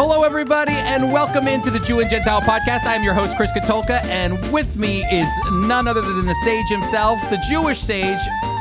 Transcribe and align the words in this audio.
Hello, 0.00 0.22
everybody, 0.22 0.74
and 0.74 1.12
welcome 1.12 1.48
into 1.48 1.72
the 1.72 1.80
Jew 1.80 1.98
and 1.98 2.08
Gentile 2.08 2.40
podcast. 2.40 2.84
I 2.84 2.94
am 2.94 3.02
your 3.02 3.14
host, 3.14 3.36
Chris 3.36 3.50
Katulka, 3.50 4.00
and 4.04 4.40
with 4.52 4.76
me 4.76 5.02
is 5.06 5.28
none 5.50 5.88
other 5.88 6.02
than 6.02 6.24
the 6.24 6.36
sage 6.44 6.68
himself, 6.68 7.18
the 7.30 7.44
Jewish 7.48 7.80
sage, 7.80 8.20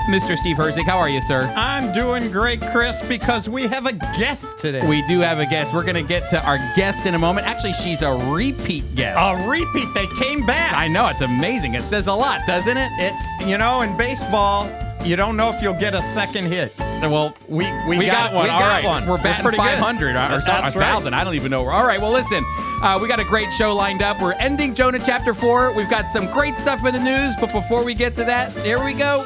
Mr. 0.09 0.36
Steve 0.36 0.58
Herzig. 0.58 0.86
How 0.86 0.98
are 0.98 1.09
you, 1.09 1.21
sir? 1.21 1.44
I'm 1.55 1.94
doing 1.94 2.31
great, 2.31 2.59
Chris, 2.71 3.00
because 3.04 3.48
we 3.48 3.68
have 3.68 3.86
a 3.86 3.94
guest 3.94 4.58
today. 4.58 4.89
We 4.89 5.05
do 5.05 5.20
have 5.20 5.38
a 5.38 5.45
guest. 5.45 5.76
We're 5.76 5.84
going 5.84 5.94
to 5.94 6.02
get 6.02 6.27
to 6.31 6.44
our 6.44 6.58
guest 6.76 7.05
in 7.05 7.13
a 7.13 7.20
moment. 7.20 7.45
Actually, 7.45 7.73
she's 7.73 8.02
a 8.02 8.13
repeat 8.34 8.95
guest. 8.95 9.20
a 9.20 9.48
repeat. 9.48 9.94
They 9.94 10.08
came 10.17 10.44
back. 10.44 10.73
I 10.73 10.88
know, 10.88 11.08
it's 11.08 11.22
amazing. 11.22 11.76
It 11.76 11.84
says 11.84 12.08
a 12.08 12.13
lot, 12.13 12.48
doesn't 12.48 12.77
it? 12.77 12.91
It's 12.98 13.48
you 13.48 13.59
know, 13.59 13.81
in 13.81 13.95
baseball, 13.95 14.67
you 15.05 15.16
don't 15.16 15.38
know 15.38 15.54
if 15.54 15.62
you'll 15.62 15.76
get 15.76 15.94
a 15.94 16.02
second 16.02 16.48
hit. 16.48 16.73
Well, 17.02 17.34
We 17.48 17.66
we, 17.88 17.98
we 18.00 18.06
got, 18.08 18.34
one. 18.34 18.44
We 18.46 18.50
All 18.50 18.60
got 18.60 18.68
right, 18.70 18.84
one. 18.86 19.08
we're 19.08 19.22
batting 19.22 19.46
good. 19.46 19.56
500 19.56 20.16
or 20.16 20.42
something, 20.42 20.42
That's 20.46 20.76
right. 20.76 20.94
1,000. 20.94 21.14
I 21.14 21.23
don't 21.23 21.36
even 21.36 21.52
know. 21.52 21.66
All 21.68 21.86
right, 21.86 22.02
well, 22.02 22.12
listen, 22.12 22.44
uh, 22.84 23.00
we 23.02 23.08
got 23.08 23.20
a 23.20 23.23
great 23.23 23.52
show 23.54 23.73
lined 23.73 24.02
up. 24.02 24.22
We're 24.22 24.34
ending 24.34 24.76
Jonah 24.76 25.00
chapter 25.00 25.34
4. 25.34 25.73
We've 25.73 25.90
got 25.90 26.12
some 26.12 26.30
great 26.32 26.56
stuff 26.58 26.86
in 26.86 26.94
the 26.94 27.00
news, 27.00 27.36
but 27.40 27.52
before 27.54 27.84
we 27.84 27.94
get 27.94 28.16
to 28.16 28.23
that, 28.26 28.52
here 28.64 28.84
we 28.84 28.94
go. 28.94 29.26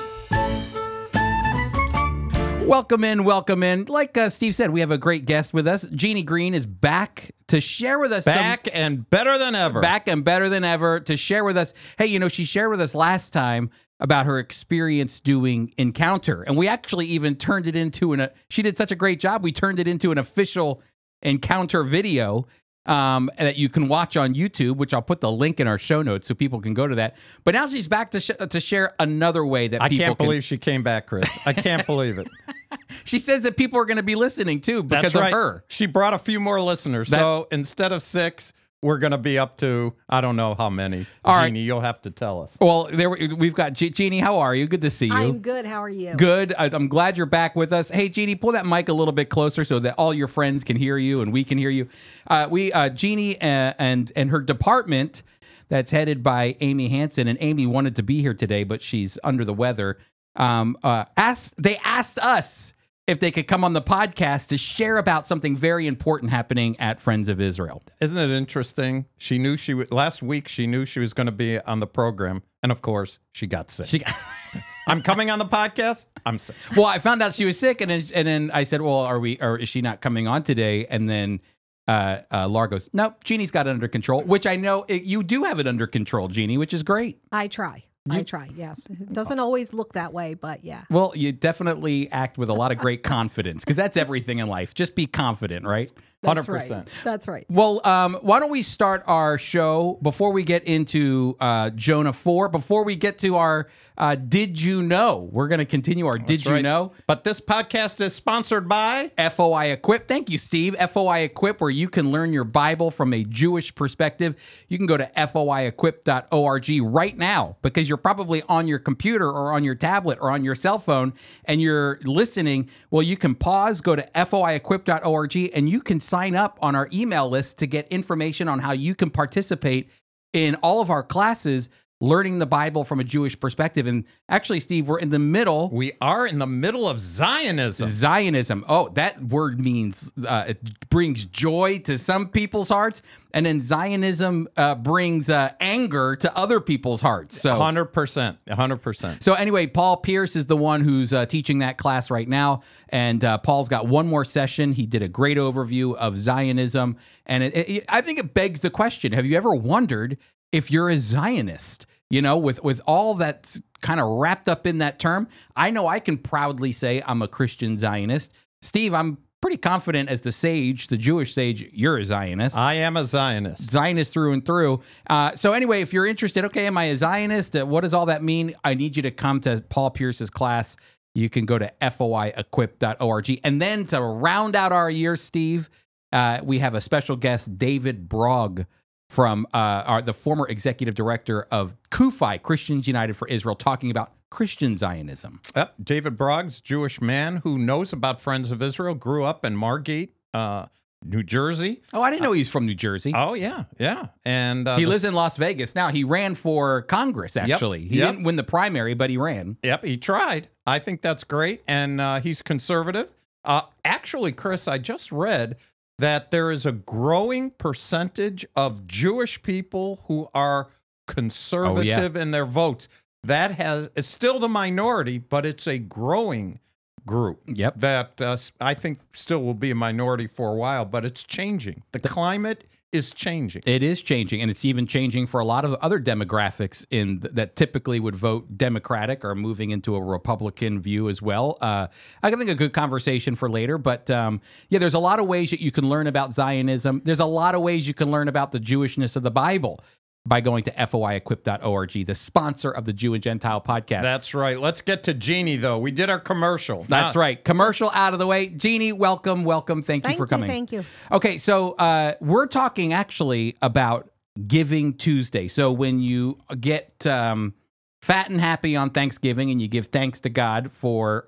Welcome 2.67 3.03
in, 3.03 3.23
welcome 3.23 3.63
in. 3.63 3.85
Like 3.85 4.15
uh, 4.17 4.29
Steve 4.29 4.55
said, 4.55 4.69
we 4.69 4.79
have 4.81 4.91
a 4.91 4.97
great 4.97 5.25
guest 5.25 5.53
with 5.53 5.67
us. 5.67 5.83
Jeannie 5.87 6.23
Green 6.23 6.53
is 6.53 6.65
back 6.65 7.31
to 7.47 7.59
share 7.59 7.99
with 7.99 8.13
us 8.13 8.25
some- 8.25 8.35
Back 8.35 8.67
and 8.71 9.09
better 9.09 9.37
than 9.37 9.55
ever. 9.55 9.81
back 9.81 10.07
and 10.07 10.23
better 10.23 10.47
than 10.49 10.63
ever 10.63 10.99
to 11.01 11.17
share 11.17 11.43
with 11.43 11.57
us. 11.57 11.73
Hey, 11.97 12.05
you 12.05 12.19
know, 12.19 12.27
she 12.29 12.45
shared 12.45 12.69
with 12.69 12.79
us 12.79 12.93
last 12.95 13.33
time 13.33 13.71
about 14.01 14.25
her 14.25 14.39
experience 14.39 15.19
doing 15.19 15.73
Encounter, 15.77 16.41
and 16.41 16.57
we 16.57 16.67
actually 16.67 17.05
even 17.05 17.35
turned 17.35 17.67
it 17.67 17.75
into 17.75 18.11
an. 18.11 18.27
she 18.49 18.61
did 18.61 18.75
such 18.75 18.91
a 18.91 18.95
great 18.95 19.19
job. 19.19 19.43
We 19.43 19.51
turned 19.53 19.79
it 19.79 19.87
into 19.87 20.11
an 20.11 20.17
official 20.17 20.81
Encounter 21.21 21.83
video 21.83 22.47
um, 22.87 23.29
that 23.37 23.57
you 23.57 23.69
can 23.69 23.87
watch 23.87 24.17
on 24.17 24.33
YouTube, 24.33 24.77
which 24.77 24.91
I'll 24.91 25.03
put 25.03 25.21
the 25.21 25.31
link 25.31 25.59
in 25.59 25.67
our 25.67 25.77
show 25.77 26.01
notes 26.01 26.27
so 26.27 26.33
people 26.33 26.59
can 26.59 26.73
go 26.73 26.87
to 26.87 26.95
that. 26.95 27.15
But 27.43 27.53
now 27.53 27.67
she's 27.67 27.87
back 27.87 28.09
to 28.11 28.19
sh- 28.19 28.31
to 28.49 28.59
share 28.59 28.95
another 28.99 29.45
way 29.45 29.67
that 29.67 29.81
I 29.83 29.89
can't 29.89 30.17
can- 30.17 30.25
believe 30.25 30.43
she 30.43 30.57
came 30.57 30.81
back, 30.81 31.05
Chris. 31.05 31.29
I 31.45 31.53
can't 31.53 31.85
believe 31.85 32.17
it. 32.17 32.27
she 33.05 33.19
says 33.19 33.43
that 33.43 33.55
people 33.55 33.79
are 33.79 33.85
going 33.85 33.97
to 33.97 34.03
be 34.03 34.15
listening 34.15 34.59
too 34.59 34.81
because 34.81 35.13
That's 35.13 35.27
of 35.27 35.31
her. 35.31 35.63
She 35.67 35.85
brought 35.85 36.15
a 36.15 36.19
few 36.19 36.39
more 36.39 36.59
listeners. 36.59 37.09
That- 37.09 37.19
so 37.19 37.47
instead 37.51 37.91
of 37.91 38.01
six, 38.01 38.51
we're 38.81 38.97
going 38.97 39.11
to 39.11 39.17
be 39.17 39.37
up 39.37 39.57
to 39.57 39.93
I 40.09 40.21
don't 40.21 40.35
know 40.35 40.55
how 40.55 40.69
many. 40.69 41.05
All 41.23 41.35
right. 41.35 41.47
Jeannie, 41.47 41.61
you'll 41.61 41.81
have 41.81 42.01
to 42.01 42.11
tell 42.11 42.41
us. 42.41 42.51
Well, 42.59 42.89
there 42.91 43.09
we- 43.09 43.27
we've 43.27 43.53
got 43.53 43.73
Je- 43.73 43.91
Jeannie. 43.91 44.19
How 44.19 44.39
are 44.39 44.55
you? 44.55 44.67
Good 44.67 44.81
to 44.81 44.91
see 44.91 45.05
you. 45.07 45.13
I'm 45.13 45.39
good. 45.39 45.65
How 45.65 45.83
are 45.83 45.89
you? 45.89 46.15
Good. 46.15 46.53
I- 46.57 46.65
I'm 46.73 46.87
glad 46.87 47.15
you're 47.17 47.25
back 47.27 47.55
with 47.55 47.71
us. 47.71 47.89
Hey, 47.91 48.09
Jeannie, 48.09 48.35
pull 48.35 48.53
that 48.53 48.65
mic 48.65 48.89
a 48.89 48.93
little 48.93 49.11
bit 49.11 49.29
closer 49.29 49.63
so 49.63 49.79
that 49.79 49.95
all 49.97 50.13
your 50.13 50.27
friends 50.27 50.63
can 50.63 50.77
hear 50.77 50.97
you 50.97 51.21
and 51.21 51.31
we 51.31 51.43
can 51.43 51.57
hear 51.57 51.69
you. 51.69 51.87
Uh, 52.27 52.47
we, 52.49 52.71
uh, 52.73 52.89
Jeannie, 52.89 53.39
uh, 53.41 53.73
and 53.77 54.11
and 54.15 54.29
her 54.31 54.41
department 54.41 55.21
that's 55.69 55.91
headed 55.91 56.21
by 56.23 56.57
Amy 56.59 56.89
Hansen, 56.89 57.27
and 57.27 57.37
Amy 57.39 57.65
wanted 57.67 57.95
to 57.95 58.03
be 58.03 58.21
here 58.21 58.33
today, 58.33 58.63
but 58.63 58.81
she's 58.81 59.17
under 59.23 59.45
the 59.45 59.53
weather. 59.53 59.97
Um, 60.35 60.75
uh, 60.83 61.05
asked 61.17 61.53
they 61.61 61.77
asked 61.77 62.17
us 62.19 62.73
if 63.07 63.19
they 63.19 63.31
could 63.31 63.47
come 63.47 63.63
on 63.63 63.73
the 63.73 63.81
podcast 63.81 64.47
to 64.47 64.57
share 64.57 64.97
about 64.97 65.27
something 65.27 65.55
very 65.55 65.87
important 65.87 66.31
happening 66.31 66.79
at 66.79 67.01
Friends 67.01 67.29
of 67.29 67.41
Israel. 67.41 67.83
Isn't 67.99 68.17
it 68.17 68.29
interesting? 68.29 69.05
She 69.17 69.37
knew 69.37 69.57
she 69.57 69.73
would 69.73 69.91
last 69.91 70.21
week. 70.21 70.47
She 70.47 70.67
knew 70.67 70.85
she 70.85 70.99
was 70.99 71.13
going 71.13 71.25
to 71.25 71.31
be 71.31 71.59
on 71.61 71.79
the 71.79 71.87
program, 71.87 72.43
and 72.63 72.71
of 72.71 72.81
course, 72.81 73.19
she 73.31 73.47
got 73.47 73.71
sick. 73.71 73.87
She, 73.87 74.01
I'm 74.87 75.01
coming 75.01 75.29
on 75.29 75.39
the 75.39 75.45
podcast. 75.45 76.05
I'm 76.25 76.39
sick. 76.39 76.55
well, 76.75 76.85
I 76.85 76.99
found 76.99 77.21
out 77.21 77.33
she 77.33 77.45
was 77.45 77.57
sick, 77.57 77.81
and 77.81 77.89
then 77.91 78.03
and 78.13 78.27
then 78.27 78.51
I 78.53 78.63
said, 78.63 78.81
"Well, 78.81 78.93
are 78.95 79.19
we? 79.19 79.37
Or 79.41 79.57
is 79.57 79.69
she 79.69 79.81
not 79.81 80.01
coming 80.01 80.27
on 80.27 80.43
today?" 80.43 80.85
And 80.85 81.09
then 81.09 81.41
uh, 81.87 82.19
uh, 82.31 82.47
Laura 82.47 82.69
goes, 82.69 82.89
"No, 82.93 83.15
Jeannie's 83.23 83.51
got 83.51 83.67
it 83.67 83.71
under 83.71 83.87
control." 83.87 84.21
Which 84.23 84.45
I 84.47 84.55
know 84.55 84.85
it, 84.87 85.03
you 85.03 85.23
do 85.23 85.43
have 85.43 85.59
it 85.59 85.67
under 85.67 85.87
control, 85.87 86.27
Jeannie, 86.27 86.57
which 86.57 86.73
is 86.73 86.83
great. 86.83 87.19
I 87.31 87.47
try. 87.47 87.85
I 88.09 88.23
try. 88.23 88.49
Yes. 88.55 88.87
It 88.89 89.13
doesn't 89.13 89.39
always 89.39 89.73
look 89.73 89.93
that 89.93 90.11
way, 90.11 90.33
but 90.33 90.65
yeah. 90.65 90.85
Well, 90.89 91.13
you 91.15 91.31
definitely 91.31 92.11
act 92.11 92.37
with 92.37 92.49
a 92.49 92.53
lot 92.53 92.71
of 92.71 92.79
great 92.79 93.03
confidence 93.03 93.63
because 93.63 93.77
that's 93.77 93.95
everything 93.95 94.39
in 94.39 94.47
life. 94.47 94.73
Just 94.73 94.95
be 94.95 95.05
confident, 95.05 95.65
right? 95.65 95.91
That's 96.23 96.47
100%. 96.47 96.69
right. 96.71 96.89
That's 97.03 97.27
right. 97.27 97.45
Well, 97.49 97.81
um, 97.85 98.17
why 98.21 98.39
don't 98.39 98.51
we 98.51 98.63
start 98.63 99.03
our 99.05 99.37
show 99.37 99.99
before 100.01 100.31
we 100.31 100.43
get 100.43 100.63
into 100.63 101.35
uh, 101.39 101.71
Jonah 101.71 102.13
4? 102.13 102.49
Before 102.49 102.83
we 102.83 102.95
get 102.95 103.19
to 103.19 103.37
our 103.37 103.67
uh, 104.01 104.15
Did 104.15 104.59
You 104.59 104.81
Know? 104.81 105.29
We're 105.31 105.47
going 105.47 105.59
to 105.59 105.65
continue 105.65 106.07
our 106.07 106.17
Did 106.17 106.43
You 106.43 106.53
right. 106.53 106.63
Know? 106.63 106.91
But 107.05 107.23
this 107.23 107.39
podcast 107.39 108.01
is 108.01 108.15
sponsored 108.15 108.67
by 108.67 109.11
FOI 109.15 109.71
Equip. 109.71 110.07
Thank 110.07 110.31
you, 110.31 110.39
Steve. 110.39 110.75
FOI 110.75 111.19
Equip, 111.19 111.61
where 111.61 111.69
you 111.69 111.87
can 111.87 112.11
learn 112.11 112.33
your 112.33 112.43
Bible 112.43 112.89
from 112.89 113.13
a 113.13 113.23
Jewish 113.23 113.73
perspective. 113.75 114.35
You 114.67 114.79
can 114.79 114.87
go 114.87 114.97
to 114.97 115.05
foiequip.org 115.15 116.69
right 116.81 117.17
now 117.17 117.57
because 117.61 117.87
you're 117.87 117.97
probably 117.97 118.41
on 118.49 118.67
your 118.67 118.79
computer 118.79 119.29
or 119.29 119.53
on 119.53 119.63
your 119.63 119.75
tablet 119.75 120.17
or 120.19 120.31
on 120.31 120.43
your 120.43 120.55
cell 120.55 120.79
phone 120.79 121.13
and 121.45 121.61
you're 121.61 121.99
listening. 122.03 122.69
Well, 122.89 123.03
you 123.03 123.17
can 123.17 123.35
pause, 123.35 123.81
go 123.81 123.95
to 123.95 124.09
foiequip.org, 124.15 125.51
and 125.53 125.69
you 125.69 125.79
can 125.79 125.99
sign 125.99 126.35
up 126.35 126.57
on 126.59 126.75
our 126.75 126.89
email 126.91 127.29
list 127.29 127.59
to 127.59 127.67
get 127.67 127.87
information 127.89 128.47
on 128.47 128.59
how 128.59 128.71
you 128.71 128.95
can 128.95 129.11
participate 129.11 129.91
in 130.33 130.55
all 130.55 130.81
of 130.81 130.89
our 130.89 131.03
classes 131.03 131.69
learning 132.01 132.39
the 132.39 132.45
Bible 132.45 132.83
from 132.83 132.99
a 132.99 133.03
Jewish 133.03 133.39
perspective. 133.39 133.85
And 133.87 134.03
actually, 134.27 134.59
Steve, 134.59 134.89
we're 134.89 134.99
in 134.99 135.09
the 135.09 135.19
middle 135.19 135.69
we 135.69 135.93
are 136.01 136.27
in 136.27 136.39
the 136.39 136.47
middle 136.47 136.89
of 136.89 136.99
Zionism. 136.99 137.87
Zionism. 137.87 138.65
Oh, 138.67 138.89
that 138.89 139.23
word 139.23 139.59
means 139.61 140.11
uh, 140.27 140.45
it 140.49 140.89
brings 140.89 141.25
joy 141.25 141.77
to 141.85 141.97
some 141.97 142.27
people's 142.27 142.69
hearts, 142.69 143.01
and 143.33 143.45
then 143.45 143.61
Zionism 143.61 144.47
uh, 144.57 144.75
brings 144.75 145.29
uh, 145.29 145.51
anger 145.59 146.15
to 146.17 146.35
other 146.37 146.59
people's 146.59 147.01
hearts. 147.01 147.39
So, 147.39 147.55
Hundred 147.55 147.85
percent, 147.85 148.39
hundred 148.49 148.77
percent. 148.77 149.23
so 149.23 149.35
anyway, 149.35 149.67
Paul 149.67 149.97
Pierce 149.97 150.35
is 150.35 150.47
the 150.47 150.57
one 150.57 150.81
who's 150.81 151.13
uh, 151.13 151.27
teaching 151.27 151.59
that 151.59 151.77
class 151.77 152.09
right 152.09 152.27
now, 152.27 152.63
and 152.89 153.23
uh, 153.23 153.37
Paul's 153.37 153.69
got 153.69 153.87
one 153.87 154.07
more 154.07 154.25
session. 154.25 154.73
He 154.73 154.87
did 154.87 155.03
a 155.03 155.07
great 155.07 155.37
overview 155.37 155.95
of 155.95 156.17
Zionism, 156.17 156.97
and 157.27 157.43
it, 157.43 157.55
it, 157.55 157.85
I 157.87 158.01
think 158.01 158.17
it 158.17 158.33
begs 158.33 158.61
the 158.61 158.71
question: 158.71 159.11
Have 159.11 159.25
you 159.27 159.37
ever 159.37 159.53
wondered 159.53 160.17
if 160.51 160.71
you're 160.71 160.89
a 160.89 160.97
Zionist? 160.97 161.85
You 162.11 162.21
know, 162.21 162.37
with 162.37 162.63
with 162.63 162.81
all 162.85 163.15
that's 163.15 163.61
kind 163.81 163.99
of 163.99 164.07
wrapped 164.07 164.49
up 164.49 164.67
in 164.67 164.79
that 164.79 164.99
term, 164.99 165.27
I 165.55 165.71
know 165.71 165.87
I 165.87 165.99
can 165.99 166.17
proudly 166.17 166.71
say 166.71 167.01
I'm 167.05 167.21
a 167.21 167.27
Christian 167.27 167.77
Zionist. 167.77 168.33
Steve, 168.61 168.93
I'm 168.93 169.17
pretty 169.41 169.57
confident 169.57 170.07
as 170.09 170.21
the 170.21 170.31
sage, 170.31 170.87
the 170.87 170.97
Jewish 170.97 171.33
sage, 171.33 171.67
you're 171.73 171.97
a 171.97 172.05
Zionist. 172.05 172.55
I 172.55 172.75
am 172.75 172.95
a 172.95 173.05
Zionist. 173.05 173.71
Zionist 173.71 174.13
through 174.13 174.33
and 174.33 174.45
through. 174.45 174.81
Uh, 175.09 175.35
so 175.35 175.53
anyway, 175.53 175.81
if 175.81 175.93
you're 175.93 176.05
interested, 176.05 176.45
okay, 176.45 176.67
am 176.67 176.77
I 176.77 176.85
a 176.85 176.97
Zionist? 176.97 177.55
Uh, 177.55 177.65
what 177.65 177.81
does 177.81 177.93
all 177.93 178.05
that 178.05 178.23
mean? 178.23 178.53
I 178.63 178.75
need 178.75 178.95
you 178.95 179.03
to 179.03 179.11
come 179.11 179.41
to 179.41 179.63
Paul 179.67 179.89
Pierce's 179.89 180.29
class. 180.29 180.77
You 181.15 181.29
can 181.29 181.45
go 181.45 181.57
to 181.57 181.71
foiequip.org. 181.81 183.39
And 183.43 183.61
then 183.61 183.85
to 183.85 184.01
round 184.01 184.55
out 184.55 184.71
our 184.71 184.89
year, 184.89 185.15
Steve, 185.15 185.69
uh, 186.13 186.39
we 186.43 186.59
have 186.59 186.75
a 186.75 186.81
special 186.81 187.15
guest, 187.15 187.57
David 187.57 188.07
Brog 188.07 188.65
from 189.11 189.45
uh, 189.53 189.57
our, 189.57 190.01
the 190.01 190.13
former 190.13 190.47
executive 190.47 190.95
director 190.95 191.45
of 191.51 191.75
CUFI, 191.89 192.41
Christians 192.41 192.87
United 192.87 193.17
for 193.17 193.27
Israel, 193.27 193.55
talking 193.55 193.91
about 193.91 194.13
Christian 194.29 194.77
Zionism. 194.77 195.41
Yep. 195.53 195.73
David 195.83 196.17
Brog's, 196.17 196.61
Jewish 196.61 197.01
man 197.01 197.37
who 197.43 197.59
knows 197.59 197.91
about 197.91 198.21
Friends 198.21 198.51
of 198.51 198.61
Israel, 198.61 198.95
grew 198.95 199.25
up 199.25 199.43
in 199.43 199.57
Margate, 199.57 200.15
uh, 200.33 200.67
New 201.03 201.23
Jersey. 201.23 201.81
Oh, 201.91 202.01
I 202.01 202.09
didn't 202.09 202.23
know 202.23 202.31
he 202.31 202.39
was 202.39 202.49
from 202.49 202.65
New 202.65 202.73
Jersey. 202.73 203.11
Oh 203.13 203.33
yeah, 203.33 203.65
yeah. 203.77 204.07
And 204.23 204.65
uh, 204.65 204.77
he 204.77 204.85
lives 204.85 205.03
in 205.03 205.13
Las 205.13 205.35
Vegas 205.35 205.75
now. 205.75 205.89
He 205.89 206.05
ran 206.05 206.33
for 206.33 206.83
Congress. 206.83 207.35
Actually, 207.35 207.89
he 207.89 207.97
yep. 207.97 208.11
didn't 208.11 208.23
win 208.23 208.37
the 208.37 208.43
primary, 208.43 208.93
but 208.93 209.09
he 209.09 209.17
ran. 209.17 209.57
Yep, 209.61 209.83
he 209.83 209.97
tried. 209.97 210.47
I 210.65 210.79
think 210.79 211.01
that's 211.01 211.25
great, 211.25 211.63
and 211.67 211.99
uh, 211.99 212.21
he's 212.21 212.41
conservative. 212.41 213.11
Uh, 213.43 213.63
actually, 213.83 214.31
Chris, 214.31 214.67
I 214.67 214.77
just 214.77 215.11
read 215.11 215.57
that 216.01 216.31
there 216.31 216.49
is 216.49 216.65
a 216.65 216.71
growing 216.71 217.51
percentage 217.51 218.43
of 218.55 218.87
Jewish 218.87 219.43
people 219.43 220.03
who 220.07 220.29
are 220.33 220.69
conservative 221.07 222.15
in 222.15 222.31
their 222.31 222.45
votes. 222.45 222.89
That 223.23 223.51
has 223.51 223.91
it's 223.95 224.07
still 224.07 224.39
the 224.39 224.49
minority, 224.49 225.19
but 225.19 225.45
it's 225.45 225.67
a 225.67 225.77
growing 225.77 226.59
group. 227.05 227.43
Yep. 227.45 227.77
That 227.77 228.19
uh, 228.19 228.37
I 228.59 228.73
think 228.73 228.99
still 229.13 229.43
will 229.43 229.53
be 229.53 229.69
a 229.69 229.75
minority 229.75 230.25
for 230.25 230.49
a 230.49 230.55
while, 230.55 230.85
but 230.85 231.05
it's 231.05 231.23
changing. 231.23 231.83
The 231.91 231.99
climate 231.99 232.65
is 232.91 233.13
changing. 233.13 233.63
It 233.65 233.83
is 233.83 234.01
changing, 234.01 234.41
and 234.41 234.51
it's 234.51 234.65
even 234.65 234.85
changing 234.85 235.27
for 235.27 235.39
a 235.39 235.45
lot 235.45 235.63
of 235.63 235.73
other 235.75 235.99
demographics 235.99 236.85
in 236.89 237.21
th- 237.21 237.33
that 237.33 237.55
typically 237.55 237.99
would 237.99 238.15
vote 238.15 238.57
Democratic 238.57 239.23
or 239.23 239.33
moving 239.35 239.71
into 239.71 239.95
a 239.95 240.01
Republican 240.01 240.81
view 240.81 241.09
as 241.09 241.21
well. 241.21 241.57
Uh, 241.61 241.87
I 242.21 242.31
think 242.31 242.49
a 242.49 242.55
good 242.55 242.73
conversation 242.73 243.35
for 243.35 243.49
later, 243.49 243.77
but 243.77 244.09
um, 244.09 244.41
yeah, 244.69 244.79
there's 244.79 244.93
a 244.93 244.99
lot 244.99 245.19
of 245.19 245.27
ways 245.27 245.51
that 245.51 245.61
you 245.61 245.71
can 245.71 245.87
learn 245.87 246.07
about 246.07 246.33
Zionism. 246.33 247.01
There's 247.05 247.19
a 247.19 247.25
lot 247.25 247.55
of 247.55 247.61
ways 247.61 247.87
you 247.87 247.93
can 247.93 248.11
learn 248.11 248.27
about 248.27 248.51
the 248.51 248.59
Jewishness 248.59 249.15
of 249.15 249.23
the 249.23 249.31
Bible. 249.31 249.79
By 250.25 250.39
going 250.39 250.63
to 250.63 250.71
foiequip.org, 250.71 252.05
the 252.05 252.15
sponsor 252.15 252.69
of 252.69 252.85
the 252.85 252.93
Jew 252.93 253.13
and 253.13 253.23
Gentile 253.23 253.59
podcast. 253.61 254.03
That's 254.03 254.33
right. 254.33 254.59
Let's 254.59 254.81
get 254.81 255.03
to 255.03 255.13
Jeannie, 255.13 255.57
though. 255.57 255.79
We 255.79 255.91
did 255.91 256.09
our 256.09 256.19
commercial. 256.19 256.85
That's 256.87 257.15
Now- 257.15 257.19
right. 257.21 257.43
Commercial 257.43 257.89
out 257.93 258.13
of 258.13 258.19
the 258.19 258.27
way. 258.27 258.47
Jeannie, 258.47 258.93
welcome, 258.93 259.43
welcome. 259.43 259.81
Thank 259.81 260.03
you 260.03 260.09
Thank 260.09 260.17
for 260.17 260.25
you, 260.25 260.29
coming. 260.29 260.49
thank 260.49 260.71
you. 260.71 260.85
Okay, 261.11 261.37
so 261.37 261.71
uh, 261.73 262.13
we're 262.21 262.47
talking 262.47 262.93
actually 262.93 263.55
about 263.61 264.09
Giving 264.47 264.93
Tuesday. 264.93 265.47
So 265.47 265.71
when 265.71 265.99
you 265.99 266.37
get 266.59 267.05
um, 267.07 267.53
fat 268.01 268.29
and 268.29 268.39
happy 268.39 268.75
on 268.75 268.91
Thanksgiving 268.91 269.49
and 269.51 269.59
you 269.59 269.67
give 269.67 269.87
thanks 269.87 270.19
to 270.21 270.29
God 270.29 270.71
for 270.71 271.27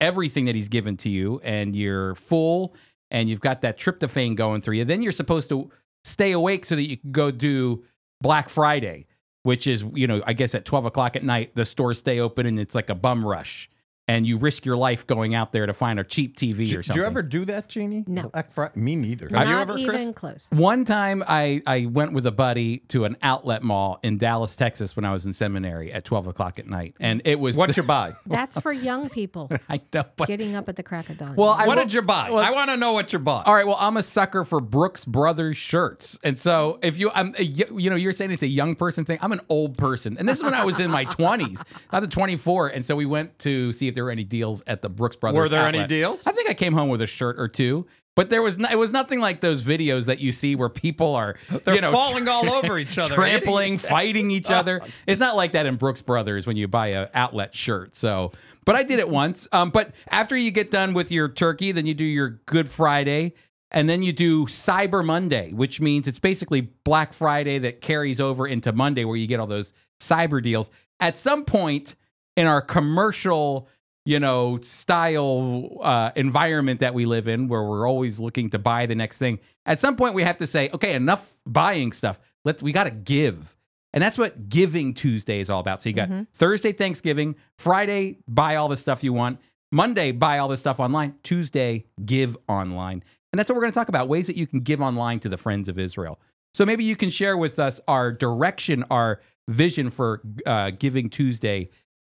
everything 0.00 0.46
that 0.46 0.54
He's 0.54 0.68
given 0.68 0.96
to 0.98 1.08
you, 1.08 1.40
and 1.44 1.76
you're 1.76 2.14
full 2.16 2.74
and 3.10 3.28
you've 3.28 3.40
got 3.40 3.60
that 3.60 3.78
tryptophan 3.78 4.34
going 4.34 4.62
through 4.62 4.76
you, 4.76 4.84
then 4.84 5.02
you're 5.02 5.12
supposed 5.12 5.48
to 5.50 5.70
stay 6.04 6.32
awake 6.32 6.64
so 6.64 6.74
that 6.74 6.82
you 6.88 6.96
can 6.96 7.12
go 7.12 7.30
do 7.30 7.84
Black 8.20 8.48
Friday, 8.48 9.06
which 9.42 9.66
is, 9.66 9.84
you 9.94 10.06
know, 10.06 10.22
I 10.26 10.32
guess 10.32 10.54
at 10.54 10.64
12 10.64 10.86
o'clock 10.86 11.16
at 11.16 11.24
night, 11.24 11.54
the 11.54 11.64
stores 11.64 11.98
stay 11.98 12.20
open 12.20 12.46
and 12.46 12.58
it's 12.58 12.74
like 12.74 12.90
a 12.90 12.94
bum 12.94 13.24
rush. 13.26 13.70
And 14.10 14.26
you 14.26 14.38
risk 14.38 14.64
your 14.66 14.76
life 14.76 15.06
going 15.06 15.36
out 15.36 15.52
there 15.52 15.66
to 15.66 15.72
find 15.72 16.00
a 16.00 16.04
cheap 16.04 16.36
TV 16.36 16.62
or 16.76 16.82
something. 16.82 16.82
Did 16.82 16.96
you 16.96 17.04
ever 17.04 17.22
do 17.22 17.44
that, 17.44 17.68
Jeannie? 17.68 18.02
No. 18.08 18.28
Black 18.30 18.50
Friday? 18.50 18.72
Me 18.80 18.96
neither. 18.96 19.28
Not 19.28 19.46
Have 19.46 19.48
you 19.54 19.62
ever, 19.62 19.78
even 19.78 20.12
Chris? 20.12 20.14
close. 20.16 20.48
One 20.50 20.84
time 20.84 21.22
I, 21.28 21.62
I 21.64 21.86
went 21.86 22.12
with 22.12 22.26
a 22.26 22.32
buddy 22.32 22.78
to 22.88 23.04
an 23.04 23.16
outlet 23.22 23.62
mall 23.62 24.00
in 24.02 24.18
Dallas, 24.18 24.56
Texas 24.56 24.96
when 24.96 25.04
I 25.04 25.12
was 25.12 25.26
in 25.26 25.32
seminary 25.32 25.92
at 25.92 26.04
12 26.04 26.26
o'clock 26.26 26.58
at 26.58 26.66
night. 26.66 26.96
And 26.98 27.22
it 27.24 27.38
was. 27.38 27.56
What'd 27.56 27.76
you 27.76 27.84
buy? 27.84 28.14
That's 28.26 28.58
for 28.58 28.72
young 28.72 29.08
people 29.10 29.48
I 29.68 29.80
know, 29.94 30.04
but. 30.16 30.26
getting 30.26 30.56
up 30.56 30.68
at 30.68 30.74
the 30.74 30.82
crack 30.82 31.08
of 31.08 31.16
dawn. 31.18 31.36
Well, 31.36 31.50
I 31.50 31.68
what 31.68 31.76
will- 31.78 31.84
did 31.84 31.92
you 31.94 32.02
buy? 32.02 32.30
well- 32.32 32.42
I 32.44 32.50
want 32.50 32.70
to 32.70 32.76
know 32.76 32.90
what 32.92 33.12
you 33.12 33.20
bought. 33.20 33.46
All 33.46 33.54
right, 33.54 33.66
well, 33.66 33.78
I'm 33.78 33.96
a 33.96 34.02
sucker 34.02 34.44
for 34.44 34.60
Brooks 34.60 35.04
Brothers 35.04 35.56
shirts, 35.56 36.18
and 36.24 36.36
so 36.36 36.80
if 36.82 36.98
you, 36.98 37.12
I'm, 37.14 37.32
you 37.38 37.88
know, 37.88 37.94
you're 37.96 38.12
saying 38.12 38.32
it's 38.32 38.42
a 38.42 38.48
young 38.48 38.74
person 38.74 39.04
thing. 39.04 39.20
I'm 39.22 39.30
an 39.30 39.40
old 39.48 39.78
person, 39.78 40.16
and 40.18 40.28
this 40.28 40.38
is 40.38 40.42
when 40.42 40.54
I 40.54 40.64
was 40.64 40.80
in 40.80 40.90
my 40.90 41.04
20s, 41.04 41.62
not 41.92 42.00
the 42.00 42.08
24. 42.08 42.68
And 42.68 42.84
so 42.84 42.96
we 42.96 43.06
went 43.06 43.38
to 43.40 43.72
see 43.72 43.86
if 43.86 43.94
there 43.94 43.99
were 44.02 44.10
any 44.10 44.24
deals 44.24 44.62
at 44.66 44.82
the 44.82 44.88
Brooks 44.88 45.16
Brothers. 45.16 45.36
Were 45.36 45.48
there 45.48 45.66
any 45.66 45.86
deals? 45.86 46.26
I 46.26 46.32
think 46.32 46.48
I 46.50 46.54
came 46.54 46.72
home 46.72 46.88
with 46.88 47.00
a 47.00 47.06
shirt 47.06 47.38
or 47.38 47.48
two, 47.48 47.86
but 48.16 48.30
there 48.30 48.42
was, 48.42 48.58
no, 48.58 48.68
it 48.70 48.76
was 48.76 48.92
nothing 48.92 49.20
like 49.20 49.40
those 49.40 49.62
videos 49.62 50.06
that 50.06 50.18
you 50.18 50.32
see 50.32 50.54
where 50.56 50.68
people 50.68 51.14
are, 51.14 51.36
They're 51.64 51.76
you 51.76 51.80
know, 51.80 51.92
falling 51.92 52.28
all 52.28 52.50
over 52.50 52.78
each 52.78 52.98
other. 52.98 53.14
trampling, 53.14 53.78
fighting 53.78 54.30
each 54.30 54.50
other. 54.50 54.82
It's 55.06 55.20
not 55.20 55.36
like 55.36 55.52
that 55.52 55.66
in 55.66 55.76
Brooks 55.76 56.02
Brothers 56.02 56.46
when 56.46 56.56
you 56.56 56.68
buy 56.68 56.88
a 56.88 57.08
outlet 57.14 57.54
shirt. 57.54 57.96
So, 57.96 58.32
but 58.64 58.76
I 58.76 58.82
did 58.82 58.98
it 58.98 59.08
once. 59.08 59.48
Um, 59.52 59.70
but 59.70 59.92
after 60.08 60.36
you 60.36 60.50
get 60.50 60.70
done 60.70 60.92
with 60.94 61.10
your 61.12 61.28
turkey, 61.28 61.72
then 61.72 61.86
you 61.86 61.94
do 61.94 62.04
your 62.04 62.40
Good 62.46 62.68
Friday. 62.68 63.34
And 63.72 63.88
then 63.88 64.02
you 64.02 64.12
do 64.12 64.46
Cyber 64.46 65.04
Monday, 65.04 65.52
which 65.52 65.80
means 65.80 66.08
it's 66.08 66.18
basically 66.18 66.62
Black 66.82 67.12
Friday 67.12 67.58
that 67.60 67.80
carries 67.80 68.20
over 68.20 68.46
into 68.46 68.72
Monday, 68.72 69.04
where 69.04 69.16
you 69.16 69.28
get 69.28 69.38
all 69.38 69.46
those 69.46 69.72
cyber 70.00 70.42
deals. 70.42 70.70
At 70.98 71.16
some 71.16 71.44
point 71.44 71.94
in 72.36 72.46
our 72.46 72.60
commercial, 72.60 73.68
you 74.10 74.18
know, 74.18 74.58
style 74.60 75.78
uh, 75.82 76.10
environment 76.16 76.80
that 76.80 76.94
we 76.94 77.06
live 77.06 77.28
in, 77.28 77.46
where 77.46 77.62
we're 77.62 77.88
always 77.88 78.18
looking 78.18 78.50
to 78.50 78.58
buy 78.58 78.84
the 78.86 78.96
next 78.96 79.18
thing, 79.18 79.38
at 79.66 79.80
some 79.80 79.94
point 79.94 80.14
we 80.14 80.24
have 80.24 80.36
to 80.38 80.48
say, 80.48 80.68
okay, 80.74 80.94
enough 80.94 81.38
buying 81.46 81.92
stuff. 81.92 82.18
Let's 82.44 82.60
we 82.60 82.72
got 82.72 82.84
to 82.84 82.90
give. 82.90 83.54
And 83.92 84.02
that's 84.02 84.18
what 84.18 84.48
Giving 84.48 84.94
Tuesday 84.94 85.38
is 85.38 85.48
all 85.48 85.60
about. 85.60 85.80
So 85.80 85.90
you 85.90 85.94
got 85.94 86.08
Thursday, 86.32 86.72
Thanksgiving, 86.72 87.36
Friday, 87.56 88.18
buy 88.26 88.56
all 88.56 88.66
the 88.66 88.76
stuff 88.76 89.04
you 89.04 89.12
want. 89.12 89.38
Monday, 89.70 90.10
buy 90.10 90.38
all 90.38 90.48
the 90.48 90.56
stuff 90.56 90.80
online. 90.80 91.14
Tuesday, 91.22 91.84
give 92.04 92.36
online. 92.48 93.04
And 93.32 93.38
that's 93.38 93.48
what 93.48 93.54
we're 93.54 93.62
going 93.62 93.72
to 93.72 93.78
talk 93.78 93.88
about 93.88 94.08
ways 94.08 94.26
that 94.26 94.34
you 94.34 94.48
can 94.48 94.58
give 94.58 94.80
online 94.80 95.20
to 95.20 95.28
the 95.28 95.38
friends 95.38 95.68
of 95.68 95.78
Israel. 95.78 96.18
So 96.52 96.66
maybe 96.66 96.82
you 96.82 96.96
can 96.96 97.10
share 97.10 97.36
with 97.36 97.60
us 97.60 97.80
our 97.86 98.10
direction, 98.10 98.84
our 98.90 99.20
vision 99.46 99.88
for 99.88 100.20
uh, 100.46 100.70
Giving 100.70 101.10
Tuesday 101.10 101.70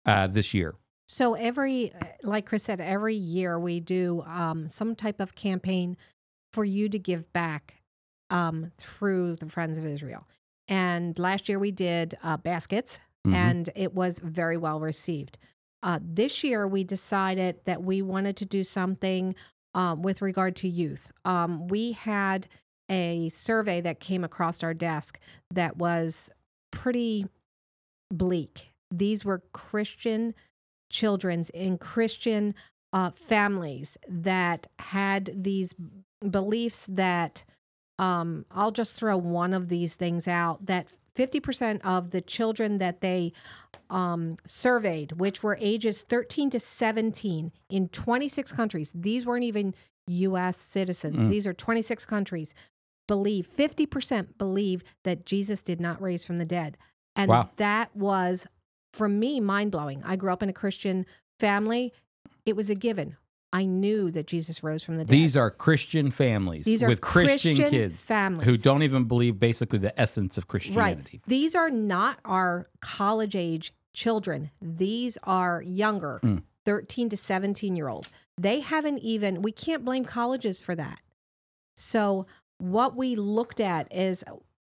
uh, 0.05 0.27
this 0.27 0.53
year. 0.53 0.75
So 1.11 1.33
every, 1.33 1.91
like 2.23 2.45
Chris 2.45 2.63
said, 2.63 2.79
every 2.79 3.15
year 3.15 3.59
we 3.59 3.81
do 3.81 4.21
um, 4.25 4.69
some 4.69 4.95
type 4.95 5.19
of 5.19 5.35
campaign 5.35 5.97
for 6.53 6.63
you 6.63 6.87
to 6.87 6.97
give 6.97 7.31
back 7.33 7.81
um, 8.29 8.71
through 8.77 9.35
the 9.35 9.49
Friends 9.49 9.77
of 9.77 9.85
Israel. 9.85 10.25
And 10.69 11.19
last 11.19 11.49
year 11.49 11.59
we 11.59 11.71
did 11.71 12.15
uh, 12.23 12.37
baskets, 12.37 13.01
Mhm. 13.27 13.33
and 13.35 13.69
it 13.75 13.93
was 13.93 14.19
very 14.19 14.55
well 14.55 14.79
received. 14.79 15.37
Uh, 15.83 15.99
this 16.01 16.45
year 16.45 16.65
we 16.65 16.85
decided 16.85 17.59
that 17.65 17.83
we 17.83 18.01
wanted 18.01 18.37
to 18.37 18.45
do 18.45 18.63
something 18.63 19.35
um, 19.73 20.01
with 20.01 20.21
regard 20.21 20.55
to 20.57 20.69
youth. 20.69 21.11
Um, 21.25 21.67
we 21.67 21.91
had 21.91 22.47
a 22.89 23.27
survey 23.29 23.81
that 23.81 23.99
came 23.99 24.23
across 24.23 24.63
our 24.63 24.73
desk 24.73 25.19
that 25.53 25.75
was 25.75 26.29
pretty 26.71 27.25
bleak. 28.09 28.73
These 28.89 29.25
were 29.25 29.43
Christian 29.51 30.33
children's 30.91 31.49
in 31.51 31.77
Christian 31.77 32.53
uh, 32.93 33.11
families 33.11 33.97
that 34.07 34.67
had 34.79 35.31
these 35.33 35.73
beliefs 36.29 36.87
that 36.91 37.43
um, 37.97 38.45
I'll 38.51 38.71
just 38.71 38.93
throw 38.95 39.15
one 39.17 39.53
of 39.53 39.69
these 39.69 39.95
things 39.95 40.27
out 40.27 40.65
that 40.65 40.87
50% 41.15 41.81
of 41.83 42.11
the 42.11 42.21
children 42.21 42.77
that 42.79 43.01
they 43.01 43.31
um, 43.89 44.37
surveyed, 44.45 45.13
which 45.13 45.43
were 45.43 45.57
ages 45.59 46.01
13 46.03 46.49
to 46.51 46.59
17 46.59 47.51
in 47.69 47.89
26 47.89 48.51
countries, 48.53 48.91
these 48.95 49.25
weren't 49.25 49.43
even 49.43 49.73
US 50.07 50.57
citizens, 50.57 51.19
Mm. 51.21 51.29
these 51.29 51.45
are 51.47 51.53
26 51.53 52.05
countries, 52.05 52.53
believe 53.07 53.45
50% 53.47 54.37
believe 54.37 54.83
that 55.03 55.25
Jesus 55.25 55.61
did 55.61 55.79
not 55.79 56.01
raise 56.01 56.23
from 56.25 56.37
the 56.37 56.45
dead. 56.45 56.77
And 57.15 57.29
Wow. 57.29 57.49
that 57.57 57.95
was, 57.95 58.47
for 58.93 59.07
me, 59.09 59.39
mind 59.39 59.71
blowing. 59.71 60.01
I 60.05 60.15
grew 60.15 60.31
up 60.31 60.43
in 60.43 60.49
a 60.49 60.53
Christian 60.53 61.05
family. 61.39 61.93
It 62.45 62.55
was 62.55 62.69
a 62.69 62.75
given. 62.75 63.17
I 63.53 63.65
knew 63.65 64.11
that 64.11 64.27
Jesus 64.27 64.63
rose 64.63 64.81
from 64.83 64.95
the 64.95 65.03
dead. 65.03 65.13
These 65.13 65.35
are 65.35 65.51
Christian 65.51 66.09
families 66.09 66.63
These 66.63 66.83
are 66.83 66.87
with 66.87 67.01
Christian, 67.01 67.55
Christian 67.57 67.69
kids 67.69 68.01
families. 68.01 68.45
who 68.45 68.55
don't 68.57 68.81
even 68.83 69.03
believe 69.05 69.39
basically 69.39 69.77
the 69.79 69.99
essence 69.99 70.37
of 70.37 70.47
Christianity. 70.47 71.17
Right. 71.17 71.21
These 71.27 71.53
are 71.53 71.69
not 71.69 72.19
our 72.23 72.67
college 72.79 73.35
age 73.35 73.73
children. 73.93 74.51
These 74.61 75.17
are 75.23 75.61
younger, 75.65 76.21
Mm. 76.23 76.43
13 76.63 77.09
to 77.09 77.17
17 77.17 77.75
year 77.75 77.89
old. 77.89 78.07
They 78.37 78.61
haven't 78.61 78.99
even, 78.99 79.41
we 79.41 79.51
can't 79.51 79.83
blame 79.83 80.05
colleges 80.05 80.61
for 80.61 80.73
that. 80.75 81.01
So, 81.75 82.25
what 82.57 82.95
we 82.95 83.15
looked 83.15 83.59
at 83.59 83.91
is 83.93 84.23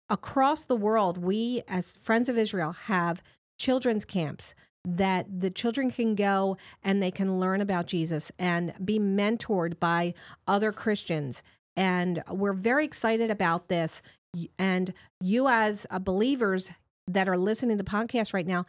across 0.08 0.64
the 0.64 0.76
world, 0.76 1.19
we 1.19 1.62
as 1.67 1.96
Friends 1.96 2.28
of 2.28 2.38
Israel 2.38 2.73
have 2.73 3.23
children's 3.57 4.05
camps 4.05 4.55
that 4.85 5.41
the 5.41 5.51
children 5.51 5.91
can 5.91 6.15
go 6.15 6.57
and 6.83 7.03
they 7.03 7.11
can 7.11 7.41
learn 7.41 7.61
about 7.61 7.87
Jesus 7.87 8.31
and 8.39 8.73
be 8.85 8.99
mentored 8.99 9.81
by 9.81 10.15
other 10.47 10.71
Christians. 10.73 11.43
And 11.77 12.23
we're 12.31 12.53
very 12.53 12.85
excited 12.85 13.31
about 13.31 13.69
this. 13.69 14.01
And 14.59 14.93
you, 15.21 15.49
as 15.49 15.87
uh, 15.91 15.99
believers 15.99 16.71
that 17.09 17.29
are 17.29 17.37
listening 17.39 17.77
to 17.79 17.83
the 17.83 17.91
podcast 17.91 18.33
right 18.33 18.47
now, 18.47 18.65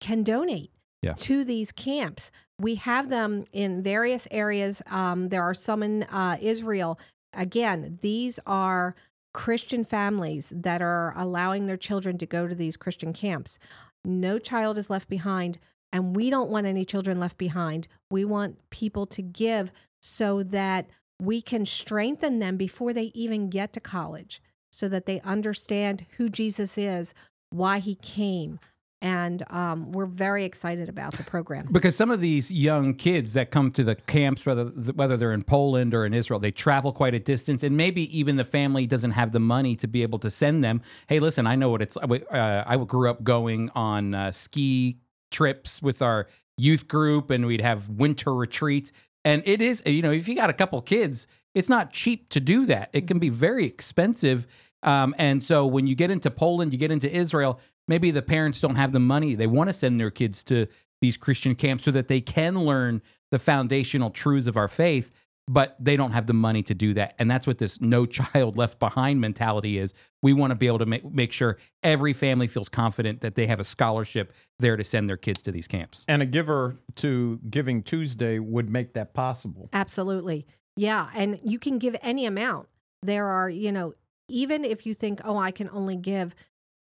can 0.00 0.22
donate 0.22 0.70
Yeah. 1.02 1.14
to 1.14 1.44
these 1.44 1.70
camps. 1.72 2.30
We 2.60 2.76
have 2.76 3.08
them 3.10 3.44
in 3.52 3.82
various 3.82 4.26
areas. 4.30 4.82
Um, 4.86 5.28
there 5.28 5.42
are 5.42 5.54
some 5.54 5.82
in 5.82 6.04
uh, 6.04 6.38
Israel. 6.40 6.98
Again, 7.34 7.98
these 8.00 8.40
are 8.46 8.94
Christian 9.38 9.84
families 9.84 10.52
that 10.52 10.82
are 10.82 11.14
allowing 11.16 11.66
their 11.66 11.76
children 11.76 12.18
to 12.18 12.26
go 12.26 12.48
to 12.48 12.56
these 12.56 12.76
Christian 12.76 13.12
camps. 13.12 13.60
No 14.04 14.36
child 14.40 14.76
is 14.76 14.90
left 14.90 15.08
behind, 15.08 15.60
and 15.92 16.16
we 16.16 16.28
don't 16.28 16.50
want 16.50 16.66
any 16.66 16.84
children 16.84 17.20
left 17.20 17.38
behind. 17.38 17.86
We 18.10 18.24
want 18.24 18.58
people 18.70 19.06
to 19.06 19.22
give 19.22 19.70
so 20.02 20.42
that 20.42 20.86
we 21.22 21.40
can 21.40 21.66
strengthen 21.66 22.40
them 22.40 22.56
before 22.56 22.92
they 22.92 23.12
even 23.14 23.48
get 23.48 23.72
to 23.74 23.80
college, 23.80 24.42
so 24.72 24.88
that 24.88 25.06
they 25.06 25.20
understand 25.20 26.06
who 26.16 26.28
Jesus 26.28 26.76
is, 26.76 27.14
why 27.50 27.78
he 27.78 27.94
came. 27.94 28.58
And 29.00 29.44
um, 29.50 29.92
we're 29.92 30.06
very 30.06 30.44
excited 30.44 30.88
about 30.88 31.14
the 31.16 31.22
program. 31.22 31.68
Because 31.70 31.94
some 31.94 32.10
of 32.10 32.20
these 32.20 32.50
young 32.50 32.94
kids 32.94 33.32
that 33.34 33.52
come 33.52 33.70
to 33.72 33.84
the 33.84 33.94
camps, 33.94 34.44
whether 34.44 34.64
whether 34.64 35.16
they're 35.16 35.32
in 35.32 35.44
Poland 35.44 35.94
or 35.94 36.04
in 36.04 36.12
Israel, 36.12 36.40
they 36.40 36.50
travel 36.50 36.92
quite 36.92 37.14
a 37.14 37.20
distance, 37.20 37.62
and 37.62 37.76
maybe 37.76 38.18
even 38.18 38.36
the 38.36 38.44
family 38.44 38.86
doesn't 38.86 39.12
have 39.12 39.30
the 39.30 39.40
money 39.40 39.76
to 39.76 39.86
be 39.86 40.02
able 40.02 40.18
to 40.18 40.30
send 40.30 40.64
them. 40.64 40.82
Hey, 41.06 41.20
listen, 41.20 41.46
I 41.46 41.54
know 41.54 41.68
what 41.68 41.82
it's. 41.82 41.96
Uh, 41.96 42.64
I 42.66 42.76
grew 42.78 43.08
up 43.08 43.22
going 43.22 43.70
on 43.74 44.14
uh, 44.14 44.32
ski 44.32 44.98
trips 45.30 45.80
with 45.80 46.02
our 46.02 46.26
youth 46.56 46.88
group, 46.88 47.30
and 47.30 47.46
we'd 47.46 47.60
have 47.60 47.88
winter 47.88 48.34
retreats. 48.34 48.92
And 49.24 49.42
it 49.46 49.60
is, 49.60 49.82
you 49.86 50.02
know, 50.02 50.10
if 50.10 50.26
you 50.26 50.34
got 50.34 50.50
a 50.50 50.54
couple 50.54 50.80
kids, 50.80 51.26
it's 51.54 51.68
not 51.68 51.92
cheap 51.92 52.30
to 52.30 52.40
do 52.40 52.66
that. 52.66 52.90
It 52.92 53.06
can 53.06 53.18
be 53.18 53.28
very 53.28 53.66
expensive. 53.66 54.46
Um, 54.82 55.14
and 55.18 55.42
so 55.42 55.66
when 55.66 55.86
you 55.86 55.94
get 55.94 56.10
into 56.10 56.30
Poland, 56.30 56.72
you 56.72 56.78
get 56.78 56.90
into 56.90 57.12
Israel, 57.14 57.60
maybe 57.88 58.10
the 58.10 58.22
parents 58.22 58.60
don't 58.60 58.76
have 58.76 58.92
the 58.92 59.00
money. 59.00 59.34
They 59.34 59.46
want 59.46 59.68
to 59.70 59.74
send 59.74 59.98
their 60.00 60.10
kids 60.10 60.44
to 60.44 60.66
these 61.00 61.16
Christian 61.16 61.54
camps 61.54 61.84
so 61.84 61.90
that 61.90 62.08
they 62.08 62.20
can 62.20 62.64
learn 62.64 63.02
the 63.30 63.38
foundational 63.38 64.10
truths 64.10 64.46
of 64.46 64.56
our 64.56 64.68
faith. 64.68 65.10
but 65.48 65.76
they 65.80 65.96
don't 65.96 66.12
have 66.12 66.26
the 66.26 66.34
money 66.34 66.62
to 66.62 66.74
do 66.74 66.92
that. 66.94 67.14
And 67.18 67.30
that's 67.30 67.46
what 67.46 67.58
this 67.58 67.80
no 67.80 68.04
child 68.06 68.56
left 68.56 68.78
behind 68.78 69.20
mentality 69.20 69.78
is. 69.78 69.94
We 70.22 70.32
want 70.32 70.50
to 70.50 70.54
be 70.54 70.66
able 70.66 70.78
to 70.80 70.86
make, 70.86 71.10
make 71.10 71.32
sure 71.32 71.56
every 71.82 72.12
family 72.12 72.46
feels 72.46 72.68
confident 72.68 73.22
that 73.22 73.34
they 73.34 73.46
have 73.46 73.58
a 73.58 73.64
scholarship 73.64 74.32
there 74.58 74.76
to 74.76 74.84
send 74.84 75.08
their 75.08 75.16
kids 75.16 75.40
to 75.42 75.52
these 75.52 75.66
camps. 75.66 76.04
And 76.06 76.20
a 76.20 76.26
giver 76.26 76.76
to 76.96 77.40
Giving 77.48 77.82
Tuesday 77.82 78.38
would 78.38 78.68
make 78.68 78.92
that 78.92 79.14
possible. 79.14 79.70
Absolutely. 79.72 80.46
Yeah. 80.76 81.08
And 81.14 81.40
you 81.42 81.58
can 81.58 81.78
give 81.78 81.96
any 82.02 82.26
amount. 82.26 82.68
There 83.02 83.26
are, 83.26 83.48
you 83.48 83.72
know, 83.72 83.94
even 84.28 84.64
if 84.64 84.84
you 84.84 84.92
think, 84.92 85.20
oh, 85.24 85.38
I 85.38 85.50
can 85.50 85.70
only 85.72 85.96
give 85.96 86.34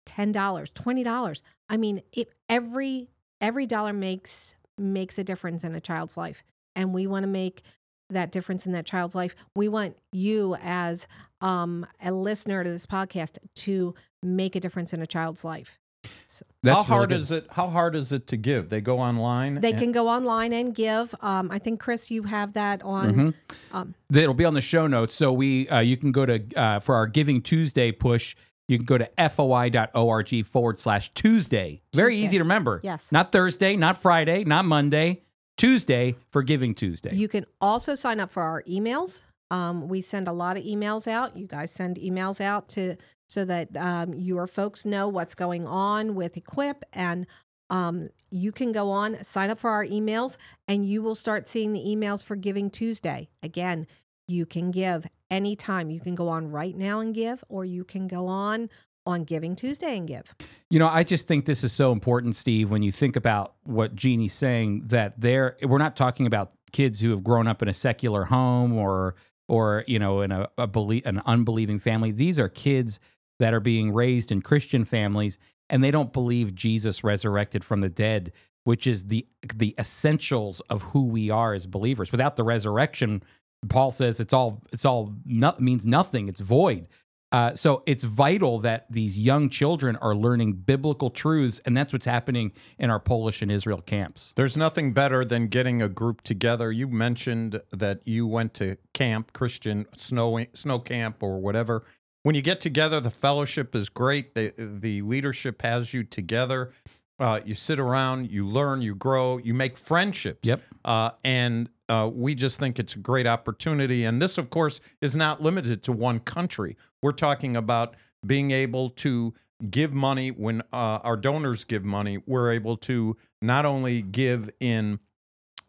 $10, 0.05 0.33
$20. 0.33 1.41
I 1.69 1.77
mean, 1.77 2.01
it, 2.11 2.29
every 2.49 3.09
every 3.41 3.65
dollar 3.65 3.93
makes 3.93 4.55
makes 4.77 5.17
a 5.19 5.23
difference 5.23 5.63
in 5.63 5.75
a 5.75 5.79
child's 5.81 6.17
life. 6.17 6.43
And 6.75 6.93
we 6.93 7.05
want 7.07 7.23
to 7.23 7.27
make 7.27 7.61
that 8.09 8.31
difference 8.31 8.65
in 8.65 8.71
that 8.73 8.85
child's 8.85 9.15
life. 9.15 9.35
We 9.55 9.67
want 9.67 9.97
you 10.11 10.55
as 10.61 11.07
um, 11.41 11.85
a 12.01 12.11
listener 12.11 12.63
to 12.63 12.69
this 12.69 12.85
podcast 12.85 13.37
to 13.55 13.93
make 14.21 14.55
a 14.55 14.59
difference 14.59 14.93
in 14.93 15.01
a 15.01 15.07
child's 15.07 15.43
life. 15.43 15.79
So 16.27 16.45
That's 16.63 16.77
how 16.77 16.83
hard 16.83 17.09
really 17.11 17.21
good. 17.21 17.23
is 17.23 17.31
it? 17.31 17.47
How 17.51 17.69
hard 17.69 17.95
is 17.95 18.11
it 18.11 18.27
to 18.27 18.37
give? 18.37 18.69
They 18.69 18.81
go 18.81 18.99
online. 18.99 19.61
they 19.61 19.69
and- 19.71 19.79
can 19.79 19.91
go 19.91 20.09
online 20.09 20.51
and 20.53 20.73
give. 20.75 21.15
Um, 21.21 21.49
I 21.51 21.59
think 21.59 21.79
Chris, 21.79 22.11
you 22.11 22.23
have 22.23 22.53
that 22.53 22.81
on. 22.83 23.13
Mhm. 23.15 23.33
Um, 23.71 23.95
It'll 24.13 24.33
be 24.33 24.45
on 24.45 24.53
the 24.53 24.61
show 24.61 24.85
notes. 24.87 25.15
So 25.15 25.31
we, 25.31 25.67
uh, 25.69 25.79
you 25.79 25.95
can 25.97 26.11
go 26.11 26.25
to 26.25 26.43
uh, 26.55 26.79
for 26.79 26.95
our 26.95 27.07
Giving 27.07 27.41
Tuesday 27.41 27.91
push. 27.91 28.35
You 28.67 28.77
can 28.77 28.85
go 28.85 28.97
to 28.97 29.09
foi.org 29.29 30.45
forward 30.45 30.79
slash 30.79 31.13
Tuesday. 31.13 31.81
Very 31.93 32.13
Tuesday. 32.13 32.25
easy 32.25 32.37
to 32.37 32.43
remember. 32.43 32.79
Yes. 32.83 33.11
Not 33.11 33.31
Thursday, 33.31 33.75
not 33.75 33.97
Friday, 33.97 34.43
not 34.43 34.65
Monday. 34.65 35.21
Tuesday 35.57 36.15
for 36.31 36.41
Giving 36.41 36.73
Tuesday. 36.73 37.13
You 37.15 37.27
can 37.27 37.45
also 37.61 37.95
sign 37.95 38.19
up 38.19 38.31
for 38.31 38.41
our 38.41 38.63
emails. 38.63 39.23
Um, 39.51 39.87
we 39.87 40.01
send 40.01 40.27
a 40.27 40.31
lot 40.31 40.57
of 40.57 40.63
emails 40.63 41.07
out. 41.07 41.37
You 41.37 41.45
guys 41.45 41.71
send 41.71 41.97
emails 41.97 42.41
out 42.41 42.69
to 42.69 42.95
so 43.27 43.45
that 43.45 43.75
um, 43.77 44.13
your 44.13 44.47
folks 44.47 44.85
know 44.85 45.07
what's 45.07 45.35
going 45.35 45.67
on 45.67 46.15
with 46.15 46.37
Equip, 46.37 46.83
and 46.91 47.27
um, 47.69 48.09
you 48.29 48.51
can 48.51 48.71
go 48.71 48.89
on 48.91 49.23
sign 49.23 49.49
up 49.49 49.59
for 49.59 49.69
our 49.69 49.85
emails, 49.85 50.37
and 50.67 50.85
you 50.85 51.01
will 51.01 51.15
start 51.15 51.47
seeing 51.47 51.71
the 51.71 51.81
emails 51.81 52.23
for 52.23 52.35
Giving 52.35 52.69
Tuesday. 52.69 53.29
Again, 53.41 53.85
you 54.27 54.45
can 54.45 54.71
give 54.71 55.05
anytime. 55.33 55.89
You 55.89 55.99
can 55.99 56.15
go 56.15 56.29
on 56.29 56.51
right 56.51 56.75
now 56.77 56.99
and 56.99 57.13
give, 57.13 57.43
or 57.49 57.65
you 57.65 57.83
can 57.83 58.07
go 58.07 58.27
on 58.27 58.69
on 59.05 59.23
Giving 59.23 59.55
Tuesday 59.55 59.97
and 59.97 60.07
give. 60.07 60.33
You 60.69 60.79
know, 60.79 60.87
I 60.87 61.03
just 61.03 61.27
think 61.27 61.45
this 61.45 61.63
is 61.63 61.73
so 61.73 61.91
important, 61.91 62.35
Steve, 62.35 62.69
when 62.69 62.83
you 62.83 62.91
think 62.91 63.15
about 63.15 63.55
what 63.63 63.95
Jeannie's 63.95 64.33
saying 64.33 64.83
that 64.87 65.19
there 65.19 65.57
we're 65.63 65.77
not 65.77 65.95
talking 65.95 66.25
about 66.25 66.53
kids 66.71 67.01
who 67.01 67.09
have 67.09 67.23
grown 67.23 67.47
up 67.47 67.61
in 67.61 67.67
a 67.67 67.73
secular 67.73 68.25
home 68.25 68.73
or 68.73 69.15
or 69.47 69.83
you 69.87 69.99
know 69.99 70.21
in 70.21 70.31
a, 70.31 70.47
a 70.57 70.67
belie- 70.67 71.01
an 71.05 71.21
unbelieving 71.25 71.79
family. 71.79 72.11
These 72.11 72.39
are 72.39 72.47
kids 72.47 72.99
that 73.39 73.53
are 73.53 73.59
being 73.59 73.91
raised 73.91 74.31
in 74.31 74.41
Christian 74.41 74.85
families 74.85 75.37
and 75.69 75.83
they 75.83 75.91
don't 75.91 76.13
believe 76.13 76.55
Jesus 76.55 77.03
resurrected 77.03 77.63
from 77.63 77.81
the 77.81 77.89
dead, 77.89 78.31
which 78.63 78.87
is 78.87 79.07
the 79.07 79.25
the 79.53 79.75
essentials 79.77 80.61
of 80.69 80.81
who 80.83 81.05
we 81.05 81.29
are 81.29 81.53
as 81.53 81.67
believers. 81.67 82.11
Without 82.11 82.35
the 82.35 82.43
resurrection, 82.43 83.23
Paul 83.69 83.91
says 83.91 84.19
it's 84.19 84.33
all 84.33 84.61
it's 84.71 84.85
all 84.85 85.13
no, 85.25 85.55
means 85.59 85.85
nothing. 85.85 86.27
It's 86.27 86.39
void. 86.39 86.87
Uh, 87.33 87.55
so 87.55 87.81
it's 87.87 88.03
vital 88.03 88.59
that 88.59 88.85
these 88.91 89.17
young 89.17 89.49
children 89.49 89.95
are 89.95 90.13
learning 90.13 90.53
biblical 90.53 91.09
truths, 91.09 91.59
and 91.65 91.75
that's 91.75 91.91
what's 91.91 92.05
happening 92.05 92.51
in 92.77 92.91
our 92.91 92.99
Polish 92.99 93.41
and 93.41 93.51
Israel 93.51 93.81
camps. 93.81 94.35
There's 94.37 94.55
nothing 94.55 94.93
better 94.93 95.25
than 95.25 95.47
getting 95.47 95.81
a 95.81 95.89
group 95.89 96.21
together. 96.21 96.71
You 96.71 96.87
mentioned 96.87 97.59
that 97.71 98.01
you 98.05 98.27
went 98.27 98.53
to 98.55 98.77
camp, 98.93 99.33
Christian 99.33 99.87
snow 99.97 100.45
snow 100.53 100.77
camp 100.77 101.23
or 101.23 101.39
whatever. 101.39 101.83
When 102.21 102.35
you 102.35 102.43
get 102.43 102.61
together, 102.61 102.99
the 102.99 103.11
fellowship 103.11 103.75
is 103.75 103.89
great. 103.89 104.35
The 104.35 104.53
the 104.55 105.01
leadership 105.01 105.63
has 105.63 105.91
you 105.91 106.03
together. 106.03 106.71
Uh, 107.19 107.39
you 107.43 107.55
sit 107.55 107.79
around, 107.79 108.29
you 108.29 108.45
learn, 108.45 108.81
you 108.81 108.93
grow, 108.93 109.37
you 109.37 109.53
make 109.53 109.77
friendships. 109.77 110.47
Yep. 110.47 110.61
Uh, 110.85 111.11
and 111.23 111.69
uh, 111.89 112.09
we 112.13 112.35
just 112.35 112.59
think 112.59 112.79
it's 112.79 112.95
a 112.95 112.99
great 112.99 113.27
opportunity. 113.27 114.03
And 114.03 114.21
this, 114.21 114.37
of 114.37 114.49
course, 114.49 114.79
is 115.01 115.15
not 115.15 115.41
limited 115.41 115.83
to 115.83 115.91
one 115.91 116.19
country. 116.19 116.77
We're 117.01 117.11
talking 117.11 117.55
about 117.55 117.95
being 118.25 118.51
able 118.51 118.89
to 118.89 119.33
give 119.69 119.93
money 119.93 120.29
when 120.29 120.61
uh, 120.73 120.99
our 121.03 121.17
donors 121.17 121.63
give 121.63 121.83
money. 121.83 122.19
We're 122.25 122.51
able 122.51 122.77
to 122.77 123.17
not 123.41 123.65
only 123.65 124.01
give 124.01 124.49
in 124.59 124.99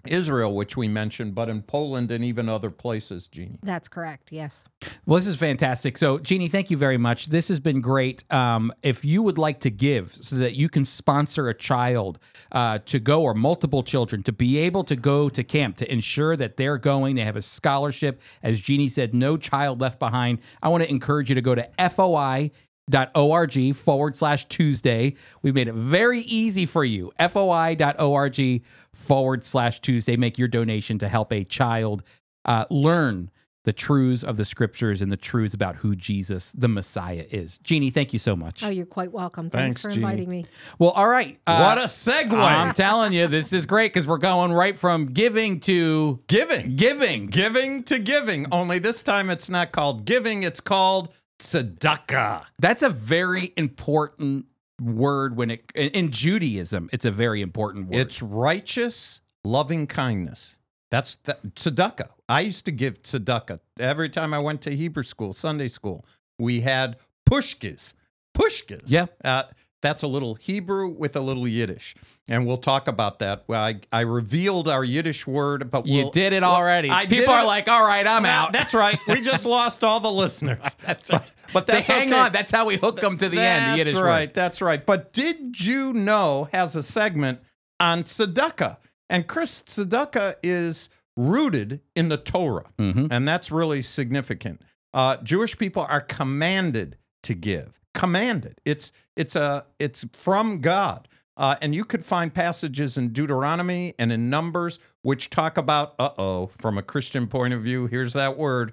Israel, 0.09 0.55
which 0.55 0.77
we 0.77 0.89
mentioned, 0.89 1.35
but 1.35 1.49
in 1.49 1.63
Poland 1.63 2.11
and 2.11 2.25
even 2.25 2.49
other 2.49 2.71
places, 2.71 3.27
Jeannie. 3.27 3.59
That's 3.63 3.89
correct. 3.89 4.33
Yes. 4.33 4.65
Well, 5.07 5.19
this 5.19 5.27
is 5.27 5.37
fantastic. 5.37 5.97
So, 5.99 6.19
Jeannie, 6.19 6.49
thank 6.49 6.71
you 6.71 6.77
very 6.77 6.99
much. 6.99 7.27
This 7.27 7.49
has 7.49 7.61
been 7.61 7.81
great. 7.81 8.31
Um, 8.33 8.73
if 8.83 9.05
you 9.05 9.23
would 9.23 9.39
like 9.39 9.61
to 9.61 9.71
give 9.71 10.15
so 10.15 10.37
that 10.37 10.55
you 10.55 10.69
can 10.69 10.85
sponsor 10.85 11.49
a 11.49 11.55
child 11.55 12.19
uh, 12.53 12.79
to 12.87 12.99
go 12.99 13.23
or 13.23 13.35
multiple 13.35 13.83
children 13.83 14.23
to 14.25 14.33
be 14.33 14.59
able 14.59 14.85
to 14.85 14.97
go 14.97 15.29
to 15.29 15.45
camp 15.45 15.77
to 15.79 15.93
ensure 15.93 16.37
that 16.37 16.57
they're 16.57 16.79
going, 16.79 17.17
they 17.17 17.25
have 17.25 17.37
a 17.37 17.43
scholarship. 17.43 18.21
As 18.43 18.61
Jeannie 18.61 18.89
said, 18.89 19.15
no 19.15 19.37
child 19.37 19.81
left 19.81 19.99
behind. 19.99 20.39
I 20.63 20.69
want 20.69 20.83
to 20.83 20.91
encourage 20.91 21.29
you 21.29 21.35
to 21.35 21.43
go 21.43 21.55
to 21.55 21.69
FOI 21.91 22.51
dot 22.91 23.11
org 23.15 23.75
forward 23.75 24.17
slash 24.17 24.45
Tuesday. 24.47 25.15
We've 25.43 25.55
made 25.55 25.69
it 25.69 25.75
very 25.75 26.21
easy 26.21 26.67
for 26.67 26.85
you. 26.85 27.13
FOI.org 27.19 28.63
forward 28.95 29.45
slash 29.45 29.81
Tuesday. 29.81 30.17
Make 30.17 30.39
your 30.39 30.49
donation 30.49 30.99
to 30.99 31.09
help 31.09 31.33
a 31.33 31.45
child 31.45 32.03
uh, 32.45 32.65
learn 32.71 33.31
the 33.65 33.73
truths 33.73 34.23
of 34.23 34.37
the 34.37 34.45
scriptures 34.45 35.01
and 35.01 35.11
the 35.11 35.17
truths 35.17 35.55
about 35.55 35.77
who 35.77 35.97
Jesus, 35.97 36.53
the 36.53 36.69
Messiah, 36.69 37.25
is. 37.31 37.59
Jeannie, 37.59 37.89
thank 37.91 38.13
you 38.13 38.19
so 38.19 38.37
much. 38.37 38.63
Oh, 38.63 38.69
you're 38.69 38.85
quite 38.85 39.11
welcome. 39.11 39.49
Thanks, 39.49 39.81
Thanks, 39.81 39.83
for 39.83 39.91
Jeannie. 39.91 40.03
inviting 40.03 40.29
me. 40.31 40.47
Well, 40.79 40.91
all 40.91 41.09
right. 41.09 41.39
Uh, 41.47 41.61
what 41.65 41.79
a 41.79 41.87
segue! 41.87 42.35
I'm 42.35 42.75
telling 42.75 43.15
you, 43.15 43.27
this 43.27 43.53
is 43.53 43.65
great 43.65 43.93
because 43.93 44.07
we're 44.07 44.19
going 44.19 44.53
right 44.53 44.77
from 44.77 45.07
giving 45.07 45.61
to 45.61 46.21
giving. 46.27 46.77
giving. 46.77 47.27
Giving 47.27 47.83
to 47.85 47.99
giving. 47.99 48.47
Only 48.53 48.79
this 48.79 49.03
time 49.03 49.31
it's 49.31 49.49
not 49.49 49.73
called 49.73 50.05
giving, 50.05 50.43
it's 50.43 50.61
called 50.61 51.09
tzedakah. 51.39 52.45
That's 52.59 52.83
a 52.83 52.91
very 52.91 53.55
important 53.57 54.47
word 54.81 55.37
when 55.37 55.51
it 55.51 55.71
in- 55.75 56.11
Judaism. 56.11 56.89
It's 56.93 57.05
a 57.05 57.11
very 57.11 57.41
important 57.41 57.89
word. 57.89 58.01
It's 58.01 58.23
righteous 58.23 59.21
loving 59.45 59.87
kindness. 59.87 60.59
That's 60.91 61.17
that 61.25 61.55
tzedakah. 61.55 62.09
I 62.29 62.41
used 62.41 62.65
to 62.67 62.73
give 62.73 63.03
tzedakah 63.03 63.61
every 63.79 64.09
time 64.09 64.33
I 64.33 64.39
went 64.39 64.63
to 64.63 64.75
Hebrew 64.75 65.03
school, 65.03 65.33
Sunday 65.33 65.69
school. 65.69 66.05
We 66.39 66.61
had 66.61 66.97
pushkas. 67.29 67.95
Pushkas. 68.37 68.83
Yeah. 68.87 69.07
Uh, 69.25 69.45
that's 69.85 70.03
a 70.03 70.09
little 70.09 70.35
Hebrew 70.35 70.89
with 70.89 71.15
a 71.15 71.21
little 71.21 71.47
Yiddish. 71.47 71.95
And 72.29 72.47
we'll 72.47 72.57
talk 72.57 72.89
about 72.89 73.19
that. 73.21 73.45
Well, 73.47 73.63
I, 73.63 73.81
I 73.93 74.01
revealed 74.01 74.67
our 74.69 74.83
Yiddish 74.83 75.27
word, 75.27 75.71
but 75.71 75.87
you 75.87 76.05
we'll, 76.05 76.11
did 76.11 76.33
it 76.33 76.43
well, 76.43 76.53
already. 76.55 76.91
I 76.91 77.07
People 77.07 77.33
are 77.35 77.43
it. 77.43 77.47
like, 77.47 77.69
all 77.69 77.85
right, 77.87 78.05
I'm 78.07 78.23
Well, 78.25 78.47
out. 78.47 78.53
That's 78.53 78.73
right. 78.75 78.99
We 79.07 79.21
just 79.21 79.45
lost 79.45 79.85
all 79.85 80.01
the 80.01 80.11
listeners. 80.11 80.59
That's 80.85 81.11
but, 81.11 81.29
but 81.53 81.67
they 81.67 81.75
that's 81.75 81.87
hang 81.89 82.09
okay. 82.09 82.19
on. 82.19 82.33
That's 82.33 82.51
how 82.51 82.67
we 82.67 82.77
hook 82.77 82.99
them 83.01 83.19
to 83.19 83.29
the 83.29 83.39
end. 83.39 83.65
The 83.65 83.69
That's 83.69 83.79
Yiddish 83.79 83.95
right. 84.03 84.29
word. 84.29 84.35
That's 84.35 84.61
right. 84.63 84.85
But 84.85 85.13
did 85.13 85.61
you 85.65 85.93
know 85.93 86.49
has 86.53 86.75
a 86.75 86.83
segment 86.83 87.41
on 87.79 88.03
tzedakah? 88.05 88.79
And 89.11 89.27
Chris, 89.29 89.63
tzedakah 89.63 90.37
is 90.43 90.89
rooted 91.17 91.81
in 91.95 92.09
the 92.09 92.17
Torah, 92.17 92.65
Mhm. 92.79 93.09
and 93.11 93.29
that's 93.29 93.53
really 93.53 93.83
significant. 93.83 94.63
Uh, 94.95 95.19
Jewish 95.19 95.59
people 95.59 95.87
are 95.89 96.01
commanded 96.01 96.97
to 97.25 97.35
give. 97.35 97.81
Commanded. 97.93 98.61
It's 98.65 98.93
it's 99.17 99.37
a 99.37 99.67
it's 99.79 100.05
from 100.13 100.61
God. 100.61 101.09
Uh, 101.37 101.57
and 101.61 101.75
you 101.75 101.85
could 101.85 102.05
find 102.05 102.33
passages 102.33 102.97
in 102.97 103.09
Deuteronomy 103.09 103.93
and 103.99 104.13
in 104.13 104.31
Numbers 104.31 104.79
which 105.03 105.31
talk 105.31 105.59
about, 105.59 105.95
uh 105.99 106.11
oh, 106.17 106.47
from 106.47 106.79
a 106.79 106.83
Christian 106.83 107.27
point 107.27 107.53
of 107.53 107.63
view, 107.63 107.87
here's 107.87 108.13
that 108.13 108.39
word, 108.39 108.73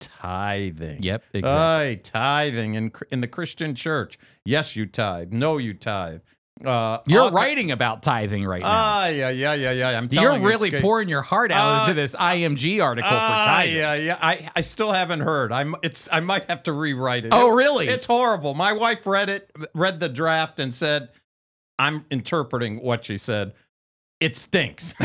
tithing. 0.00 1.02
Yep. 1.02 1.24
Exactly. 1.32 1.50
Aye, 1.50 2.00
tithing 2.02 2.74
in 2.74 2.92
in 3.10 3.20
the 3.20 3.28
Christian 3.28 3.74
church. 3.74 4.18
Yes, 4.44 4.76
you 4.76 4.86
tithe. 4.86 5.32
No, 5.32 5.58
you 5.58 5.74
tithe. 5.74 6.20
Uh, 6.64 6.98
You're 7.06 7.20
all- 7.22 7.30
writing 7.32 7.70
about 7.70 8.02
tithing 8.02 8.44
right 8.46 8.62
now. 8.62 8.68
Ah, 8.72 9.06
yeah, 9.08 9.28
yeah, 9.28 9.52
yeah, 9.54 9.72
yeah. 9.72 9.88
I'm 9.98 10.08
You're 10.10 10.22
telling 10.22 10.42
you, 10.42 10.48
really 10.48 10.70
pouring 10.80 11.08
your 11.08 11.20
heart 11.20 11.52
out 11.52 11.66
Uh, 11.66 11.82
into 11.82 11.94
this 11.94 12.14
IMG 12.14 12.82
article 12.82 13.10
for 13.10 13.16
Ah, 13.16 13.44
tithing. 13.46 13.76
yeah, 13.76 13.94
yeah. 13.94 14.18
I, 14.22 14.48
I 14.56 14.62
still 14.62 14.92
haven't 14.92 15.20
heard. 15.20 15.52
I'm. 15.52 15.74
It's. 15.82 16.08
I 16.10 16.20
might 16.20 16.44
have 16.44 16.62
to 16.62 16.72
rewrite 16.72 17.26
it. 17.26 17.32
Oh, 17.34 17.52
It- 17.52 17.56
really? 17.56 17.88
It's 17.88 18.06
horrible. 18.06 18.54
My 18.54 18.72
wife 18.72 19.06
read 19.06 19.28
it, 19.28 19.50
read 19.74 20.00
the 20.00 20.08
draft, 20.08 20.58
and 20.58 20.72
said, 20.72 21.10
"I'm 21.78 22.06
interpreting 22.10 22.80
what 22.82 23.04
she 23.04 23.18
said. 23.18 23.52
It 24.18 24.34
stinks." 24.36 24.94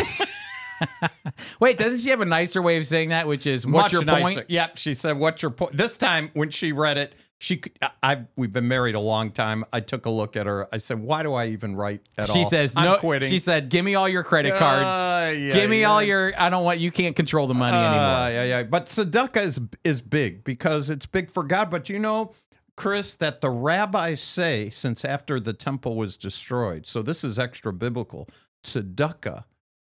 Wait, 1.59 1.77
doesn't 1.77 1.99
she 1.99 2.09
have 2.09 2.21
a 2.21 2.25
nicer 2.25 2.61
way 2.61 2.77
of 2.77 2.87
saying 2.87 3.09
that, 3.09 3.27
which 3.27 3.45
is 3.45 3.67
what's 3.67 3.83
Much 3.85 3.93
your 3.93 4.05
nicer. 4.05 4.21
point? 4.35 4.49
Yep. 4.49 4.77
She 4.77 4.93
said, 4.95 5.17
"What's 5.17 5.41
your 5.41 5.51
point?" 5.51 5.75
This 5.75 5.97
time, 5.97 6.31
when 6.33 6.49
she 6.49 6.71
read 6.71 6.97
it, 6.97 7.13
she 7.43 7.57
could, 7.57 7.71
I, 8.03 8.25
we've 8.35 8.53
been 8.53 8.67
married 8.67 8.93
a 8.93 8.99
long 8.99 9.31
time. 9.31 9.65
I 9.73 9.79
took 9.79 10.05
a 10.05 10.11
look 10.11 10.35
at 10.35 10.45
her. 10.45 10.67
I 10.71 10.77
said, 10.77 10.99
"Why 10.99 11.23
do 11.23 11.33
I 11.33 11.47
even 11.47 11.75
write 11.75 12.01
at 12.15 12.29
all?" 12.29 12.35
She 12.35 12.43
says 12.43 12.75
no. 12.75 12.97
quitting. 12.97 13.29
She 13.31 13.39
said, 13.39 13.69
"Give 13.69 13.83
me 13.83 13.95
all 13.95 14.07
your 14.07 14.23
credit 14.23 14.53
cards. 14.53 14.83
Uh, 14.85 15.33
yeah, 15.35 15.53
Give 15.53 15.67
me 15.67 15.81
yeah. 15.81 15.89
all 15.89 16.03
your. 16.03 16.33
I 16.39 16.51
don't 16.51 16.63
want. 16.63 16.79
You 16.79 16.91
can't 16.91 17.15
control 17.15 17.47
the 17.47 17.55
money 17.55 17.75
Uh, 17.75 17.81
anymore." 17.81 18.29
yeah, 18.29 18.43
yeah. 18.59 18.63
But 18.63 18.85
tzedakah 18.85 19.41
is 19.41 19.59
is 19.83 20.01
big 20.03 20.43
because 20.43 20.91
it's 20.91 21.07
big 21.07 21.31
for 21.31 21.43
God. 21.43 21.71
But 21.71 21.89
you 21.89 21.97
know, 21.97 22.31
Chris, 22.77 23.15
that 23.15 23.41
the 23.41 23.49
rabbis 23.49 24.21
say 24.21 24.69
since 24.69 25.03
after 25.03 25.39
the 25.39 25.53
temple 25.53 25.95
was 25.95 26.17
destroyed. 26.17 26.85
So 26.85 27.01
this 27.01 27.23
is 27.23 27.39
extra 27.39 27.73
biblical. 27.73 28.29
Tzedakah 28.63 29.45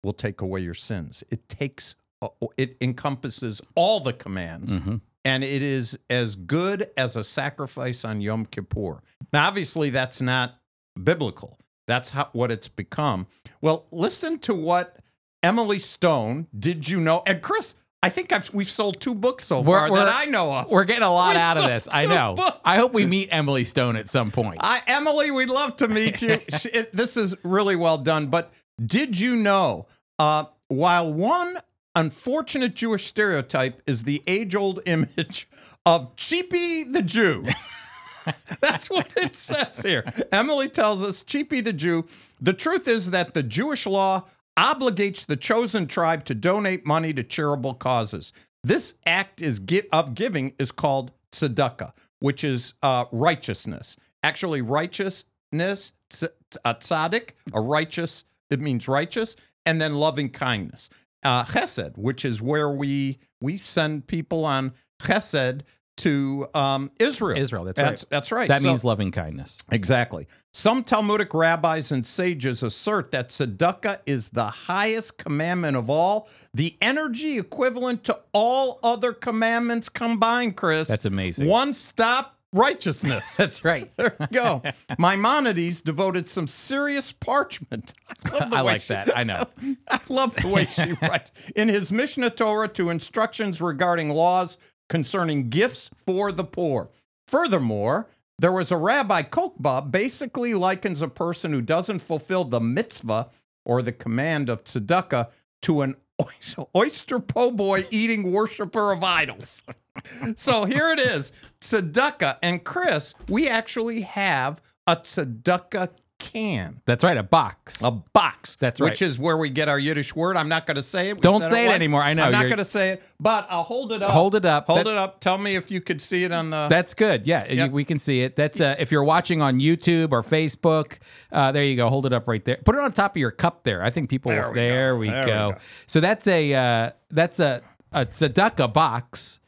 will 0.05 0.13
take 0.13 0.41
away 0.41 0.61
your 0.61 0.75
sins. 0.75 1.25
It 1.31 1.49
takes. 1.49 1.97
uh, 2.23 2.29
It 2.57 2.77
encompasses 2.81 3.61
all 3.75 3.99
the 3.99 4.13
commands. 4.13 4.77
Mhm. 4.77 5.01
And 5.25 5.45
it 5.45 5.63
is 5.63 5.99
as 6.09 6.35
good 6.37 6.91
as 6.97 7.15
a 7.17 7.23
sacrifice 7.25 8.05
on 8.05 8.21
Yom 8.21 8.47
Kippur. 8.47 9.03
Now, 9.33 9.47
obviously, 9.49 9.91
that's 9.91 10.23
not 10.23 10.55
biblical. 11.03 11.59
That's 11.87 12.11
how, 12.11 12.29
what 12.33 12.51
it's 12.51 12.69
become. 12.69 13.27
Well, 13.61 13.87
listen 13.91 14.39
to 14.41 14.55
what 14.55 14.97
Emily 15.43 15.79
Stone, 15.79 16.47
did 16.59 16.89
you 16.89 17.01
know? 17.01 17.23
And 17.27 17.43
Chris, 17.43 17.75
I 18.03 18.09
think 18.09 18.33
I've, 18.33 18.53
we've 18.55 18.71
sold 18.71 19.01
two 19.01 19.15
books 19.15 19.45
so 19.45 19.61
We're- 19.61 19.81
far 19.81 19.91
we're- 19.91 20.05
that 20.07 20.15
I 20.15 20.25
know 20.25 20.51
of. 20.53 20.71
We're 20.71 20.85
getting 20.85 21.03
a 21.03 21.13
lot 21.13 21.35
We 21.35 21.41
out 21.43 21.57
of 21.59 21.65
this. 21.67 21.87
I 21.93 22.07
know. 22.07 22.35
books. 22.37 22.59
I 22.65 22.77
hope 22.77 22.95
we 22.95 23.05
meet 23.05 23.29
Emily 23.31 23.65
Stone 23.65 23.97
at 23.97 24.09
some 24.09 24.31
point. 24.31 24.59
I, 24.63 24.83
Emily, 24.87 25.31
we'd 25.31 25.51
love 25.51 25.77
to 25.77 25.89
meet 25.89 26.23
you. 26.23 26.39
She- 26.59 26.71
it- 26.71 26.95
this 26.95 27.19
is 27.19 27.35
really 27.45 27.77
well 27.77 27.99
done. 27.99 28.29
But 28.29 28.53
did 28.85 29.19
you 29.21 29.37
know, 29.37 29.87
uh, 30.19 30.45
while 30.69 31.13
one 31.13 31.59
unfortunate 31.95 32.75
Jewish 32.75 33.07
stereotype 33.07 33.83
is 33.87 34.05
the 34.05 34.23
age 34.27 34.55
old 34.55 34.81
image 34.87 35.49
of 35.85 36.15
Cheapy 36.17 36.85
the 36.85 37.03
Jew? 37.03 37.47
That's 38.61 38.91
what 38.91 39.09
it 39.17 39.35
says 39.37 39.81
here. 39.83 40.05
Emily 40.31 40.69
tells 40.69 41.03
us 41.03 41.23
Cheapy 41.23 41.61
the 41.61 41.73
Jew. 41.73 42.07
The 42.41 42.53
truth 42.53 42.87
is 42.87 43.11
that 43.11 43.35
the 43.35 43.43
Jewish 43.43 43.87
law 43.87 44.27
obligates 44.57 45.25
the 45.25 45.37
chosen 45.37 45.87
tribe 45.87 46.25
to 46.27 46.35
donate 46.35 46.85
money 46.85 47.13
to 47.15 47.23
charitable 47.23 47.75
causes. 47.75 48.33
This 48.63 48.95
act 49.07 49.41
is 49.41 49.59
gi- 49.59 49.89
of 49.91 50.15
giving 50.15 50.53
is 50.59 50.71
called 50.71 51.13
tzedakah, 51.33 51.93
which 52.19 52.45
is 52.45 52.75
uh, 52.83 53.07
righteousness. 53.11 53.97
Actually, 54.23 54.61
righteousness, 54.61 55.93
tz- 56.11 56.25
a 56.65 56.75
tzaddik, 56.75 57.31
a 57.55 57.61
righteous, 57.61 58.25
it 58.51 58.61
means 58.61 58.87
righteous, 58.87 59.35
and 59.65 59.81
then 59.81 59.95
loving 59.95 60.29
kindness. 60.29 60.91
Uh, 61.23 61.45
chesed, 61.45 61.99
which 61.99 62.25
is 62.25 62.41
where 62.41 62.71
we 62.71 63.19
we 63.41 63.57
send 63.59 64.07
people 64.07 64.45
on 64.45 64.73
chesed 65.03 65.63
to 66.01 66.49
um, 66.55 66.91
Israel. 66.99 67.37
Israel, 67.37 67.65
that's 67.65 67.77
that's, 67.77 68.03
right. 68.03 68.11
That's 68.11 68.33
right. 68.33 68.49
that 68.49 68.63
So- 68.63 68.69
means 68.69 68.85
loving 68.85 69.11
kindness. 69.11 69.59
Exactly. 69.71 70.27
Some 70.53 70.83
Talmudic 70.83 71.35
rabbis 71.35 71.93
and 71.93 72.07
sages 72.07 72.63
assert 72.63 73.11
that 73.13 73.29
tzedakah 73.29 73.99
is 74.07 74.31
the 74.31 74.47
highest 74.47 75.19
commandment 75.19 75.77
of 75.77 75.91
all, 75.91 76.29
the 76.55 76.77
energy 76.81 77.39
equivalent 77.39 78.03
to 78.05 78.19
all 78.33 78.81
other 78.83 79.13
commandments 79.13 79.89
combined, 79.91 80.57
Chris. 80.57 80.89
That's 80.89 81.05
amazing. 81.05 81.47
One 81.47 81.75
stop 81.75 82.40
righteousness. 82.53 83.37
That's 83.37 83.65
right. 83.65 83.91
there 83.97 84.17
you 84.21 84.27
go. 84.33 84.63
Maimonides 84.99 85.81
devoted 85.81 86.29
some 86.29 86.47
serious 86.47 87.13
parchment. 87.13 87.95
I, 88.25 88.49
I 88.53 88.61
like 88.63 88.83
she- 88.83 88.95
that. 88.95 89.17
I 89.17 89.25
know. 89.25 89.45
I 89.89 90.01
love 90.09 90.35
the 90.37 90.49
way 90.49 90.67
she 90.67 90.93
writes. 91.03 91.33
In 91.55 91.69
his 91.69 91.91
Mishneh 91.91 92.35
Torah 92.35 92.69
to 92.69 92.91
instructions 92.91 93.61
regarding 93.61 94.11
laws 94.11 94.59
concerning 94.89 95.49
gifts 95.51 95.91
for 95.97 96.33
the 96.33 96.45
poor. 96.45 96.91
Furthermore, 97.27 98.09
there 98.39 98.53
was 98.53 98.73
a 98.73 98.77
rabbi, 98.77 99.23
Kokba, 99.23 99.91
basically 99.91 100.55
likens 100.55 101.03
a 101.03 101.09
person 101.09 101.53
who 101.53 101.61
doesn't 101.61 102.01
fulfill 102.01 102.45
the 102.45 102.61
mitzvah 102.61 103.29
or 103.65 103.83
the 103.83 103.93
command 103.93 104.49
of 104.49 104.65
tzedakah 104.65 105.29
to 105.63 105.83
an 105.83 105.95
oyster, 106.39 106.65
oyster 106.75 107.19
po' 107.19 107.51
boy 107.51 107.87
eating 107.91 108.33
worshiper 108.33 108.93
of 108.93 109.03
idols. 109.05 109.63
so 110.37 110.65
here 110.65 110.89
it 110.89 111.01
is 111.01 111.33
tzedakah. 111.61 112.39
And 112.43 112.65
Chris, 112.65 113.15
we 113.29 113.49
actually 113.49 114.03
have 114.03 114.61
a 114.87 114.97
tzedakah 114.97 115.91
can. 116.21 116.81
That's 116.85 117.03
right. 117.03 117.17
A 117.17 117.23
box. 117.25 117.83
A 117.83 117.91
box. 117.91 118.55
That's 118.57 118.81
right. 118.81 118.91
Which 118.91 119.03
is 119.03 119.19
where 119.19 119.37
we 119.37 119.51
get 119.51 119.69
our 119.69 119.79
Yiddish 119.79 120.15
word. 120.15 120.37
I'm 120.37 120.49
not 120.49 120.67
going 120.67 120.77
to 120.77 120.83
say 120.83 121.09
it. 121.09 121.17
We 121.17 121.21
Don't 121.23 121.45
say 121.45 121.65
it 121.65 121.69
once. 121.69 121.75
anymore. 121.77 122.03
I 122.03 122.15
know, 122.15 122.25
I'm 122.25 122.33
not 122.33 122.45
going 122.47 122.59
to 122.59 122.65
say 122.65 122.91
it, 122.91 123.03
but 123.19 123.47
I'll 123.51 123.63
hold 123.65 123.91
it 123.93 124.03
up. 124.03 124.11
Hold 124.13 124.35
it 124.37 124.45
up. 124.45 124.67
Hold 124.69 124.81
That- 124.81 124.87
it 124.87 124.97
up. 124.97 125.21
Tell 125.21 125.39
me 125.39 125.57
if 125.57 125.71
you 125.71 125.81
could 125.81 126.01
see 126.01 126.23
it 126.25 126.31
on 126.33 126.51
the. 126.51 126.69
That's 126.69 126.95
good. 126.95 127.27
Yeah, 127.27 127.51
Yep. 127.51 127.71
we 127.73 127.85
can 127.85 127.99
see 127.99 128.21
it. 128.23 128.37
That's 128.37 128.61
uh, 128.61 128.77
if 128.79 128.93
you're 128.93 129.03
watching 129.05 129.43
on 129.43 129.59
YouTube 129.59 130.13
or 130.13 130.23
Facebook. 130.23 130.99
Uh, 131.33 131.51
there 131.53 131.65
you 131.65 131.75
go. 131.77 131.89
Hold 131.89 132.07
it 132.07 132.13
up 132.13 132.29
right 132.29 132.45
there. 132.45 132.59
Put 132.65 132.75
it 132.77 132.81
on 132.81 132.93
top 132.93 133.13
of 133.17 133.17
your 133.21 133.31
cup 133.33 133.65
there. 133.65 133.83
I 133.83 133.91
think 133.91 134.09
people 134.11 134.31
will. 134.33 134.53
There 134.53 134.53
we 134.53 134.61
There 134.61 134.93
go. 134.95 134.99
we 134.99 135.09
There 135.11 135.21
we 135.21 135.27
go. 135.27 135.51
go. 135.53 135.59
So 135.87 136.01
that's 136.01 136.27
a 136.27 136.55
uh, 136.55 136.91
that's 137.11 137.41
a 137.41 137.63
a 137.93 138.07
tzedakah 138.07 138.73
box. 138.73 139.41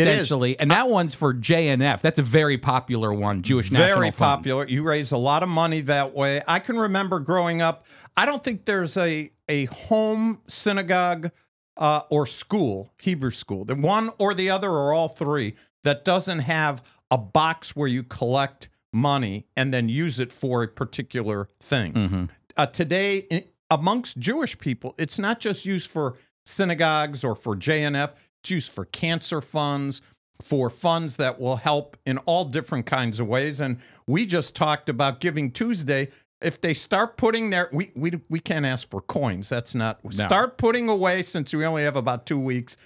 Essentially, 0.00 0.58
and 0.58 0.70
that 0.70 0.88
one's 0.88 1.14
for 1.14 1.32
JNF. 1.34 2.00
That's 2.00 2.18
a 2.18 2.22
very 2.22 2.58
popular 2.58 3.12
one, 3.12 3.42
Jewish 3.42 3.70
National 3.70 3.88
fund 3.88 4.00
very 4.00 4.10
popular. 4.12 4.66
You 4.68 4.82
raise 4.82 5.12
a 5.12 5.16
lot 5.16 5.42
of 5.42 5.48
money 5.48 5.80
that 5.82 6.14
way. 6.14 6.42
I 6.48 6.58
can 6.58 6.78
remember 6.78 7.20
growing 7.20 7.60
up. 7.62 7.84
I 8.16 8.26
don't 8.26 8.42
think 8.44 8.64
there's 8.64 8.96
a 8.96 9.30
a 9.48 9.66
home 9.66 10.40
synagogue 10.46 11.30
uh, 11.76 12.02
or 12.10 12.26
school, 12.26 12.92
Hebrew 13.00 13.30
school, 13.30 13.64
the 13.64 13.74
one 13.74 14.10
or 14.18 14.34
the 14.34 14.50
other 14.50 14.70
or 14.70 14.92
all 14.92 15.08
three 15.08 15.54
that 15.84 16.04
doesn't 16.04 16.40
have 16.40 16.82
a 17.10 17.18
box 17.18 17.74
where 17.74 17.88
you 17.88 18.02
collect 18.02 18.68
money 18.92 19.46
and 19.56 19.72
then 19.72 19.88
use 19.88 20.20
it 20.20 20.30
for 20.32 20.62
a 20.62 20.68
particular 20.68 21.48
thing. 21.60 21.92
Mhm. 21.94 22.28
uh, 22.56 22.66
today 22.66 23.26
i- 23.32 23.44
amongst 23.70 24.18
Jewish 24.18 24.58
people, 24.58 24.94
it's 24.98 25.18
not 25.18 25.40
just 25.40 25.64
used 25.64 25.88
for 25.90 26.16
synagogues 26.44 27.24
or 27.24 27.34
for 27.34 27.56
JNF, 27.56 28.12
used 28.50 28.72
for 28.72 28.84
cancer 28.84 29.40
funds, 29.40 30.00
for 30.40 30.70
funds 30.70 31.16
that 31.16 31.40
will 31.40 31.56
help 31.56 31.96
in 32.04 32.18
all 32.18 32.44
different 32.44 32.86
kinds 32.86 33.20
of 33.20 33.26
ways. 33.28 33.60
And 33.60 33.78
we 34.06 34.26
just 34.26 34.54
talked 34.56 34.88
about 34.88 35.20
Giving 35.20 35.50
Tuesday. 35.50 36.08
If 36.40 36.60
they 36.60 36.74
start 36.74 37.16
putting 37.16 37.50
their, 37.50 37.68
we, 37.72 37.92
we, 37.94 38.20
we 38.28 38.40
can't 38.40 38.66
ask 38.66 38.90
for 38.90 39.00
coins. 39.00 39.48
That's 39.48 39.74
not, 39.74 40.00
start 40.26 40.58
putting 40.58 40.88
away 40.88 41.22
since 41.22 41.54
we 41.54 41.64
only 41.64 41.84
have 41.84 41.94
about 41.94 42.26
two 42.26 42.40
weeks, 42.40 42.76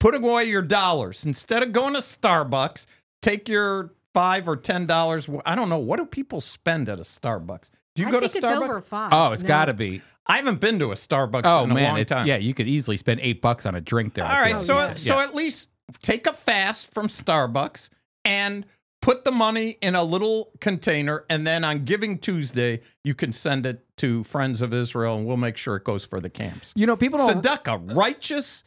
put 0.00 0.16
away 0.16 0.44
your 0.46 0.62
dollars. 0.62 1.24
Instead 1.24 1.62
of 1.62 1.72
going 1.72 1.94
to 1.94 2.00
Starbucks, 2.00 2.86
take 3.22 3.48
your 3.48 3.92
five 4.12 4.48
or 4.48 4.56
ten 4.56 4.86
dollars. 4.86 5.28
I 5.46 5.54
don't 5.54 5.68
know. 5.68 5.78
What 5.78 5.98
do 5.98 6.06
people 6.06 6.40
spend 6.40 6.88
at 6.88 6.98
a 6.98 7.02
Starbucks? 7.02 7.70
Do 7.94 8.02
you 8.02 8.08
I 8.08 8.10
go 8.12 8.20
think 8.20 8.32
to 8.32 8.38
it's 8.38 8.46
Starbucks? 8.46 8.62
over 8.62 8.80
five. 8.80 9.10
Oh, 9.12 9.32
it's 9.32 9.42
No. 9.42 9.48
got 9.48 9.64
to 9.66 9.74
be. 9.74 10.02
I 10.26 10.36
haven't 10.36 10.60
been 10.60 10.78
to 10.80 10.90
a 10.92 10.94
Starbucks 10.94 11.42
Oh 11.44 11.64
in 11.64 11.70
a 11.70 11.74
man, 11.74 11.90
long 11.90 11.98
it's 12.00 12.10
time. 12.10 12.26
yeah. 12.26 12.36
You 12.36 12.54
could 12.54 12.66
easily 12.66 12.96
spend 12.96 13.20
eight 13.20 13.40
bucks 13.40 13.66
on 13.66 13.74
a 13.74 13.80
drink 13.80 14.14
there. 14.14 14.24
All 14.24 14.30
I 14.30 14.40
right, 14.40 14.48
feel 14.60 14.60
Oh, 14.60 14.64
so 14.64 14.78
yeah. 14.78 14.94
so 14.96 15.20
at 15.20 15.34
least 15.34 15.68
take 16.00 16.26
a 16.26 16.32
fast 16.32 16.92
from 16.92 17.08
Starbucks 17.08 17.90
and 18.24 18.64
put 19.02 19.24
the 19.24 19.30
money 19.30 19.76
in 19.82 19.94
a 19.94 20.02
little 20.02 20.50
container, 20.60 21.24
and 21.28 21.46
then 21.46 21.62
on 21.62 21.84
Giving 21.84 22.18
Tuesday 22.18 22.80
you 23.04 23.14
can 23.14 23.32
send 23.32 23.66
it 23.66 23.84
to 23.98 24.24
Friends 24.24 24.60
of 24.62 24.72
Israel, 24.72 25.16
and 25.18 25.26
we'll 25.26 25.36
make 25.36 25.56
sure 25.58 25.76
it 25.76 25.84
goes 25.84 26.04
for 26.04 26.20
the 26.20 26.30
camps. 26.30 26.72
you 26.74 26.86
know, 26.86 26.96
people 26.96 27.18
don't. 27.18 27.42
Tzedakah, 27.44 27.94
righteous, 27.94 28.64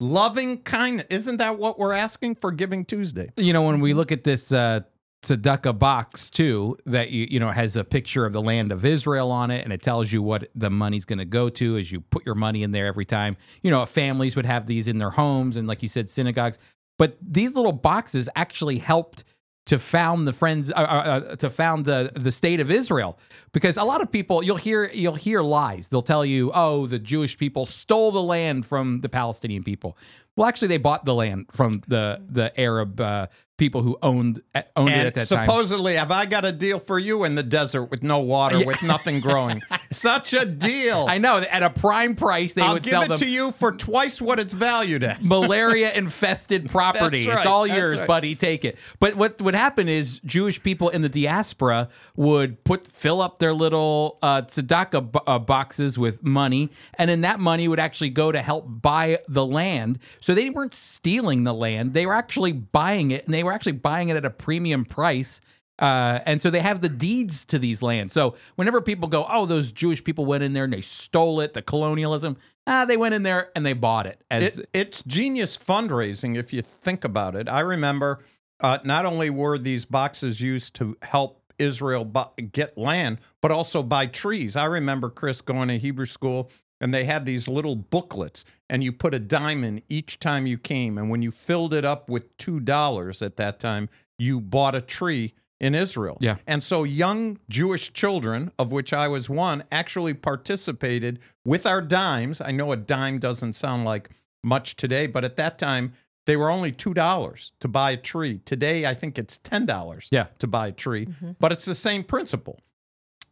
loving 0.00 0.58
kindness. 0.62 1.06
Isn't 1.08 1.36
that 1.38 1.58
what 1.58 1.78
we're 1.78 1.92
asking 1.92 2.34
for 2.34 2.50
Giving 2.52 2.84
Tuesday? 2.84 3.30
you 3.36 3.52
know, 3.52 3.62
when 3.62 3.80
we 3.80 3.94
look 3.94 4.10
at 4.12 4.24
this 4.24 4.50
uh, 4.52 4.80
tzedakah 5.22 5.78
box 5.78 6.30
too, 6.30 6.76
that 6.86 7.10
you 7.10 7.26
you 7.30 7.40
know 7.40 7.50
has 7.50 7.76
a 7.76 7.84
picture 7.84 8.24
of 8.24 8.32
the 8.32 8.42
land 8.42 8.72
of 8.72 8.84
Israel 8.84 9.30
on 9.30 9.50
it, 9.50 9.64
and 9.64 9.72
it 9.72 9.82
tells 9.82 10.12
you 10.12 10.22
what 10.22 10.48
the 10.54 10.70
money's 10.70 11.04
going 11.04 11.18
to 11.18 11.24
go 11.24 11.48
to 11.48 11.76
as 11.76 11.90
you 11.90 12.00
put 12.00 12.24
your 12.24 12.34
money 12.34 12.62
in 12.62 12.72
there 12.72 12.86
every 12.86 13.04
time. 13.04 13.36
You 13.62 13.70
know, 13.70 13.84
families 13.86 14.36
would 14.36 14.46
have 14.46 14.66
these 14.66 14.88
in 14.88 14.98
their 14.98 15.10
homes, 15.10 15.56
and 15.56 15.66
like 15.66 15.82
you 15.82 15.88
said, 15.88 16.08
synagogues. 16.10 16.58
But 16.98 17.16
these 17.20 17.54
little 17.54 17.72
boxes 17.72 18.28
actually 18.34 18.78
helped 18.78 19.24
to 19.66 19.78
found 19.80 20.26
the 20.26 20.32
friends 20.32 20.70
uh, 20.70 20.74
uh, 20.74 20.80
uh, 20.80 21.36
to 21.36 21.50
found 21.50 21.84
the 21.84 22.12
the 22.14 22.32
state 22.32 22.60
of 22.60 22.70
Israel 22.70 23.18
because 23.52 23.76
a 23.76 23.84
lot 23.84 24.00
of 24.00 24.10
people 24.10 24.42
you'll 24.42 24.56
hear 24.56 24.90
you'll 24.92 25.16
hear 25.16 25.42
lies 25.42 25.88
they'll 25.88 26.02
tell 26.02 26.24
you 26.24 26.50
oh 26.54 26.86
the 26.86 26.98
Jewish 26.98 27.36
people 27.36 27.66
stole 27.66 28.12
the 28.12 28.22
land 28.22 28.64
from 28.64 29.00
the 29.00 29.08
Palestinian 29.08 29.62
people 29.62 29.98
well 30.36 30.46
actually 30.48 30.68
they 30.68 30.76
bought 30.78 31.04
the 31.04 31.14
land 31.14 31.46
from 31.52 31.82
the 31.88 32.22
the 32.28 32.58
Arab 32.60 33.00
uh, 33.00 33.26
people 33.58 33.80
who 33.82 33.96
owned 34.02 34.42
uh, 34.54 34.62
owned 34.76 34.90
it 34.90 35.06
at 35.06 35.14
that 35.14 35.28
time 35.28 35.46
supposedly, 35.46 35.94
have 35.94 36.10
I 36.10 36.26
got 36.26 36.44
a 36.44 36.52
deal 36.52 36.78
for 36.78 36.98
you 36.98 37.24
in 37.24 37.36
the 37.36 37.42
desert 37.42 37.84
with 37.84 38.02
no 38.02 38.20
water, 38.20 38.64
with 38.66 38.82
nothing 38.82 39.20
growing? 39.20 39.62
Such 39.90 40.34
a 40.34 40.44
deal. 40.44 41.06
I 41.08 41.18
know 41.18 41.38
at 41.38 41.62
a 41.62 41.70
prime 41.70 42.16
price 42.16 42.52
they 42.54 42.60
I'll 42.62 42.74
would 42.74 42.82
give 42.82 42.90
sell 42.90 43.02
it 43.02 43.08
them 43.08 43.18
to 43.18 43.28
you 43.28 43.52
for 43.52 43.72
twice 43.72 44.20
what 44.20 44.38
it's 44.38 44.52
valued 44.52 45.02
at. 45.04 45.22
malaria 45.24 45.92
infested 45.94 46.68
property. 46.70 47.24
That's 47.24 47.38
It's 47.38 47.46
all 47.46 47.66
yours, 47.66 48.00
right. 48.00 48.06
buddy. 48.06 48.34
Take 48.34 48.64
it. 48.64 48.76
But 49.00 49.16
what 49.16 49.40
would 49.40 49.54
happen 49.54 49.88
is 49.88 50.20
Jewish 50.20 50.62
people 50.62 50.90
in 50.90 51.00
the 51.02 51.08
diaspora 51.08 51.88
would 52.14 52.62
put 52.64 52.86
fill 52.86 53.22
up 53.22 53.38
their 53.38 53.54
little 53.54 54.18
uh, 54.22 54.42
tzedakah 54.42 55.12
bo- 55.12 55.22
uh, 55.26 55.38
boxes 55.38 55.98
with 55.98 56.22
money, 56.22 56.70
and 56.98 57.08
then 57.08 57.22
that 57.22 57.40
money 57.40 57.68
would 57.68 57.80
actually 57.80 58.10
go 58.10 58.30
to 58.32 58.42
help 58.42 58.66
buy 58.68 59.18
the 59.28 59.46
land 59.46 59.98
So 60.26 60.34
they 60.34 60.50
weren't 60.50 60.74
stealing 60.74 61.44
the 61.44 61.54
land; 61.54 61.94
they 61.94 62.04
were 62.04 62.12
actually 62.12 62.50
buying 62.50 63.12
it, 63.12 63.24
and 63.26 63.32
they 63.32 63.44
were 63.44 63.52
actually 63.52 63.72
buying 63.72 64.08
it 64.08 64.16
at 64.16 64.24
a 64.24 64.30
premium 64.30 64.84
price. 64.84 65.40
Uh, 65.78 66.18
and 66.26 66.42
so 66.42 66.50
they 66.50 66.62
have 66.62 66.80
the 66.80 66.88
deeds 66.88 67.44
to 67.44 67.60
these 67.60 67.80
lands. 67.80 68.12
So 68.12 68.34
whenever 68.56 68.80
people 68.80 69.08
go, 69.08 69.24
"Oh, 69.30 69.46
those 69.46 69.70
Jewish 69.70 70.02
people 70.02 70.26
went 70.26 70.42
in 70.42 70.52
there 70.52 70.64
and 70.64 70.72
they 70.72 70.80
stole 70.80 71.38
it," 71.38 71.54
the 71.54 71.62
colonialism, 71.62 72.38
ah, 72.66 72.84
they 72.84 72.96
went 72.96 73.14
in 73.14 73.22
there 73.22 73.52
and 73.54 73.64
they 73.64 73.72
bought 73.72 74.08
it. 74.08 74.24
As 74.28 74.58
It, 74.58 74.68
it's 74.72 75.04
genius 75.04 75.56
fundraising 75.56 76.36
if 76.36 76.52
you 76.52 76.60
think 76.60 77.04
about 77.04 77.36
it. 77.36 77.48
I 77.48 77.60
remember 77.60 78.24
uh, 78.58 78.78
not 78.82 79.06
only 79.06 79.30
were 79.30 79.58
these 79.58 79.84
boxes 79.84 80.40
used 80.40 80.74
to 80.76 80.96
help 81.02 81.40
Israel 81.56 82.04
bu- 82.04 82.42
get 82.50 82.76
land, 82.76 83.18
but 83.40 83.52
also 83.52 83.80
buy 83.80 84.06
trees. 84.06 84.56
I 84.56 84.64
remember 84.64 85.08
Chris 85.08 85.40
going 85.40 85.68
to 85.68 85.78
Hebrew 85.78 86.06
school 86.06 86.50
and 86.80 86.92
they 86.92 87.04
had 87.04 87.26
these 87.26 87.48
little 87.48 87.76
booklets 87.76 88.44
and 88.68 88.82
you 88.84 88.92
put 88.92 89.14
a 89.14 89.18
dime 89.18 89.64
in 89.64 89.82
each 89.88 90.18
time 90.18 90.46
you 90.46 90.58
came. 90.58 90.98
And 90.98 91.10
when 91.10 91.22
you 91.22 91.30
filled 91.30 91.72
it 91.72 91.84
up 91.84 92.08
with 92.08 92.36
$2 92.38 93.22
at 93.22 93.36
that 93.36 93.58
time, 93.58 93.88
you 94.18 94.40
bought 94.40 94.74
a 94.74 94.80
tree 94.80 95.34
in 95.60 95.74
Israel. 95.74 96.18
Yeah. 96.20 96.36
And 96.46 96.62
so 96.62 96.84
young 96.84 97.38
Jewish 97.48 97.92
children, 97.92 98.52
of 98.58 98.72
which 98.72 98.92
I 98.92 99.08
was 99.08 99.30
one, 99.30 99.64
actually 99.72 100.14
participated 100.14 101.18
with 101.44 101.66
our 101.66 101.80
dimes. 101.80 102.40
I 102.40 102.50
know 102.50 102.72
a 102.72 102.76
dime 102.76 103.18
doesn't 103.18 103.54
sound 103.54 103.84
like 103.84 104.10
much 104.44 104.76
today, 104.76 105.06
but 105.06 105.24
at 105.24 105.36
that 105.36 105.58
time, 105.58 105.92
they 106.26 106.36
were 106.36 106.50
only 106.50 106.72
$2 106.72 107.52
to 107.60 107.68
buy 107.68 107.92
a 107.92 107.96
tree. 107.96 108.40
Today, 108.44 108.84
I 108.84 108.94
think 108.94 109.18
it's 109.18 109.38
$10 109.38 110.08
Yeah. 110.10 110.26
to 110.38 110.46
buy 110.46 110.68
a 110.68 110.72
tree, 110.72 111.06
mm-hmm. 111.06 111.32
but 111.38 111.52
it's 111.52 111.64
the 111.64 111.74
same 111.74 112.04
principle. 112.04 112.60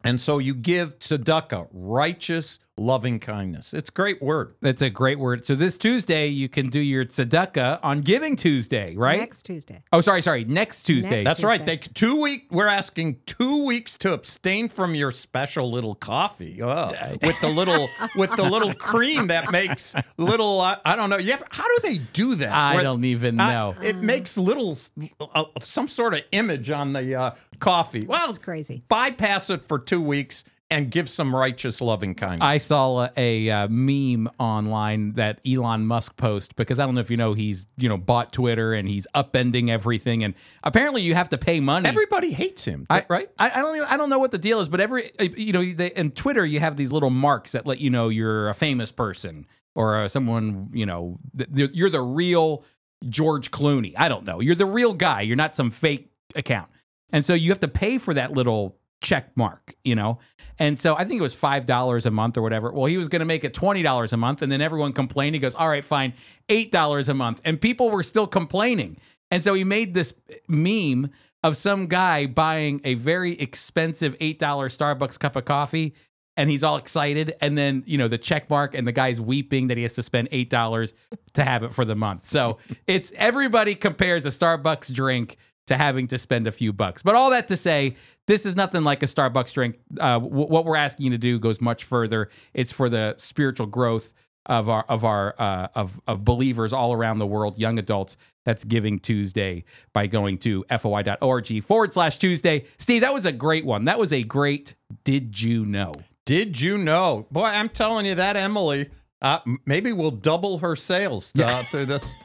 And 0.05 0.21
so 0.21 0.37
you 0.37 0.53
give 0.53 0.99
tzedakah, 0.99 1.67
righteous, 1.73 2.59
loving 2.77 3.19
kindness. 3.19 3.73
It's 3.73 3.89
a 3.89 3.91
great 3.93 4.21
word. 4.21 4.53
That's 4.61 4.81
a 4.81 4.89
great 4.89 5.17
word. 5.17 5.45
So 5.45 5.55
this 5.55 5.77
Tuesday 5.77 6.27
you 6.27 6.49
can 6.49 6.69
do 6.69 6.79
your 6.81 7.05
tzedakah 7.05 7.79
on 7.81 8.01
Giving 8.01 8.35
Tuesday, 8.35 8.95
right? 8.97 9.17
Next 9.19 9.43
Tuesday. 9.43 9.81
Oh, 9.93 10.01
sorry, 10.01 10.21
sorry. 10.21 10.43
Next 10.43 10.83
Tuesday. 10.83 11.23
Next- 11.23 11.25
That's 11.25 11.43
right. 11.43 11.65
They 11.65 11.77
two 11.77 12.21
week. 12.21 12.47
We're 12.51 12.67
asking 12.67 13.21
two 13.25 13.65
weeks 13.65 13.97
to 13.99 14.11
abstain 14.13 14.67
from 14.69 14.93
your 14.93 15.11
special 15.11 15.71
little 15.71 15.95
coffee 15.95 16.61
Ugh. 16.61 16.95
with 17.23 17.39
the 17.41 17.47
little 17.47 17.87
with 18.15 18.35
the 18.35 18.43
little 18.43 18.73
cream 18.89 19.27
that 19.27 19.51
makes 19.51 19.95
little. 20.17 20.59
Uh, 20.59 20.77
I 20.85 20.95
don't 20.97 21.09
know. 21.09 21.17
You 21.17 21.31
ever, 21.33 21.45
how 21.49 21.63
do 21.65 21.87
they 21.87 21.97
do 22.13 22.35
that? 22.35 22.51
I 22.51 22.75
Where- 22.75 22.83
don't 22.83 23.05
even 23.05 23.39
I- 23.39 23.53
know. 23.53 23.75
it 23.81 23.95
makes 23.95 24.37
little 24.37 24.77
uh, 25.21 25.45
some 25.61 25.87
sort 25.87 26.13
of 26.13 26.23
image 26.33 26.69
on 26.69 26.91
the 26.93 27.15
uh, 27.15 27.31
coffee. 27.59 28.05
Well, 28.05 28.29
It's 28.29 28.37
crazy. 28.37 28.83
bypass 28.89 29.49
it 29.49 29.61
for 29.61 29.79
two 29.79 29.94
weeks 30.01 30.43
and 30.71 30.89
give 30.89 31.09
some 31.09 31.35
righteous 31.35 31.79
loving 31.79 32.15
kindness. 32.15 32.45
I 32.45 32.57
saw 32.57 33.07
a, 33.15 33.47
a 33.47 33.49
uh, 33.49 33.67
meme 33.67 34.29
online 34.39 35.13
that 35.13 35.39
Elon 35.45 35.85
Musk 35.85 36.17
post 36.17 36.55
because 36.55 36.79
I 36.79 36.85
don't 36.85 36.95
know 36.95 37.01
if 37.01 37.11
you 37.11 37.17
know 37.17 37.33
he's 37.33 37.67
you 37.77 37.87
know 37.87 37.97
bought 37.97 38.33
Twitter 38.33 38.73
and 38.73 38.87
he's 38.87 39.05
upending 39.13 39.69
everything 39.69 40.23
and 40.23 40.33
apparently 40.63 41.01
you 41.01 41.13
have 41.13 41.29
to 41.29 41.37
pay 41.37 41.59
money. 41.59 41.87
Everybody 41.87 42.33
hates 42.33 42.65
him, 42.65 42.87
I, 42.89 43.05
right? 43.07 43.29
I, 43.37 43.51
I 43.51 43.61
don't 43.61 43.75
even, 43.75 43.87
I 43.87 43.97
don't 43.97 44.09
know 44.09 44.19
what 44.19 44.31
the 44.31 44.37
deal 44.37 44.59
is, 44.59 44.69
but 44.69 44.79
every 44.79 45.11
uh, 45.19 45.23
you 45.35 45.53
know 45.53 45.63
they, 45.63 45.91
in 45.91 46.11
Twitter 46.11 46.45
you 46.45 46.59
have 46.59 46.77
these 46.77 46.91
little 46.91 47.11
marks 47.11 47.51
that 47.51 47.65
let 47.65 47.79
you 47.79 47.89
know 47.89 48.09
you're 48.09 48.49
a 48.49 48.55
famous 48.55 48.91
person 48.91 49.45
or 49.75 49.97
uh, 49.97 50.07
someone 50.07 50.69
you 50.73 50.85
know 50.85 51.19
th- 51.37 51.71
you're 51.73 51.91
the 51.91 52.01
real 52.01 52.63
George 53.07 53.51
Clooney. 53.51 53.93
I 53.95 54.09
don't 54.09 54.25
know. 54.25 54.39
You're 54.39 54.55
the 54.55 54.65
real 54.65 54.93
guy. 54.93 55.21
You're 55.21 55.35
not 55.35 55.53
some 55.53 55.69
fake 55.69 56.09
account, 56.35 56.69
and 57.13 57.23
so 57.23 57.35
you 57.35 57.51
have 57.51 57.59
to 57.59 57.67
pay 57.67 57.99
for 57.99 58.15
that 58.15 58.31
little 58.31 58.77
check 59.05 59.35
mark. 59.37 59.75
You 59.83 59.95
know, 59.95 60.19
and 60.59 60.79
so 60.79 60.95
I 60.95 61.05
think 61.05 61.19
it 61.19 61.23
was 61.23 61.33
five 61.33 61.65
dollars 61.65 62.05
a 62.05 62.11
month 62.11 62.37
or 62.37 62.41
whatever. 62.41 62.71
Well, 62.71 62.85
he 62.85 62.97
was 62.97 63.07
going 63.07 63.21
to 63.21 63.25
make 63.25 63.43
it 63.43 63.53
twenty 63.53 63.83
dollars 63.83 64.11
a 64.11 64.17
month, 64.17 64.41
and 64.41 64.51
then 64.51 64.61
everyone 64.61 64.91
complained. 64.91 65.35
He 65.35 65.39
goes, 65.39 65.55
"All 65.55 65.69
right, 65.69 65.83
fine, 65.83 66.13
eight 66.49 66.71
dollars 66.71 67.07
a 67.07 67.13
month," 67.13 67.41
and 67.45 67.61
people 67.61 67.89
were 67.89 68.03
still 68.03 68.27
complaining. 68.27 68.97
And 69.31 69.43
so 69.43 69.53
he 69.53 69.63
made 69.63 69.93
this 69.93 70.13
meme 70.47 71.09
of 71.43 71.57
some 71.57 71.87
guy 71.87 72.25
buying 72.25 72.81
a 72.83 72.95
very 72.95 73.39
expensive 73.39 74.17
$8 74.17 74.37
Starbucks 74.37 75.19
cup 75.19 75.35
of 75.35 75.45
coffee 75.45 75.93
and 76.37 76.49
he's 76.49 76.63
all 76.63 76.77
excited 76.77 77.35
and 77.39 77.57
then 77.57 77.83
you 77.85 77.97
know 77.97 78.07
the 78.07 78.17
check 78.17 78.49
mark 78.49 78.73
and 78.73 78.87
the 78.87 78.91
guy's 78.91 79.21
weeping 79.21 79.67
that 79.67 79.77
he 79.77 79.83
has 79.83 79.93
to 79.93 80.03
spend 80.03 80.29
$8 80.31 80.93
to 81.33 81.43
have 81.43 81.63
it 81.63 81.73
for 81.73 81.85
the 81.85 81.95
month. 81.95 82.27
So 82.27 82.57
it's 82.87 83.11
everybody 83.15 83.75
compares 83.75 84.25
a 84.25 84.29
Starbucks 84.29 84.91
drink 84.93 85.37
to 85.67 85.77
having 85.77 86.07
to 86.09 86.17
spend 86.17 86.47
a 86.47 86.51
few 86.51 86.71
bucks. 86.71 87.01
But 87.01 87.15
all 87.15 87.29
that 87.31 87.47
to 87.49 87.57
say, 87.57 87.95
this 88.27 88.45
is 88.45 88.55
nothing 88.55 88.83
like 88.83 89.03
a 89.03 89.07
Starbucks 89.07 89.53
drink. 89.53 89.77
Uh, 89.99 90.19
w- 90.19 90.47
what 90.47 90.65
we're 90.65 90.75
asking 90.75 91.05
you 91.05 91.11
to 91.11 91.17
do 91.17 91.39
goes 91.39 91.61
much 91.61 91.83
further. 91.83 92.29
It's 92.53 92.71
for 92.71 92.89
the 92.89 93.15
spiritual 93.17 93.67
growth 93.67 94.13
of 94.47 94.69
our 94.69 94.85
of 94.87 95.03
our 95.03 95.35
uh, 95.39 95.67
of 95.75 95.99
of 96.07 96.23
believers 96.23 96.71
all 96.71 96.93
around 96.93 97.19
the 97.19 97.27
world, 97.27 97.57
young 97.57 97.79
adults. 97.79 98.17
That's 98.45 98.63
Giving 98.63 98.99
Tuesday 98.99 99.63
by 99.91 100.05
going 100.05 100.37
to 100.39 100.63
foi.org 100.69 101.63
forward 101.63 101.93
slash 101.93 102.19
Tuesday. 102.19 102.65
Steve, 102.77 103.01
that 103.01 103.11
was 103.11 103.25
a 103.25 103.31
great 103.31 103.65
one. 103.65 103.85
That 103.85 103.97
was 103.97 104.13
a 104.13 104.21
great. 104.21 104.75
Did 105.03 105.41
you 105.41 105.65
know? 105.65 105.93
Did 106.25 106.61
you 106.61 106.77
know? 106.77 107.25
Boy, 107.31 107.45
I'm 107.45 107.69
telling 107.69 108.05
you 108.05 108.13
that 108.15 108.35
Emily. 108.35 108.89
Uh, 109.21 109.39
maybe 109.65 109.91
we'll 109.91 110.11
double 110.11 110.59
her 110.59 110.75
sales 110.75 111.31
uh, 111.39 111.63
through 111.63 111.85
this. 111.85 112.15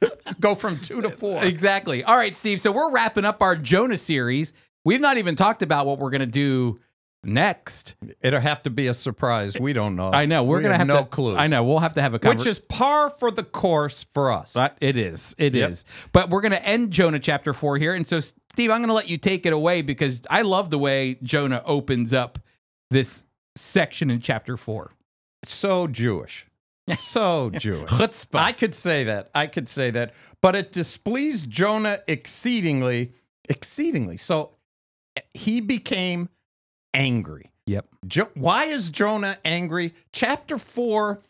Go 0.40 0.54
from 0.54 0.78
two 0.78 1.00
to 1.02 1.10
four. 1.10 1.42
Exactly. 1.42 2.04
All 2.04 2.16
right, 2.16 2.36
Steve. 2.36 2.60
So 2.60 2.72
we're 2.72 2.92
wrapping 2.92 3.24
up 3.24 3.42
our 3.42 3.56
Jonah 3.56 3.96
series. 3.96 4.52
We've 4.84 5.00
not 5.00 5.18
even 5.18 5.36
talked 5.36 5.62
about 5.62 5.86
what 5.86 5.98
we're 5.98 6.10
going 6.10 6.20
to 6.20 6.26
do 6.26 6.80
next. 7.24 7.96
It'll 8.20 8.40
have 8.40 8.62
to 8.62 8.70
be 8.70 8.86
a 8.86 8.94
surprise. 8.94 9.58
We 9.58 9.72
don't 9.72 9.96
know. 9.96 10.10
I 10.10 10.26
know 10.26 10.44
we're 10.44 10.56
We 10.58 10.62
going 10.62 10.72
to 10.72 10.78
have 10.78 10.86
no 10.86 11.00
to, 11.00 11.04
clue. 11.04 11.36
I 11.36 11.46
know 11.46 11.64
we'll 11.64 11.80
have 11.80 11.94
to 11.94 12.02
have 12.02 12.14
a 12.14 12.18
Which 12.18 12.46
is 12.46 12.58
par 12.60 13.10
for 13.10 13.30
the 13.30 13.42
course 13.42 14.04
for 14.04 14.32
us. 14.32 14.52
But 14.52 14.76
it 14.80 14.96
is. 14.96 15.34
It 15.38 15.54
is. 15.54 15.84
Yep. 15.86 16.10
But 16.12 16.30
we're 16.30 16.40
going 16.40 16.52
to 16.52 16.64
end 16.64 16.92
Jonah 16.92 17.18
chapter 17.18 17.52
four 17.52 17.76
here. 17.76 17.94
And 17.94 18.06
so, 18.06 18.20
Steve, 18.20 18.70
I'm 18.70 18.78
going 18.78 18.88
to 18.88 18.94
let 18.94 19.08
you 19.08 19.18
take 19.18 19.46
it 19.46 19.52
away 19.52 19.82
because 19.82 20.20
I 20.30 20.42
love 20.42 20.70
the 20.70 20.78
way 20.78 21.18
Jonah 21.22 21.62
opens 21.64 22.12
up 22.12 22.38
this 22.90 23.24
section 23.56 24.10
in 24.10 24.20
chapter 24.20 24.56
four. 24.56 24.92
so 25.44 25.86
Jewish. 25.86 26.46
So 26.96 27.50
Jewish. 27.58 27.90
Chutzpah. 27.90 28.38
I 28.38 28.52
could 28.52 28.74
say 28.74 29.04
that. 29.04 29.30
I 29.34 29.46
could 29.46 29.68
say 29.68 29.90
that. 29.90 30.14
But 30.40 30.56
it 30.56 30.72
displeased 30.72 31.50
Jonah 31.50 32.00
exceedingly, 32.06 33.12
exceedingly. 33.48 34.16
So 34.16 34.52
eh, 35.16 35.20
he 35.34 35.60
became 35.60 36.28
angry. 36.94 37.50
Yep. 37.66 37.86
Jo- 38.06 38.30
why 38.34 38.64
is 38.64 38.90
Jonah 38.90 39.38
angry? 39.44 39.94
Chapter 40.12 40.58
four, 40.58 41.22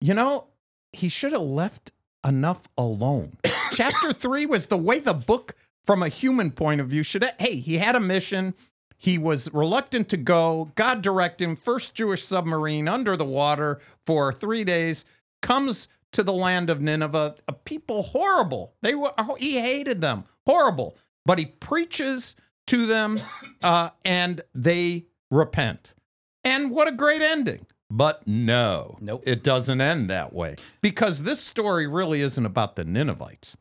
you 0.00 0.14
know, 0.14 0.46
he 0.92 1.08
should 1.08 1.32
have 1.32 1.42
left 1.42 1.92
enough 2.24 2.68
alone. 2.78 3.38
Chapter 3.72 4.12
three 4.12 4.46
was 4.46 4.66
the 4.66 4.76
way 4.78 5.00
the 5.00 5.14
book, 5.14 5.54
from 5.84 6.02
a 6.02 6.08
human 6.08 6.50
point 6.50 6.80
of 6.80 6.88
view, 6.88 7.02
should 7.02 7.24
have. 7.24 7.34
Hey, 7.38 7.56
he 7.56 7.78
had 7.78 7.96
a 7.96 8.00
mission. 8.00 8.54
He 9.02 9.16
was 9.16 9.50
reluctant 9.54 10.10
to 10.10 10.18
go. 10.18 10.70
God 10.74 11.00
directed 11.00 11.44
him. 11.44 11.56
First 11.56 11.94
Jewish 11.94 12.22
submarine 12.24 12.86
under 12.86 13.16
the 13.16 13.24
water 13.24 13.80
for 14.04 14.30
three 14.30 14.62
days. 14.62 15.06
Comes 15.40 15.88
to 16.12 16.22
the 16.22 16.34
land 16.34 16.68
of 16.68 16.82
Nineveh. 16.82 17.36
A 17.48 17.52
people 17.54 18.02
horrible. 18.02 18.74
They 18.82 18.94
were. 18.94 19.12
He 19.38 19.58
hated 19.58 20.02
them. 20.02 20.24
Horrible. 20.46 20.98
But 21.24 21.38
he 21.38 21.46
preaches 21.46 22.36
to 22.66 22.84
them, 22.84 23.18
uh, 23.62 23.90
and 24.04 24.42
they 24.54 25.06
repent. 25.30 25.94
And 26.44 26.70
what 26.70 26.86
a 26.86 26.92
great 26.92 27.22
ending. 27.22 27.64
But 27.90 28.26
no, 28.26 28.98
Nope. 29.00 29.22
it 29.26 29.42
doesn't 29.42 29.80
end 29.80 30.10
that 30.10 30.32
way 30.32 30.56
because 30.82 31.22
this 31.22 31.40
story 31.40 31.86
really 31.88 32.20
isn't 32.20 32.44
about 32.46 32.76
the 32.76 32.84
Ninevites. 32.84 33.56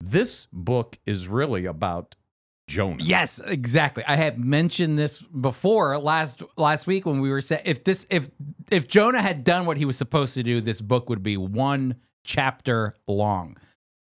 This 0.00 0.46
book 0.52 0.98
is 1.06 1.28
really 1.28 1.64
about 1.64 2.16
Jonah. 2.70 3.02
Yes, 3.02 3.40
exactly. 3.44 4.04
I 4.06 4.14
had 4.14 4.38
mentioned 4.38 4.98
this 4.98 5.18
before 5.18 5.98
last 5.98 6.42
last 6.56 6.86
week 6.86 7.04
when 7.04 7.20
we 7.20 7.28
were 7.28 7.40
saying 7.40 7.62
if 7.64 7.82
this 7.82 8.06
if 8.08 8.30
if 8.70 8.86
Jonah 8.86 9.20
had 9.20 9.42
done 9.42 9.66
what 9.66 9.76
he 9.76 9.84
was 9.84 9.98
supposed 9.98 10.34
to 10.34 10.42
do, 10.44 10.60
this 10.60 10.80
book 10.80 11.10
would 11.10 11.22
be 11.22 11.36
one 11.36 11.96
chapter 12.24 12.94
long. 13.08 13.56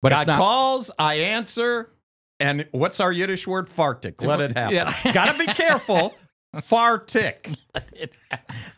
But 0.00 0.10
God 0.10 0.26
not. 0.28 0.38
calls, 0.38 0.90
I 0.98 1.14
answer, 1.14 1.90
and 2.38 2.68
what's 2.70 3.00
our 3.00 3.10
Yiddish 3.10 3.46
word? 3.46 3.68
Fartik. 3.68 4.24
Let 4.24 4.40
it 4.40 4.56
happen. 4.56 4.76
Yeah. 4.76 5.12
Gotta 5.12 5.36
be 5.36 5.46
careful. 5.46 6.14
Fartik. 6.56 7.56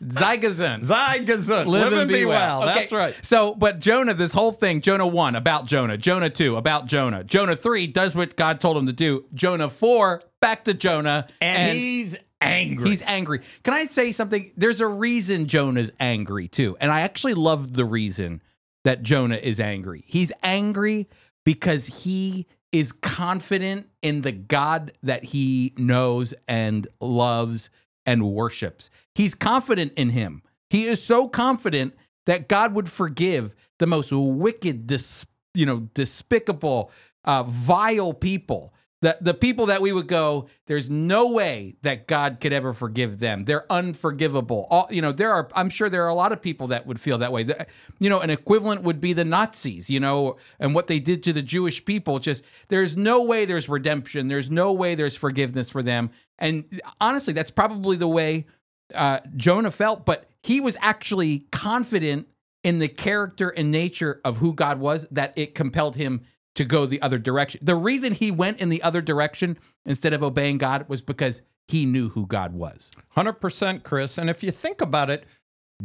Zygazun. 0.03 0.81
Zygazun. 0.81 1.65
Live, 1.65 1.93
and 1.93 2.09
be 2.09 2.25
well. 2.25 2.63
Okay, 2.63 2.73
That's 2.73 2.91
right. 2.91 3.15
So, 3.21 3.53
but 3.55 3.79
Jonah, 3.79 4.13
this 4.13 4.33
whole 4.33 4.51
thing, 4.51 4.81
Jonah 4.81 5.07
1 5.07 5.35
about 5.35 5.65
Jonah, 5.65 5.97
Jonah 5.97 6.29
2 6.29 6.55
about 6.57 6.85
Jonah, 6.85 7.23
Jonah 7.23 7.55
3 7.55 7.87
does 7.87 8.15
what 8.15 8.35
God 8.35 8.59
told 8.59 8.77
him 8.77 8.85
to 8.85 8.93
do, 8.93 9.25
Jonah 9.33 9.69
4 9.69 10.23
back 10.39 10.63
to 10.65 10.73
Jonah. 10.73 11.27
And, 11.41 11.77
he's 11.77 12.17
angry. 12.41 12.89
He's 12.89 13.01
angry. 13.03 13.41
Can 13.63 13.73
I 13.73 13.85
say 13.85 14.11
something? 14.11 14.51
There's 14.55 14.81
a 14.81 14.87
reason 14.87 15.47
Jonah's 15.47 15.91
angry 15.99 16.47
too. 16.47 16.77
And 16.79 16.91
I 16.91 17.01
actually 17.01 17.33
love 17.33 17.73
the 17.73 17.85
reason 17.85 18.41
that 18.83 19.03
Jonah 19.03 19.37
is 19.37 19.59
angry. 19.59 20.03
He's 20.07 20.31
angry 20.43 21.07
because 21.43 21.87
he 21.87 22.47
is 22.71 22.91
confident 22.91 23.87
in 24.01 24.21
the 24.21 24.31
God 24.31 24.91
that 25.01 25.25
he 25.25 25.73
knows 25.77 26.33
and 26.47 26.87
loves 26.99 27.69
and 28.05 28.31
worships. 28.31 28.89
He's 29.15 29.35
confident 29.35 29.93
in 29.95 30.09
him. 30.09 30.41
He 30.69 30.83
is 30.83 31.01
so 31.01 31.27
confident 31.27 31.95
that 32.25 32.47
God 32.47 32.73
would 32.73 32.89
forgive 32.89 33.55
the 33.79 33.87
most 33.87 34.11
wicked, 34.11 34.87
dis, 34.87 35.25
you 35.53 35.65
know, 35.65 35.87
despicable, 35.93 36.91
uh, 37.23 37.43
vile 37.43 38.13
people. 38.13 38.73
The, 39.01 39.15
the 39.21 39.35
people 39.35 39.67
that 39.67 39.79
we 39.79 39.91
would 39.91 40.07
go, 40.07 40.47
there's 40.65 40.89
no 40.89 41.31
way 41.31 41.75
that 41.83 42.07
God 42.07 42.39
could 42.41 42.51
ever 42.51 42.73
forgive 42.73 43.19
them. 43.19 43.45
They're 43.45 43.71
unforgivable. 43.71 44.65
All, 44.71 44.87
you 44.89 45.03
know, 45.03 45.11
there 45.11 45.31
are, 45.31 45.47
I'm 45.53 45.69
sure 45.69 45.87
there 45.87 46.03
are 46.03 46.09
a 46.09 46.15
lot 46.15 46.31
of 46.31 46.41
people 46.41 46.65
that 46.67 46.87
would 46.87 46.99
feel 46.99 47.19
that 47.19 47.31
way. 47.31 47.43
The- 47.43 47.67
you 47.99 48.09
know, 48.09 48.19
an 48.19 48.31
equivalent 48.31 48.81
would 48.81 48.99
be 48.99 49.13
the 49.13 49.23
Nazis, 49.23 49.91
you 49.91 49.99
know, 49.99 50.37
and 50.59 50.73
what 50.73 50.87
they 50.87 50.99
did 50.99 51.21
to 51.25 51.33
the 51.33 51.43
Jewish 51.43 51.85
people. 51.85 52.17
Just, 52.17 52.43
there's 52.69 52.97
no 52.97 53.23
way 53.23 53.45
there's 53.45 53.69
redemption. 53.69 54.29
There's 54.29 54.49
no 54.49 54.73
way 54.73 54.95
there's 54.95 55.15
forgiveness 55.15 55.69
for 55.69 55.83
them. 55.83 56.09
And 56.39 56.81
honestly, 56.99 57.33
that's 57.33 57.51
probably 57.51 57.97
the 57.97 58.07
way 58.07 58.47
uh, 58.95 59.19
Jonah 59.35 59.71
felt, 59.71 60.05
but 60.07 60.27
he 60.41 60.59
was 60.59 60.75
actually 60.81 61.45
confident 61.51 62.27
in 62.63 62.79
the 62.79 62.87
character 62.87 63.49
and 63.49 63.71
nature 63.71 64.21
of 64.25 64.37
who 64.37 64.53
God 64.53 64.79
was 64.79 65.05
that 65.11 65.33
it 65.35 65.53
compelled 65.53 65.97
him 65.97 66.21
to 66.57 66.65
go 66.65 66.85
the 66.85 67.01
other 67.01 67.19
direction. 67.19 67.61
The 67.63 67.75
reason 67.75 68.13
he 68.13 68.31
went 68.31 68.59
in 68.59 68.69
the 68.69 68.81
other 68.81 69.01
direction 69.01 69.59
instead 69.85 70.11
of 70.11 70.23
obeying 70.23 70.57
God 70.57 70.89
was 70.89 71.01
because 71.03 71.43
he 71.67 71.85
knew 71.85 72.09
who 72.09 72.25
God 72.25 72.53
was. 72.53 72.91
100% 73.15 73.83
Chris. 73.83 74.17
And 74.17 74.29
if 74.29 74.43
you 74.43 74.51
think 74.51 74.81
about 74.81 75.09
it, 75.09 75.25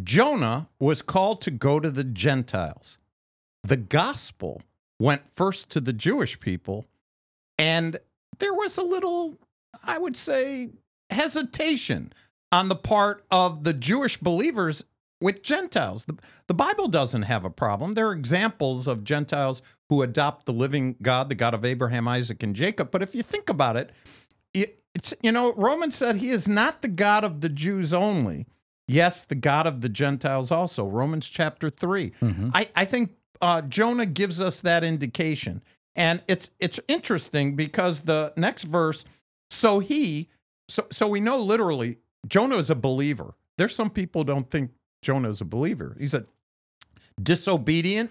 Jonah 0.02 0.68
was 0.80 1.02
called 1.02 1.42
to 1.42 1.50
go 1.50 1.78
to 1.78 1.90
the 1.90 2.04
Gentiles. 2.04 2.98
The 3.62 3.76
gospel 3.76 4.62
went 4.98 5.28
first 5.28 5.68
to 5.70 5.80
the 5.80 5.92
Jewish 5.92 6.40
people, 6.40 6.86
and 7.58 7.98
there 8.38 8.54
was 8.54 8.78
a 8.78 8.82
little, 8.82 9.36
I 9.84 9.98
would 9.98 10.16
say, 10.16 10.70
hesitation 11.10 12.12
on 12.50 12.68
the 12.68 12.76
part 12.76 13.24
of 13.30 13.64
the 13.64 13.74
Jewish 13.74 14.16
believers 14.16 14.84
with 15.20 15.42
Gentiles. 15.42 16.06
The, 16.06 16.16
the 16.46 16.54
Bible 16.54 16.88
doesn't 16.88 17.22
have 17.22 17.44
a 17.44 17.50
problem. 17.50 17.94
There 17.94 18.08
are 18.08 18.12
examples 18.12 18.88
of 18.88 19.04
Gentiles 19.04 19.62
who 19.92 20.00
adopt 20.00 20.46
the 20.46 20.54
living 20.54 20.96
God, 21.02 21.28
the 21.28 21.34
God 21.34 21.52
of 21.52 21.66
Abraham, 21.66 22.08
Isaac, 22.08 22.42
and 22.42 22.56
Jacob. 22.56 22.90
But 22.90 23.02
if 23.02 23.14
you 23.14 23.22
think 23.22 23.50
about 23.50 23.76
it, 23.76 23.90
it 24.54 24.80
it's 24.94 25.12
you 25.22 25.30
know 25.30 25.52
Romans 25.52 25.96
said 25.96 26.16
he 26.16 26.30
is 26.30 26.48
not 26.48 26.80
the 26.80 26.88
God 26.88 27.24
of 27.24 27.42
the 27.42 27.50
Jews 27.50 27.92
only. 27.92 28.46
Yes, 28.88 29.26
the 29.26 29.34
God 29.34 29.66
of 29.66 29.82
the 29.82 29.90
Gentiles 29.90 30.50
also. 30.50 30.86
Romans 30.86 31.28
chapter 31.28 31.68
3 31.68 32.12
I 32.54 32.68
I 32.74 32.86
think 32.86 33.14
uh, 33.42 33.60
Jonah 33.60 34.06
gives 34.06 34.40
us 34.40 34.62
that 34.62 34.82
indication, 34.82 35.62
and 35.94 36.22
it's 36.26 36.50
it's 36.58 36.80
interesting 36.88 37.54
because 37.54 38.00
the 38.00 38.32
next 38.34 38.62
verse. 38.62 39.04
So 39.50 39.80
he, 39.80 40.30
so 40.70 40.86
so 40.90 41.06
we 41.06 41.20
know 41.20 41.38
literally 41.38 41.98
Jonah 42.26 42.56
is 42.56 42.70
a 42.70 42.74
believer. 42.74 43.34
There's 43.58 43.74
some 43.74 43.90
people 43.90 44.24
don't 44.24 44.50
think 44.50 44.70
Jonah 45.02 45.28
is 45.28 45.42
a 45.42 45.44
believer. 45.44 45.94
He's 46.00 46.14
a 46.14 46.24
disobedient, 47.22 48.10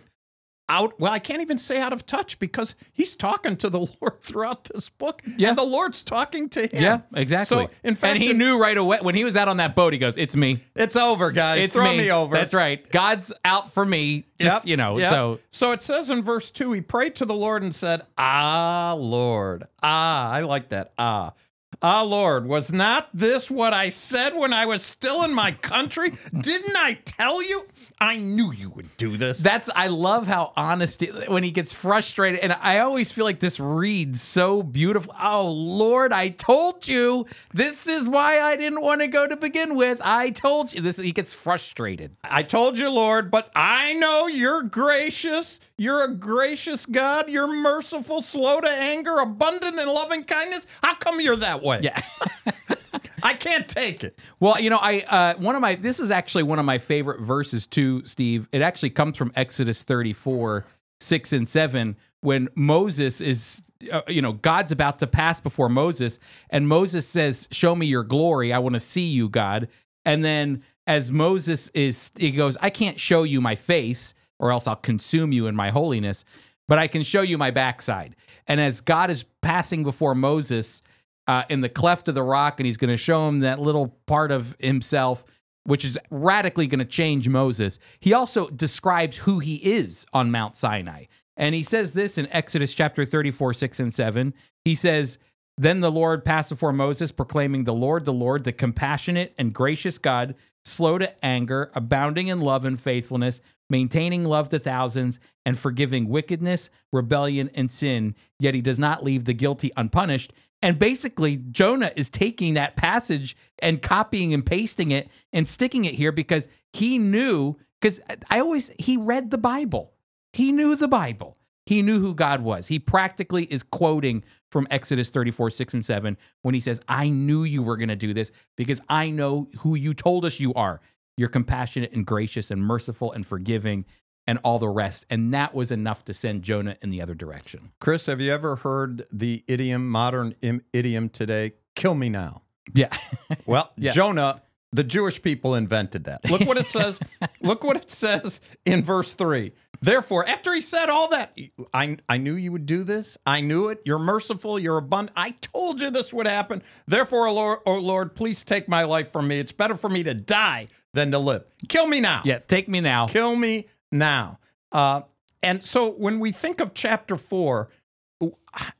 out. 0.72 1.00
Well, 1.00 1.12
I 1.12 1.20
can't 1.20 1.42
even 1.42 1.58
say 1.58 1.80
out 1.82 1.94
of 1.94 2.06
touch 2.06 2.40
because 2.40 2.76
he's 2.94 3.16
talking 3.16 3.58
to 3.58 3.70
the 3.70 3.80
Lord 4.02 4.22
throughout 4.22 4.64
this 4.66 4.90
book, 4.90 5.22
Yeah. 5.38 5.50
and 5.50 5.58
the 5.58 5.64
Lord's 5.64 6.02
talking 6.02 6.50
to 6.50 6.62
him. 6.62 6.82
Yeah, 6.82 7.02
exactly. 7.14 7.66
So 7.66 7.70
in 7.84 7.96
fact, 7.96 8.16
and 8.16 8.24
he 8.24 8.34
knew 8.34 8.60
right 8.62 8.78
away 8.78 9.00
when 9.02 9.16
he 9.16 9.24
was 9.24 9.36
out 9.36 9.48
on 9.48 9.58
that 9.58 9.76
boat. 9.76 9.94
He 9.94 10.00
goes, 10.00 10.18
"It's 10.18 10.36
me. 10.36 10.62
it's 10.76 10.96
over, 10.96 11.32
guys. 11.32 11.62
It's 11.66 11.74
Throw 11.74 11.92
me. 11.92 11.98
me, 11.98 12.12
over. 12.12 12.36
That's 12.36 12.54
right. 12.54 12.90
God's 12.92 13.34
out 13.46 13.72
for 13.74 13.86
me. 13.86 14.26
Just 14.40 14.66
Yep, 14.66 14.70
you 14.70 14.78
know. 14.78 14.98
yep. 14.98 15.10
So 15.10 15.40
so 15.52 15.72
it 15.74 15.82
says 15.84 16.10
in 16.10 16.24
verse 16.24 16.50
two, 16.50 16.72
he 16.72 16.82
prayed 16.82 17.16
to 17.16 17.26
the 17.26 17.36
Lord 17.36 17.62
and 17.64 17.76
said, 17.76 18.02
"Ah, 18.18 18.96
Lord, 18.98 19.66
ah, 19.84 20.32
I 20.32 20.42
like 20.42 20.70
that. 20.70 20.94
Ah, 20.98 21.34
ah, 21.82 22.02
Lord, 22.04 22.48
was 22.48 22.72
not 22.72 23.10
this 23.14 23.52
what 23.52 23.74
I 23.74 23.90
said 23.90 24.36
when 24.36 24.54
I 24.54 24.66
was 24.66 24.84
still 24.84 25.24
in 25.24 25.34
my 25.34 25.52
country? 25.52 26.12
Didn't 26.40 26.76
I 26.78 27.00
tell 27.06 27.44
you? 27.44 27.66
I 28.02 28.18
knew 28.18 28.52
you 28.52 28.70
would 28.72 28.98
do 28.98 29.16
this." 29.16 29.38
That's 29.40 29.70
I 29.76 29.88
love 29.88 30.28
how 30.28 30.52
honest 30.58 31.02
it- 31.04 31.30
when 31.30 31.44
he 31.44 31.52
gets 31.52 31.72
frustrated, 31.72 32.40
and 32.42 32.52
I 32.62 32.80
always 32.80 33.12
feel 33.12 33.24
like 33.24 33.40
this 33.40 33.60
reads 33.60 34.22
so 34.22 34.64
beautiful. 34.64 35.16
Oh 35.22 35.50
Lord, 35.50 36.12
I 36.12 36.30
told 36.30 36.88
you 36.88 37.26
this 37.54 37.88
is 37.88 38.10
why 38.10 38.42
I 38.42 38.56
didn't 38.58 38.82
want 38.82 39.02
to 39.02 39.08
go 39.08 39.28
to 39.28 39.38
begin 39.38 39.76
with. 39.76 40.02
I 40.04 40.32
told 40.32 40.74
you 40.74 40.82
this. 40.82 40.98
He 40.98 41.12
gets 41.14 41.32
frustrated. 41.34 42.18
I 42.24 42.44
told 42.44 42.78
you, 42.78 42.90
Lord, 42.90 43.32
but 43.32 43.52
I 43.56 43.94
know 43.94 44.28
you're 44.28 44.64
gracious. 44.64 45.60
You're 45.78 46.04
a 46.04 46.14
gracious 46.14 46.86
God. 46.86 47.30
You're 47.30 47.48
merciful, 47.48 48.22
slow 48.22 48.62
to 48.62 48.70
anger, 48.70 49.18
abundant 49.20 49.80
in 49.80 49.88
loving 49.88 50.24
kindness. 50.24 50.68
How 50.84 50.94
come 50.96 51.20
you're 51.22 51.36
that 51.38 51.64
way? 51.64 51.80
Yeah. 51.82 52.02
I 53.24 53.34
can't 53.34 53.68
take 53.68 54.04
it. 54.04 54.18
Well, 54.40 54.60
you 54.60 54.70
know, 54.70 54.80
I 54.80 55.02
uh, 55.02 55.36
one 55.36 55.56
of 55.56 55.62
my 55.62 55.76
this 55.76 56.00
is 56.00 56.12
actually 56.12 56.44
one 56.44 56.60
of 56.60 56.66
my 56.66 56.78
favorite 56.78 57.22
verses 57.22 57.68
too, 57.68 58.06
Steve. 58.06 58.48
It 58.52 58.62
actually 58.62 58.92
comes 58.92 59.18
from 59.18 59.32
Exodus 59.36 59.84
34, 59.84 60.66
6 61.00 61.34
and 61.34 61.48
7, 61.48 61.96
when 62.22 62.50
Moses 62.56 63.22
is 63.22 63.62
uh, 63.92 64.02
you 64.08 64.22
know, 64.22 64.34
God's 64.34 64.72
about 64.72 65.00
to 65.00 65.08
pass 65.08 65.42
before 65.42 65.70
Moses, 65.70 66.20
and 66.50 66.68
Moses 66.68 67.08
says, 67.08 67.48
Show 67.52 67.76
me 67.76 67.86
your 67.86 68.04
glory. 68.04 68.54
I 68.54 68.60
want 68.60 68.74
to 68.74 68.80
see 68.80 69.08
you, 69.08 69.30
God. 69.30 69.68
And 70.06 70.24
then 70.24 70.64
as 70.88 71.12
Moses 71.12 71.70
is 71.74 72.12
he 72.16 72.32
goes, 72.32 72.58
I 72.62 72.70
can't 72.70 73.00
show 73.00 73.24
you 73.24 73.42
my 73.42 73.56
face, 73.56 74.14
or 74.40 74.52
else 74.52 74.68
I'll 74.68 74.76
consume 74.76 75.32
you 75.32 75.48
in 75.48 75.56
my 75.56 75.70
holiness, 75.70 76.26
but 76.68 76.80
I 76.80 76.88
can 76.88 77.04
show 77.04 77.22
you 77.22 77.38
my 77.38 77.52
backside. 77.52 78.16
And 78.48 78.60
as 78.60 78.82
God 78.82 79.10
is 79.10 79.26
passing 79.42 79.84
before 79.84 80.16
Moses, 80.16 80.82
uh, 81.28 81.44
in 81.50 81.62
the 81.62 81.70
cleft 81.70 82.08
of 82.08 82.16
the 82.16 82.24
rock, 82.24 82.60
and 82.60 82.66
he's 82.66 82.78
going 82.78 82.90
to 82.90 82.98
show 82.98 83.28
him 83.28 83.40
that 83.40 83.60
little 83.60 83.90
part 84.06 84.32
of 84.32 84.56
himself, 84.60 85.26
which 85.64 85.86
is 85.86 85.98
radically 86.10 86.68
going 86.68 86.80
to 86.80 86.86
change 86.86 87.28
Moses. 87.28 87.80
He 88.00 88.14
also 88.14 88.50
describes 88.50 89.18
who 89.18 89.40
he 89.40 89.56
is 89.56 90.06
on 90.14 90.32
Mount 90.32 90.58
Sinai. 90.58 91.06
And 91.38 91.56
he 91.56 91.64
says 91.64 91.94
this 91.94 92.18
in 92.18 92.28
Exodus 92.32 92.74
chapter 92.74 93.06
34, 93.06 93.54
6 93.54 93.80
and 93.80 93.94
7. 93.94 94.34
He 94.66 94.76
says, 94.76 95.18
Then 95.58 95.80
the 95.80 95.92
Lord 95.92 96.26
passed 96.26 96.50
before 96.50 96.74
Moses, 96.74 97.12
proclaiming, 97.12 97.64
The 97.64 97.74
Lord, 97.74 98.06
the 98.06 98.14
Lord, 98.14 98.44
the 98.44 98.52
compassionate 98.52 99.34
and 99.38 99.54
gracious 99.54 99.98
God, 99.98 100.36
slow 100.66 100.98
to 100.98 101.26
anger, 101.26 101.72
abounding 101.74 102.28
in 102.28 102.42
love 102.42 102.66
and 102.66 102.80
faithfulness, 102.80 103.42
maintaining 103.70 104.26
love 104.26 104.50
to 104.50 104.60
thousands, 104.60 105.20
and 105.46 105.58
forgiving 105.58 106.10
wickedness, 106.10 106.70
rebellion, 106.92 107.50
and 107.56 107.72
sin. 107.72 108.16
Yet 108.40 108.54
he 108.54 108.62
does 108.62 108.78
not 108.78 109.04
leave 109.04 109.26
the 109.26 109.34
guilty 109.34 109.72
unpunished. 109.78 110.34
And 110.62 110.78
basically, 110.78 111.38
Jonah 111.38 111.92
is 111.96 112.10
taking 112.10 112.54
that 112.54 112.76
passage 112.76 113.36
and 113.60 113.82
copying 113.82 114.34
and 114.34 114.46
pasting 114.46 114.92
it 114.92 115.10
and 115.34 115.48
sticking 115.48 115.86
it 115.86 115.96
here 115.96 116.12
because 116.12 116.48
he 116.72 117.00
knew, 117.00 117.58
because 117.80 118.00
I 118.30 118.40
always, 118.40 118.72
he 118.78 118.96
read 118.96 119.32
the 119.32 119.38
Bible. 119.38 119.94
He 120.34 120.52
knew 120.52 120.76
the 120.76 120.88
Bible. 120.88 121.38
He 121.66 121.82
knew 121.82 122.00
who 122.00 122.14
God 122.14 122.42
was. 122.42 122.68
He 122.68 122.80
practically 122.80 123.46
is 123.46 123.64
quoting 123.64 124.24
from 124.52 124.68
Exodus 124.70 125.10
34, 125.10 125.52
6 125.52 125.74
and 125.74 125.86
7 125.86 126.18
when 126.42 126.54
he 126.54 126.60
says, 126.60 126.82
I 126.88 127.10
knew 127.10 127.44
you 127.44 127.64
were 127.64 127.78
going 127.78 127.90
to 127.90 127.96
do 127.96 128.14
this 128.14 128.32
because 128.58 128.82
I 128.90 129.10
know 129.10 129.48
who 129.60 129.76
you 129.76 129.94
told 129.94 130.26
us 130.26 130.40
you 130.40 130.54
are. 130.54 130.82
You're 131.18 131.30
compassionate 131.30 131.94
and 131.94 132.06
gracious 132.06 132.52
and 132.52 132.64
merciful 132.64 133.12
and 133.12 133.26
forgiving 133.26 133.86
and 134.28 134.40
all 134.44 134.60
the 134.60 134.70
rest. 134.70 135.06
And 135.10 135.34
that 135.34 135.54
was 135.54 135.72
enough 135.72 136.06
to 136.06 136.14
send 136.14 136.44
Jonah 136.44 136.78
in 136.82 136.90
the 136.90 137.02
other 137.02 137.16
direction. 137.16 137.72
Chris, 137.80 138.06
have 138.06 138.22
you 138.22 138.32
ever 138.32 138.58
heard 138.58 139.06
the 139.12 139.44
idiom, 139.48 139.90
modern 139.90 140.36
im- 140.42 140.64
idiom 140.74 141.10
today, 141.10 141.54
kill 141.76 141.96
me 141.96 142.10
now? 142.10 142.44
Yeah. 142.74 142.90
Well, 143.46 143.72
Yeah. 143.78 143.92
Jonah, 143.92 144.42
the 144.72 144.84
Jewish 144.84 145.22
people 145.22 145.56
invented 145.56 146.04
that. 146.06 146.30
Look 146.30 146.42
what 146.42 146.58
it 146.58 146.70
says. 146.78 147.00
Look 147.42 147.64
what 147.64 147.76
it 147.78 147.92
says 147.92 148.40
in 148.66 148.84
verse 148.84 149.14
3. 149.16 149.52
Therefore, 149.82 150.26
after 150.28 150.54
he 150.54 150.62
said 150.62 150.90
all 150.90 151.10
that, 151.10 151.36
I, 151.74 151.98
I 152.08 152.18
knew 152.18 152.36
you 152.36 152.52
would 152.52 152.68
do 152.68 152.84
this. 152.84 153.18
I 153.26 153.42
knew 153.42 153.68
it. 153.70 153.82
You're 153.84 153.98
merciful. 154.00 154.60
You're 154.60 154.78
abundant. 154.78 155.18
I 155.18 155.32
told 155.42 155.82
you 155.82 155.90
this 155.90 156.14
would 156.14 156.28
happen. 156.28 156.62
Therefore, 156.88 157.28
O 157.28 157.34
Lord, 157.34 157.60
oh 157.66 157.80
Lord, 157.80 158.14
please 158.16 158.44
take 158.44 158.70
my 158.70 158.84
life 158.84 159.12
from 159.12 159.28
me. 159.28 159.40
It's 159.40 159.52
better 159.52 159.76
for 159.76 159.90
me 159.90 160.04
to 160.04 160.14
die 160.14 160.68
than 160.94 161.10
to 161.12 161.18
live. 161.20 161.44
Kill 161.68 161.88
me 161.88 162.00
now. 162.00 162.22
yeah. 162.24 162.40
Take 162.40 162.70
me 162.70 162.80
now. 162.80 163.08
Kill 163.08 163.36
me 163.36 163.68
now. 163.92 164.40
Uh, 164.72 165.02
and 165.44 165.64
so 165.64 165.90
when 165.92 166.20
we 166.20 166.32
think 166.32 166.60
of 166.60 166.74
chapter 166.74 167.18
four, 167.18 167.70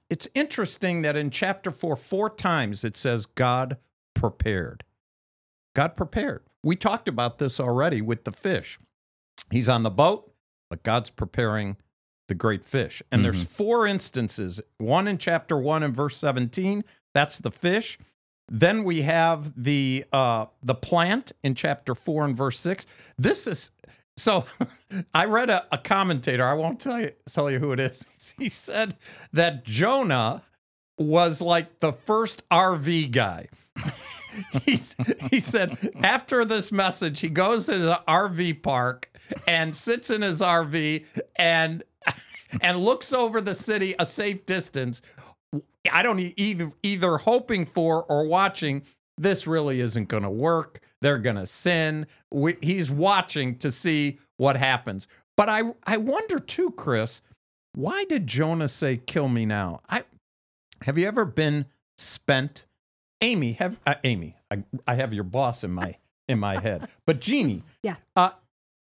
it's 0.10 0.28
interesting 0.34 1.02
that 1.02 1.16
in 1.16 1.30
chapter 1.30 1.72
four, 1.72 1.96
four 1.96 2.30
times 2.30 2.84
it 2.84 2.96
says 2.96 3.26
God 3.26 3.78
prepared. 4.14 4.84
God 5.76 5.96
prepared. 5.96 6.44
We 6.64 6.76
talked 6.76 7.08
about 7.08 7.40
this 7.40 7.60
already 7.60 8.02
with 8.02 8.24
the 8.24 8.32
fish. 8.32 8.80
He's 9.50 9.68
on 9.68 9.84
the 9.84 9.90
boat, 9.90 10.32
but 10.70 10.84
God's 10.84 11.10
preparing 11.10 11.78
the 12.28 12.36
great 12.36 12.64
fish. 12.64 13.02
And 13.12 13.26
there's 13.26 13.44
four 13.44 13.86
instances 13.88 14.62
one 14.78 15.08
in 15.08 15.18
chapter 15.18 15.58
one 15.58 15.84
and 15.84 15.96
verse 15.96 16.18
17, 16.18 16.84
that's 17.14 17.40
the 17.40 17.52
fish. 17.52 17.98
Then 18.48 18.84
we 18.84 19.02
have 19.02 19.62
the 19.62 20.06
uh, 20.12 20.46
the 20.62 20.76
plant 20.76 21.32
in 21.42 21.56
chapter 21.56 21.96
four 21.96 22.26
and 22.26 22.36
verse 22.36 22.60
six. 22.60 22.86
This 23.18 23.48
is 23.48 23.72
so. 24.22 24.46
I 25.14 25.26
read 25.26 25.50
a, 25.50 25.66
a 25.72 25.78
commentator. 25.78 26.46
I 26.46 26.54
won't 26.54 26.80
tell 26.80 27.00
you 27.00 27.12
tell 27.30 27.50
you 27.50 27.60
who 27.60 27.72
it 27.72 27.80
is. 27.80 28.06
He 28.38 28.50
said 28.50 28.96
that 29.34 29.64
Jonah 29.64 30.44
was 30.98 31.42
like 31.42 31.80
the 31.80 31.94
first 31.94 32.48
RV 32.50 33.12
guy. 33.12 33.48
he's, 34.66 34.96
he 35.30 35.40
said 35.40 35.78
after 36.04 36.46
this 36.46 36.72
message, 36.72 37.20
he 37.20 37.30
goes 37.30 37.66
to 37.66 37.78
the 37.78 38.02
RV 38.08 38.62
park 38.62 39.10
and 39.48 39.76
sits 39.76 40.10
in 40.10 40.22
his 40.22 40.42
RV 40.42 41.06
and 41.36 41.84
and 42.62 42.80
looks 42.80 43.14
over 43.14 43.42
the 43.42 43.56
city 43.56 43.96
a 43.98 44.06
safe 44.06 44.46
distance. 44.46 45.02
I 45.92 46.04
don't 46.04 46.20
either 46.20 46.72
either 46.84 47.18
hoping 47.18 47.66
for 47.66 48.04
or 48.04 48.26
watching. 48.26 48.84
This 49.18 49.48
really 49.48 49.80
isn't 49.82 50.10
going 50.10 50.24
to 50.24 50.30
work. 50.30 50.82
They're 51.02 51.18
going 51.18 51.36
to 51.38 51.46
sin. 51.46 52.08
We, 52.32 52.58
he's 52.62 52.92
watching 52.92 53.58
to 53.60 53.72
see 53.72 54.20
what 54.38 54.56
happens. 54.58 55.08
But 55.38 55.50
I 55.50 55.74
I 55.86 55.98
wonder 55.98 56.38
too, 56.40 56.72
Chris, 56.72 57.22
why 57.74 58.04
did 58.06 58.28
Jonah 58.28 58.70
say, 58.70 58.98
"Kill 58.98 59.28
me 59.28 59.46
now"? 59.46 59.82
I 59.90 60.04
have 60.84 60.98
you 60.98 61.08
ever 61.08 61.26
been 61.26 61.66
spent? 61.98 62.66
Amy, 63.22 63.54
have 63.54 63.80
uh, 63.86 63.96
Amy? 64.04 64.36
I, 64.50 64.64
I 64.88 64.96
have 64.96 65.14
your 65.14 65.24
boss 65.24 65.64
in 65.64 65.72
my 65.72 65.96
in 66.28 66.40
my 66.40 66.60
head, 66.60 66.88
but 67.06 67.20
Jeannie, 67.20 67.64
Yeah. 67.84 67.96
uh, 68.16 68.32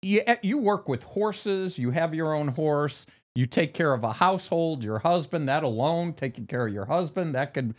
you 0.03 0.23
you 0.43 0.59
work 0.59 0.89
with 0.89 1.03
horses. 1.03 1.79
You 1.79 1.91
have 1.91 2.15
your 2.15 2.35
own 2.35 2.49
horse. 2.49 3.07
You 3.37 3.47
take 3.47 3.75
care 3.75 3.93
of 3.93 4.03
a 4.03 4.15
household. 4.15 4.83
Your 4.83 5.01
husband, 5.01 5.49
that 5.49 5.63
alone, 5.63 6.15
taking 6.15 6.47
care 6.47 6.67
of 6.67 6.73
your 6.75 6.87
husband, 6.87 7.35
that 7.35 7.55
could 7.55 7.75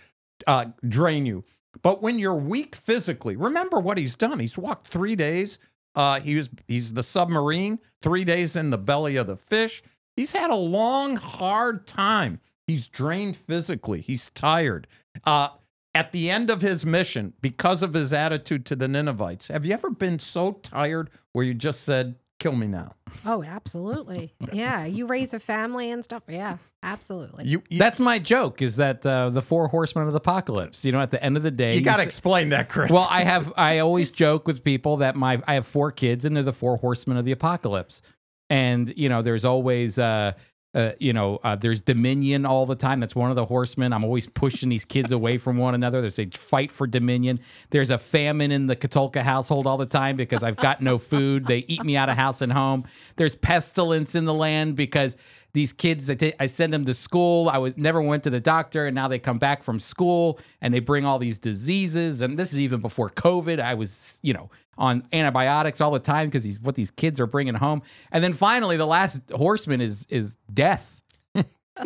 uh, 0.47 0.65
drain 0.87 1.25
you. 1.25 1.43
But 1.81 2.01
when 2.01 2.19
you're 2.19 2.35
weak 2.35 2.75
physically, 2.75 3.35
remember 3.35 3.79
what 3.79 3.97
he's 3.97 4.15
done. 4.15 4.39
He's 4.39 4.57
walked 4.57 4.87
three 4.87 5.15
days. 5.15 5.57
Uh, 5.95 6.19
he 6.19 6.35
was 6.35 6.49
he's 6.67 6.93
the 6.93 7.03
submarine. 7.03 7.79
Three 8.01 8.23
days 8.23 8.55
in 8.55 8.69
the 8.69 8.77
belly 8.77 9.15
of 9.15 9.27
the 9.27 9.37
fish. 9.37 9.83
He's 10.15 10.33
had 10.33 10.49
a 10.49 10.55
long, 10.55 11.15
hard 11.15 11.87
time. 11.87 12.39
He's 12.67 12.87
drained 12.87 13.37
physically. 13.37 14.01
He's 14.01 14.29
tired. 14.29 14.87
Uh, 15.25 15.49
at 15.93 16.11
the 16.11 16.29
end 16.29 16.49
of 16.49 16.61
his 16.61 16.85
mission, 16.85 17.33
because 17.41 17.83
of 17.83 17.93
his 17.93 18.13
attitude 18.13 18.65
to 18.67 18.75
the 18.75 18.87
Ninevites, 18.87 19.49
have 19.49 19.65
you 19.65 19.73
ever 19.73 19.89
been 19.89 20.19
so 20.19 20.53
tired 20.53 21.09
where 21.33 21.43
you 21.43 21.53
just 21.53 21.83
said, 21.83 22.15
"Kill 22.41 22.53
me 22.53 22.67
now"? 22.67 22.95
Oh, 23.25 23.43
absolutely. 23.43 24.33
Yeah. 24.51 24.85
You 24.85 25.05
raise 25.05 25.33
a 25.33 25.39
family 25.39 25.91
and 25.91 26.03
stuff. 26.03 26.23
Yeah, 26.27 26.57
absolutely. 26.81 27.45
You 27.45 27.61
you, 27.69 27.77
That's 27.77 27.99
my 27.99 28.19
joke. 28.19 28.61
Is 28.61 28.77
that 28.77 29.05
uh, 29.05 29.29
the 29.29 29.41
four 29.41 29.67
horsemen 29.67 30.07
of 30.07 30.13
the 30.13 30.17
apocalypse? 30.17 30.83
You 30.83 30.91
know, 30.91 30.99
at 31.01 31.11
the 31.11 31.23
end 31.23 31.37
of 31.37 31.43
the 31.43 31.51
day, 31.51 31.75
you 31.75 31.81
got 31.81 31.97
to 31.97 32.03
explain 32.03 32.49
that, 32.49 32.67
Chris. 32.67 32.89
Well, 32.91 33.07
I 33.09 33.23
have. 33.23 33.53
I 33.57 33.79
always 33.79 34.09
joke 34.09 34.47
with 34.47 34.63
people 34.63 34.97
that 34.97 35.15
my 35.15 35.41
I 35.47 35.53
have 35.53 35.67
four 35.67 35.91
kids, 35.91 36.25
and 36.25 36.35
they're 36.35 36.43
the 36.43 36.53
four 36.53 36.77
horsemen 36.77 37.17
of 37.17 37.25
the 37.25 37.31
apocalypse. 37.31 38.01
And 38.49 38.91
you 38.97 39.07
know, 39.07 39.21
there's 39.21 39.45
always. 39.45 39.99
Uh, 39.99 40.33
uh, 40.73 40.91
you 40.99 41.11
know, 41.11 41.39
uh, 41.43 41.55
there's 41.55 41.81
dominion 41.81 42.45
all 42.45 42.65
the 42.65 42.75
time. 42.75 43.01
That's 43.01 43.15
one 43.15 43.29
of 43.29 43.35
the 43.35 43.45
horsemen. 43.45 43.91
I'm 43.91 44.05
always 44.05 44.27
pushing 44.27 44.69
these 44.69 44.85
kids 44.85 45.11
away 45.11 45.37
from 45.37 45.57
one 45.57 45.75
another. 45.75 45.99
There's 45.99 46.19
a 46.19 46.27
fight 46.27 46.71
for 46.71 46.87
dominion. 46.87 47.39
There's 47.71 47.89
a 47.89 47.97
famine 47.97 48.51
in 48.51 48.67
the 48.67 48.75
Katulka 48.77 49.21
household 49.21 49.67
all 49.67 49.77
the 49.77 49.85
time 49.85 50.15
because 50.15 50.43
I've 50.43 50.55
got 50.55 50.81
no 50.81 50.97
food. 50.97 51.45
They 51.45 51.65
eat 51.67 51.83
me 51.83 51.97
out 51.97 52.07
of 52.07 52.15
house 52.15 52.41
and 52.41 52.53
home. 52.53 52.85
There's 53.17 53.35
pestilence 53.35 54.15
in 54.15 54.23
the 54.23 54.33
land 54.33 54.77
because 54.77 55.17
these 55.53 55.73
kids, 55.73 56.09
I 56.09 56.45
send 56.45 56.73
them 56.73 56.85
to 56.85 56.93
school. 56.93 57.49
I 57.49 57.57
was 57.57 57.75
never 57.75 58.01
went 58.01 58.23
to 58.23 58.29
the 58.29 58.39
doctor, 58.39 58.85
and 58.85 58.95
now 58.95 59.07
they 59.07 59.19
come 59.19 59.37
back 59.37 59.63
from 59.63 59.79
school 59.79 60.39
and 60.61 60.73
they 60.73 60.79
bring 60.79 61.05
all 61.05 61.19
these 61.19 61.39
diseases. 61.39 62.21
And 62.21 62.39
this 62.39 62.53
is 62.53 62.59
even 62.59 62.79
before 62.79 63.09
COVID. 63.09 63.59
I 63.59 63.73
was, 63.73 64.19
you 64.23 64.33
know, 64.33 64.49
on 64.77 65.03
antibiotics 65.11 65.81
all 65.81 65.91
the 65.91 65.99
time 65.99 66.27
because 66.27 66.43
these 66.43 66.59
what 66.59 66.75
these 66.75 66.91
kids 66.91 67.19
are 67.19 67.27
bringing 67.27 67.55
home. 67.55 67.81
And 68.11 68.23
then 68.23 68.33
finally, 68.33 68.77
the 68.77 68.87
last 68.87 69.29
horseman 69.31 69.81
is 69.81 70.05
is 70.09 70.37
death. 70.53 71.00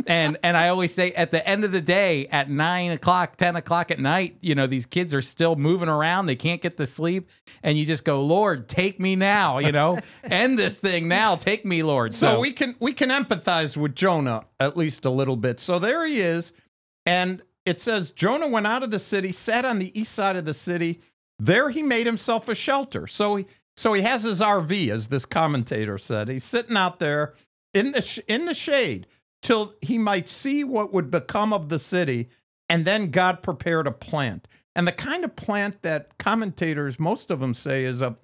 And 0.08 0.38
and 0.42 0.58
I 0.58 0.70
always 0.70 0.94
say 0.94 1.12
at 1.12 1.32
the 1.32 1.48
end 1.48 1.64
of 1.64 1.72
the 1.72 1.82
day, 1.82 2.28
at 2.28 2.50
nine 2.50 2.92
o'clock, 2.92 3.38
ten 3.38 3.56
o'clock 3.56 3.92
at 3.92 4.00
night, 4.00 4.38
you 4.42 4.56
know, 4.56 4.68
these 4.68 4.86
kids 4.86 5.14
are 5.14 5.22
still 5.22 5.56
moving 5.56 5.90
around. 5.90 6.26
They 6.26 6.36
can't 6.36 6.62
get 6.62 6.78
to 6.78 6.86
sleep, 6.86 7.30
and 7.62 7.78
you 7.78 7.86
just 7.86 8.04
go, 8.04 8.22
Lord, 8.22 8.68
take 8.68 9.00
me 9.00 9.16
now. 9.16 9.60
You 9.60 9.72
know, 9.72 10.00
end 10.24 10.58
this 10.58 10.80
thing 10.80 11.08
now. 11.08 11.36
Take 11.36 11.66
me, 11.66 11.84
Lord. 11.84 12.14
So 12.14 12.40
we 12.40 12.52
can 12.52 12.76
we 12.80 12.94
can 12.94 13.10
empathize 13.10 13.78
with 13.78 13.96
Jonah 13.96 14.46
at 14.60 14.76
least 14.76 15.06
a 15.06 15.12
little 15.12 15.36
bit. 15.36 15.60
So 15.60 15.78
there 15.78 16.06
he 16.06 16.20
is, 16.20 16.54
and 17.06 17.44
it 17.66 17.80
says 17.80 18.12
Jonah 18.12 18.48
went 18.48 18.68
out 18.68 18.84
of 18.84 18.92
the 18.92 19.00
city, 19.00 19.32
sat 19.32 19.66
on 19.66 19.80
the 19.80 19.98
east 20.00 20.14
side 20.14 20.36
of 20.36 20.46
the 20.46 20.54
city. 20.54 21.02
There 21.38 21.70
he 21.70 21.84
made 21.84 22.06
himself 22.06 22.48
a 22.48 22.56
shelter. 22.56 23.08
So 23.08 23.36
he 23.36 23.46
so 23.78 23.94
he 23.94 24.02
has 24.02 24.24
his 24.24 24.42
RV, 24.42 24.90
as 24.90 25.08
this 25.10 25.26
commentator 25.26 25.98
said. 25.98 26.30
He's 26.30 26.44
sitting 26.44 26.78
out 26.78 27.00
there 27.00 27.34
in 27.74 27.92
the 27.92 28.02
sh- 28.02 28.20
in 28.28 28.46
the 28.46 28.54
shade 28.54 29.06
till 29.42 29.74
he 29.82 29.98
might 29.98 30.28
see 30.30 30.64
what 30.64 30.94
would 30.94 31.12
become 31.12 31.54
of 31.54 31.70
the 31.70 31.80
city, 31.80 32.30
and 32.70 32.86
then 32.86 33.12
God 33.12 33.44
prepared 33.44 33.88
a 33.88 33.92
plant. 33.92 34.48
And 34.76 34.88
the 34.88 34.92
kind 34.92 35.24
of 35.24 35.36
plant 35.36 35.82
that 35.84 36.18
commentators, 36.18 37.00
most 37.00 37.32
of 37.32 37.40
them 37.40 37.54
say, 37.54 37.84
is 37.84 38.02
a 38.02 38.18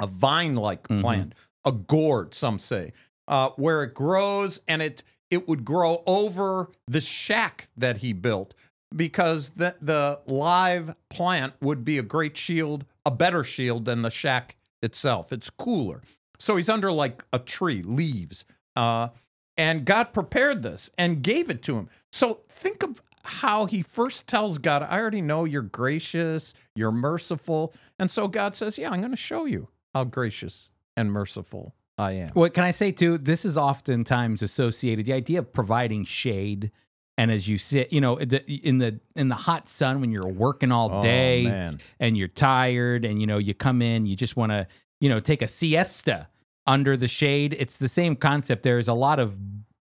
a 0.00 0.06
vine 0.08 0.56
like 0.56 0.88
Mhm. 0.88 1.00
plant, 1.00 1.34
a 1.64 1.70
gourd, 1.70 2.34
some 2.34 2.58
say, 2.58 2.92
uh, 3.28 3.50
where 3.50 3.84
it 3.84 3.94
grows 3.94 4.60
and 4.66 4.82
it 4.82 5.02
it 5.30 5.46
would 5.48 5.64
grow 5.64 6.02
over 6.06 6.70
the 6.86 7.00
shack 7.00 7.68
that 7.76 7.98
he 7.98 8.12
built 8.12 8.54
because 8.94 9.50
the 9.50 9.76
the 9.80 10.20
live 10.26 10.94
plant 11.10 11.54
would 11.60 11.84
be 11.84 11.96
a 11.98 12.02
great 12.02 12.36
shield, 12.36 12.84
a 13.06 13.10
better 13.10 13.44
shield 13.44 13.84
than 13.84 14.02
the 14.02 14.10
shack 14.10 14.56
itself. 14.82 15.32
It's 15.32 15.48
cooler. 15.48 16.02
So 16.40 16.56
he's 16.56 16.68
under 16.68 16.90
like 16.92 17.24
a 17.32 17.38
tree, 17.38 17.82
leaves. 17.82 18.44
Uh, 18.76 19.08
and 19.56 19.84
God 19.84 20.12
prepared 20.12 20.62
this 20.62 20.90
and 20.98 21.22
gave 21.22 21.48
it 21.50 21.62
to 21.64 21.76
him. 21.76 21.88
So 22.10 22.40
think 22.48 22.82
of 22.82 23.00
how 23.26 23.64
he 23.66 23.80
first 23.82 24.26
tells 24.26 24.58
God, 24.58 24.82
I 24.82 24.98
already 25.00 25.22
know 25.22 25.44
you're 25.44 25.62
gracious, 25.62 26.52
you're 26.74 26.92
merciful. 26.92 27.72
And 27.98 28.10
so 28.10 28.28
God 28.28 28.54
says, 28.54 28.76
Yeah, 28.78 28.90
I'm 28.90 29.00
going 29.00 29.10
to 29.12 29.16
show 29.16 29.44
you 29.46 29.68
how 29.94 30.04
gracious 30.04 30.70
and 30.96 31.10
merciful 31.12 31.74
I 31.96 32.12
am. 32.12 32.30
What 32.30 32.52
can 32.54 32.64
I 32.64 32.70
say 32.72 32.90
too? 32.90 33.16
This 33.18 33.44
is 33.44 33.56
oftentimes 33.56 34.42
associated 34.42 35.06
the 35.06 35.12
idea 35.12 35.38
of 35.38 35.52
providing 35.52 36.04
shade, 36.04 36.70
and 37.16 37.30
as 37.30 37.46
you 37.48 37.56
sit, 37.58 37.92
you 37.92 38.00
know, 38.00 38.16
in 38.18 38.78
the 38.78 38.98
in 39.14 39.28
the 39.28 39.34
hot 39.36 39.68
sun 39.68 40.00
when 40.00 40.10
you're 40.10 40.26
working 40.26 40.72
all 40.72 40.90
Oh, 40.94 41.02
day 41.02 41.44
man. 41.44 41.78
and 42.00 42.16
you're 42.16 42.26
tired, 42.28 43.04
and 43.04 43.20
you 43.20 43.26
know 43.28 43.38
you 43.38 43.54
come 43.54 43.80
in, 43.80 44.04
you 44.06 44.16
just 44.16 44.36
want 44.36 44.50
to, 44.50 44.66
you 45.00 45.08
know, 45.08 45.20
take 45.20 45.40
a 45.40 45.46
siesta 45.46 46.28
under 46.66 46.96
the 46.96 47.08
shade. 47.08 47.54
It's 47.58 47.76
the 47.76 47.88
same 47.88 48.16
concept. 48.16 48.62
There's 48.62 48.88
a 48.88 48.94
lot 48.94 49.18
of 49.18 49.36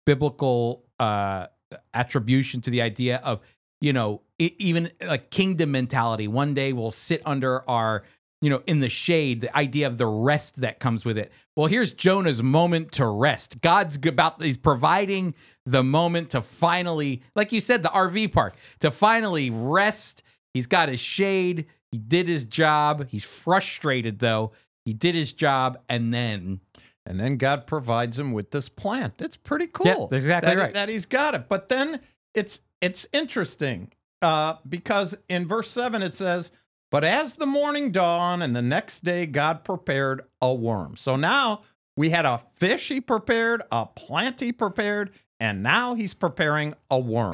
biblical 0.06 0.86
uh, 1.00 1.48
attribution 1.94 2.62
to 2.62 2.70
the 2.70 2.82
idea 2.82 3.18
of, 3.18 3.42
you 3.82 3.94
know, 3.94 4.22
even 4.40 4.92
like 5.06 5.30
kingdom 5.30 5.72
mentality. 5.72 6.28
One 6.28 6.54
day 6.54 6.74
we'll 6.74 6.92
sit 6.92 7.22
under 7.26 7.68
our 7.70 8.04
you 8.42 8.50
know, 8.50 8.62
in 8.68 8.80
the 8.82 8.90
shade, 8.90 9.42
the 9.42 9.58
idea 9.58 9.88
of 9.88 9.98
the 9.98 10.06
rest 10.06 10.62
that 10.62 10.80
comes 10.80 11.04
with 11.04 11.18
it. 11.18 11.32
Well, 11.56 11.68
here's 11.68 11.92
Jonah's 11.92 12.44
moment 12.44 12.92
to 12.94 13.08
rest. 13.08 13.62
God's 13.62 13.98
about, 14.06 14.42
he's 14.42 14.58
providing 14.58 15.34
the 15.66 15.84
moment 15.84 16.30
to 16.32 16.42
finally, 16.42 17.24
like 17.36 17.52
you 17.52 17.60
said, 17.60 17.82
the 17.82 17.90
RV 17.90 18.32
park, 18.32 18.56
to 18.80 18.92
finally 18.92 19.50
rest. 19.50 20.22
He's 20.54 20.68
got 20.68 20.90
his 20.90 21.00
shade. 21.00 21.66
He 21.92 21.98
did 21.98 22.28
his 22.28 22.46
job. 22.46 23.08
He's 23.10 23.24
frustrated 23.24 24.20
though. 24.20 24.52
He 24.86 24.94
did 24.94 25.16
his 25.16 25.34
job. 25.34 25.80
And 25.90 26.14
then, 26.14 26.62
And 27.08 27.20
then 27.20 27.38
God 27.38 27.66
provides 27.66 28.20
him 28.20 28.34
with 28.34 28.52
this 28.52 28.70
plant. 28.70 29.22
It's 29.22 29.38
pretty 29.38 29.68
cool. 29.68 30.08
that's 30.08 30.24
exactly 30.24 30.56
that, 30.56 30.62
right. 30.62 30.74
That 30.74 30.90
he's 30.90 31.06
got 31.06 31.36
it. 31.36 31.48
But 31.48 31.70
then 31.70 32.02
it's 32.34 32.62
it's 32.82 33.08
interesting 33.14 33.92
uh, 34.22 34.56
because 34.68 35.16
in 35.30 35.48
verse 35.48 35.70
seven 35.72 36.02
it 36.02 36.14
says, 36.14 36.52
"But 36.92 37.04
as 37.04 37.36
the 37.36 37.46
morning 37.46 37.92
dawned, 37.92 38.44
and 38.44 38.56
the 38.56 38.62
next 38.62 39.04
day 39.04 39.26
God 39.26 39.64
prepared 39.64 40.22
a 40.42 40.54
worm." 40.54 40.98
So 40.98 41.16
now 41.16 41.62
we 41.96 42.10
had 42.10 42.26
a 42.26 42.38
fish 42.38 42.90
he 42.90 43.02
prepared, 43.02 43.64
a 43.72 43.86
plant 43.86 44.42
he 44.42 44.52
prepared, 44.52 45.12
and 45.40 45.64
now 45.64 45.96
he's 45.96 46.14
preparing 46.14 46.74
a 46.92 47.00
worm. 47.00 47.34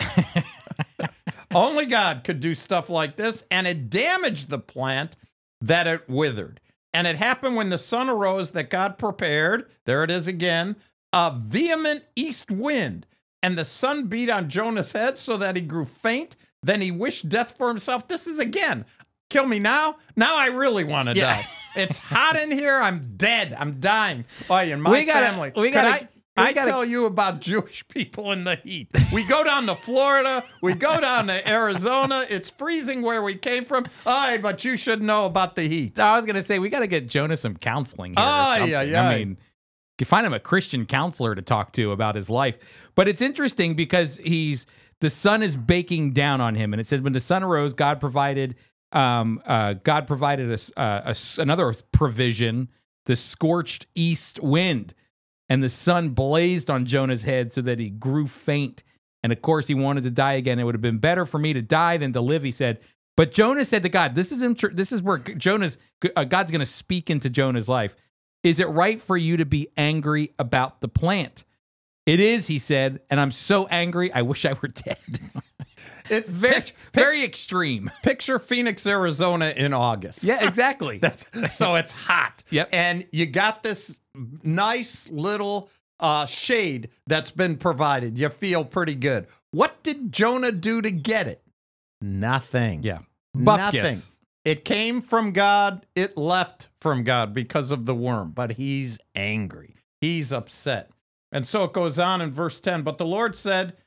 Only 1.54 1.86
God 1.86 2.24
could 2.24 2.40
do 2.40 2.56
stuff 2.56 2.90
like 2.90 3.16
this, 3.16 3.46
and 3.52 3.68
it 3.68 3.90
damaged 3.90 4.50
the 4.50 4.60
plant 4.60 5.18
that 5.62 5.88
it 5.88 6.10
withered. 6.10 6.60
And 6.94 7.08
it 7.08 7.16
happened 7.16 7.56
when 7.56 7.70
the 7.70 7.78
sun 7.80 8.10
arose 8.10 8.52
that 8.52 8.70
God 8.70 8.98
prepared, 8.98 9.66
there 9.86 10.04
it 10.04 10.12
is 10.12 10.28
again, 10.28 10.76
a 11.12 11.34
vehement 11.36 12.04
east 12.16 12.52
wind. 12.52 13.06
And 13.42 13.58
the 13.58 13.66
sun 13.66 14.06
beat 14.08 14.30
on 14.30 14.50
Jonah's 14.50 14.92
head 14.94 15.18
so 15.20 15.36
that 15.38 15.56
he 15.56 15.62
grew 15.62 15.86
faint. 15.86 16.36
Then 16.62 16.82
he 16.82 16.92
wished 16.92 17.28
death 17.30 17.58
for 17.58 17.68
himself. 17.68 18.08
This 18.08 18.26
is 18.28 18.40
again, 18.40 18.86
kill 19.30 19.46
me 19.48 19.60
now. 19.60 19.98
Now 20.16 20.38
I 20.38 20.48
really 20.48 20.84
want 20.84 21.10
to 21.10 21.16
Yeah. 21.16 21.36
die. 21.36 21.48
It's 21.76 21.98
hot 21.98 22.40
in 22.40 22.52
here. 22.52 22.80
I'm 22.80 23.14
dead. 23.18 23.56
I'm 23.60 23.80
dying. 23.80 24.26
Oh, 24.50 24.58
in 24.60 24.80
my 24.80 24.92
We 24.92 25.06
gotta- 25.06 25.26
family. 25.26 25.52
we 25.56 25.72
gotta- 25.72 26.08
I, 26.36 26.54
gotta- 26.54 26.70
tell 26.72 26.86
you 26.86 27.06
about 27.06 27.40
Jewish 27.42 27.88
people 27.88 28.32
in 28.32 28.44
the 28.44 28.56
heat. 28.56 28.90
We 29.14 29.26
go 29.28 29.44
down 29.44 29.68
to 29.68 29.76
Florida. 29.76 30.44
We 30.62 30.74
go 30.74 31.00
down 31.00 31.28
to 31.28 31.48
Arizona. 31.50 32.26
It's 32.30 32.50
freezing 32.50 33.02
where 33.04 33.22
we 33.22 33.36
came 33.36 33.66
from. 33.66 33.86
Aye, 34.06 34.40
but 34.42 34.64
you 34.66 34.76
should 34.78 35.04
know 35.04 35.26
about 35.26 35.56
the 35.56 35.64
heat. 35.64 36.00
I 36.00 36.16
was 36.16 36.26
going 36.26 36.36
to 36.36 36.42
say, 36.44 36.58
we 36.60 36.70
got 36.70 36.80
to 36.80 36.88
get 36.88 37.08
Jonah 37.08 37.38
some 37.38 37.56
counseling 37.56 38.12
here. 38.14 38.24
or 38.24 38.28
Aye, 38.28 38.58
something. 38.60 38.76
aye, 38.96 39.12
I 39.14 39.18
mean, 39.20 39.38
you 40.00 40.06
find 40.06 40.26
him 40.26 40.34
a 40.34 40.40
Christian 40.40 40.86
counselor 40.86 41.36
to 41.36 41.42
talk 41.42 41.72
to 41.74 41.92
about 41.92 42.16
his 42.16 42.30
life. 42.30 42.58
But 42.96 43.08
it's 43.08 43.22
interesting 43.22 43.76
because 43.76 44.18
he's 44.18 44.66
the 45.02 45.10
sun 45.10 45.44
is 45.44 45.56
baking 45.56 46.14
down 46.14 46.42
on 46.42 46.56
him, 46.56 46.74
and 46.74 46.80
it 46.82 46.88
said 46.88 47.04
when 47.04 47.14
the 47.14 47.20
sun 47.22 47.44
arose, 47.44 47.74
God 47.74 48.00
provided 48.00 48.56
um, 48.92 49.42
uh, 49.46 49.74
God 49.84 50.06
provided 50.08 50.52
us 50.52 50.72
uh, 50.78 51.14
another 51.38 51.74
provision: 51.92 52.70
the 53.06 53.16
scorched 53.16 53.86
east 53.96 54.40
wind, 54.42 54.94
and 55.54 55.62
the 55.62 55.70
sun 55.70 56.10
blazed 56.10 56.72
on 56.72 56.88
Jonah's 56.88 57.26
head 57.26 57.54
so 57.54 57.62
that 57.62 57.78
he 57.78 57.92
grew 57.92 58.26
faint. 58.26 58.82
And 59.22 59.32
of 59.32 59.44
course, 59.44 59.68
he 59.68 59.76
wanted 59.76 60.02
to 60.02 60.10
die 60.10 60.34
again. 60.34 60.58
It 60.58 60.64
would 60.64 60.74
have 60.74 60.82
been 60.82 60.98
better 60.98 61.28
for 61.28 61.38
me 61.38 61.54
to 61.54 61.62
die 61.62 61.98
than 61.98 62.12
to 62.14 62.22
live, 62.22 62.42
he 62.42 62.50
said. 62.50 62.80
But 63.16 63.34
Jonah 63.34 63.64
said 63.64 63.84
to 63.84 63.90
God, 63.90 64.16
"This 64.16 64.32
is 64.32 64.42
inter- 64.42 64.74
this 64.74 64.92
is 64.92 65.04
where 65.04 65.20
Jonah's 65.20 65.78
uh, 66.16 66.24
God's 66.24 66.52
going 66.52 66.62
to 66.62 66.66
speak 66.66 67.12
into 67.12 67.30
Jonah's 67.30 67.70
life. 67.70 67.96
Is 68.42 68.60
it 68.60 68.68
right 68.68 69.00
for 69.00 69.16
you 69.16 69.38
to 69.38 69.46
be 69.46 69.68
angry 69.78 70.34
about 70.40 70.82
the 70.82 70.88
plant?" 70.88 71.44
It 72.08 72.20
is, 72.20 72.48
he 72.48 72.58
said, 72.58 73.02
and 73.12 73.20
I'm 73.20 73.32
so 73.32 73.68
angry. 73.68 74.12
I 74.12 74.24
wish 74.24 74.46
I 74.46 74.54
were 74.54 74.70
dead. 74.70 74.98
It's 76.10 76.30
very, 76.30 76.54
pic- 76.56 76.76
very 76.94 77.24
extreme. 77.24 77.92
picture 78.04 78.40
Phoenix, 78.40 78.86
Arizona 78.86 79.54
in 79.56 79.74
August. 79.74 80.24
Yeah, 80.24 80.46
exactly. 80.46 80.98
That's 81.02 81.26
so 81.56 81.76
it's 81.76 81.92
hot. 81.92 82.44
Yep. 82.50 82.70
And 82.72 83.08
you 83.12 83.26
got 83.26 83.64
this 83.64 84.00
nice 84.44 85.10
little 85.10 85.70
uh, 86.00 86.26
shade 86.26 86.90
that's 87.08 87.32
been 87.32 87.58
provided. 87.58 88.18
You 88.18 88.30
feel 88.30 88.66
pretty 88.66 88.96
good. 88.96 89.28
What 89.52 89.82
did 89.84 90.12
Jonah 90.12 90.52
do 90.52 90.82
to 90.82 90.92
get 90.92 91.28
it? 91.28 91.42
Nothing. 92.02 92.84
yeah. 92.84 93.00
Nothing. 93.34 93.98
It 94.46 94.66
came 94.66 95.02
from 95.02 95.32
God. 95.32 95.86
It 95.96 96.18
left 96.18 96.68
from 96.82 97.04
God 97.04 97.34
because 97.34 97.72
of 97.72 97.86
the 97.86 97.96
worm. 97.96 98.32
But 98.32 98.54
he's 98.54 99.00
angry. 99.16 99.76
He's 100.02 100.34
upset. 100.34 100.90
And 101.32 101.48
so 101.48 101.64
it 101.64 101.74
goes 101.74 101.98
on 101.98 102.22
in 102.22 102.32
verse 102.32 102.60
10. 102.60 102.84
But 102.84 102.98
the 102.98 103.06
Lord 103.06 103.36
said, 103.36 103.78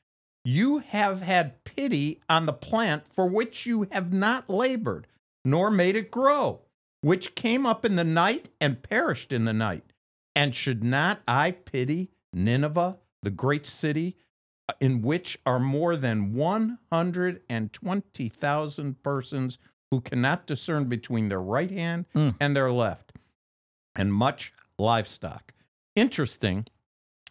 You 0.46 0.78
have 0.78 1.22
had 1.22 1.64
pity 1.64 2.20
on 2.28 2.46
the 2.46 2.52
plant 2.52 3.08
for 3.12 3.26
which 3.26 3.66
you 3.66 3.88
have 3.90 4.12
not 4.12 4.48
labored, 4.48 5.08
nor 5.44 5.72
made 5.72 5.96
it 5.96 6.12
grow, 6.12 6.60
which 7.00 7.34
came 7.34 7.66
up 7.66 7.84
in 7.84 7.96
the 7.96 8.04
night 8.04 8.50
and 8.60 8.80
perished 8.80 9.32
in 9.32 9.44
the 9.44 9.52
night. 9.52 9.92
And 10.36 10.54
should 10.54 10.84
not 10.84 11.20
I 11.26 11.50
pity 11.50 12.12
Nineveh, 12.32 12.96
the 13.24 13.30
great 13.30 13.66
city, 13.66 14.16
uh, 14.68 14.74
in 14.78 15.02
which 15.02 15.36
are 15.44 15.58
more 15.58 15.96
than 15.96 16.32
120,000 16.34 19.02
persons 19.02 19.58
who 19.90 20.00
cannot 20.00 20.46
discern 20.46 20.84
between 20.84 21.28
their 21.28 21.42
right 21.42 21.72
hand 21.72 22.04
Mm. 22.14 22.36
and 22.38 22.54
their 22.56 22.70
left, 22.70 23.10
and 23.96 24.14
much 24.14 24.52
livestock. 24.78 25.52
Interesting 25.96 26.66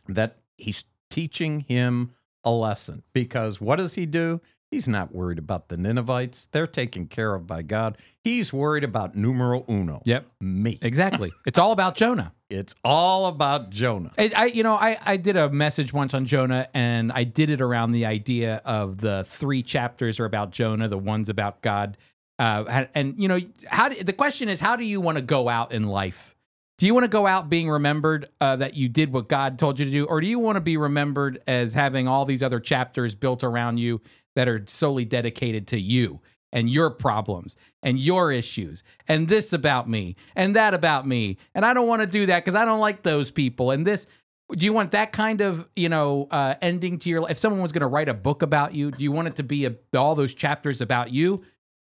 that 0.07 0.39
he's 0.57 0.83
teaching 1.09 1.61
him 1.61 2.11
a 2.45 2.51
lesson 2.51 3.03
because 3.13 3.59
what 3.59 3.77
does 3.77 3.95
he 3.95 4.05
do? 4.05 4.39
He's 4.71 4.87
not 4.87 5.13
worried 5.13 5.37
about 5.37 5.69
the 5.69 5.77
Ninevites. 5.77 6.47
They're 6.51 6.67
taken 6.67 7.05
care 7.07 7.33
of 7.33 7.47
by 7.47 7.61
God. 7.61 7.97
He's 8.23 8.51
worried 8.51 8.83
about 8.83 9.15
numero 9.15 9.63
uno. 9.69 10.01
Yep. 10.05 10.25
Me. 10.41 10.79
Exactly. 10.81 11.31
It's 11.45 11.59
all 11.59 11.71
about 11.71 11.95
Jonah. 11.95 12.33
It's 12.49 12.75
all 12.83 13.27
about 13.27 13.69
Jonah. 13.69 14.11
I, 14.17 14.31
I 14.35 14.45
you 14.47 14.63
know, 14.63 14.75
I, 14.75 14.97
I 15.01 15.17
did 15.17 15.37
a 15.37 15.49
message 15.49 15.93
once 15.93 16.13
on 16.13 16.25
Jonah, 16.25 16.67
and 16.73 17.11
I 17.11 17.23
did 17.23 17.49
it 17.49 17.61
around 17.61 17.91
the 17.91 18.05
idea 18.05 18.61
of 18.65 18.97
the 18.97 19.23
three 19.27 19.63
chapters 19.63 20.19
are 20.19 20.25
about 20.25 20.51
Jonah, 20.51 20.87
the 20.87 20.97
ones 20.97 21.29
about 21.29 21.61
God. 21.61 21.97
Uh, 22.37 22.65
and, 22.67 22.89
and, 22.93 23.19
you 23.19 23.27
know, 23.27 23.39
how 23.67 23.89
do, 23.89 24.03
the 24.03 24.13
question 24.13 24.49
is, 24.49 24.59
how 24.59 24.75
do 24.75 24.83
you 24.83 24.99
want 24.99 25.17
to 25.17 25.21
go 25.21 25.47
out 25.47 25.71
in 25.71 25.87
life? 25.87 26.34
Do 26.77 26.85
you 26.85 26.93
want 26.93 27.05
to 27.05 27.09
go 27.09 27.25
out 27.25 27.49
being 27.49 27.69
remembered 27.69 28.27
uh, 28.41 28.57
that 28.57 28.73
you 28.73 28.89
did 28.89 29.13
what 29.13 29.29
God 29.29 29.57
told 29.57 29.79
you 29.79 29.85
to 29.85 29.91
do, 29.91 30.05
or 30.05 30.19
do 30.19 30.27
you 30.27 30.39
want 30.39 30.57
to 30.57 30.61
be 30.61 30.75
remembered 30.75 31.41
as 31.47 31.73
having 31.73 32.07
all 32.07 32.25
these 32.25 32.43
other 32.43 32.59
chapters 32.59 33.15
built 33.15 33.45
around 33.45 33.77
you 33.77 34.01
that 34.35 34.49
are 34.49 34.61
solely 34.67 35.05
dedicated 35.05 35.67
to 35.67 35.79
you 35.79 36.19
and 36.51 36.69
your 36.69 36.89
problems 36.89 37.55
and 37.81 37.97
your 37.97 38.31
issues 38.31 38.83
and 39.07 39.29
this 39.29 39.53
about 39.53 39.89
me 39.89 40.17
and 40.35 40.53
that 40.57 40.73
about 40.73 41.07
me? 41.07 41.37
And 41.53 41.65
I 41.65 41.73
don't 41.73 41.87
want 41.87 42.01
to 42.01 42.07
do 42.07 42.25
that 42.25 42.43
because 42.43 42.55
I 42.55 42.65
don't 42.65 42.81
like 42.81 43.03
those 43.03 43.31
people 43.31 43.71
and 43.71 43.87
this. 43.87 44.05
Do 44.51 44.65
you 44.65 44.73
want 44.73 44.91
that 44.91 45.13
kind 45.13 45.39
of 45.39 45.69
you 45.77 45.87
know 45.87 46.27
uh, 46.29 46.55
ending 46.61 46.99
to 46.99 47.09
your 47.09 47.21
life? 47.21 47.31
If 47.31 47.37
someone 47.37 47.61
was 47.61 47.71
going 47.71 47.81
to 47.81 47.87
write 47.87 48.09
a 48.09 48.13
book 48.13 48.41
about 48.41 48.75
you, 48.75 48.91
do 48.91 49.01
you 49.01 49.13
want 49.13 49.29
it 49.29 49.37
to 49.37 49.43
be 49.43 49.65
a, 49.65 49.75
all 49.97 50.13
those 50.13 50.33
chapters 50.33 50.81
about 50.81 51.09
you? 51.09 51.41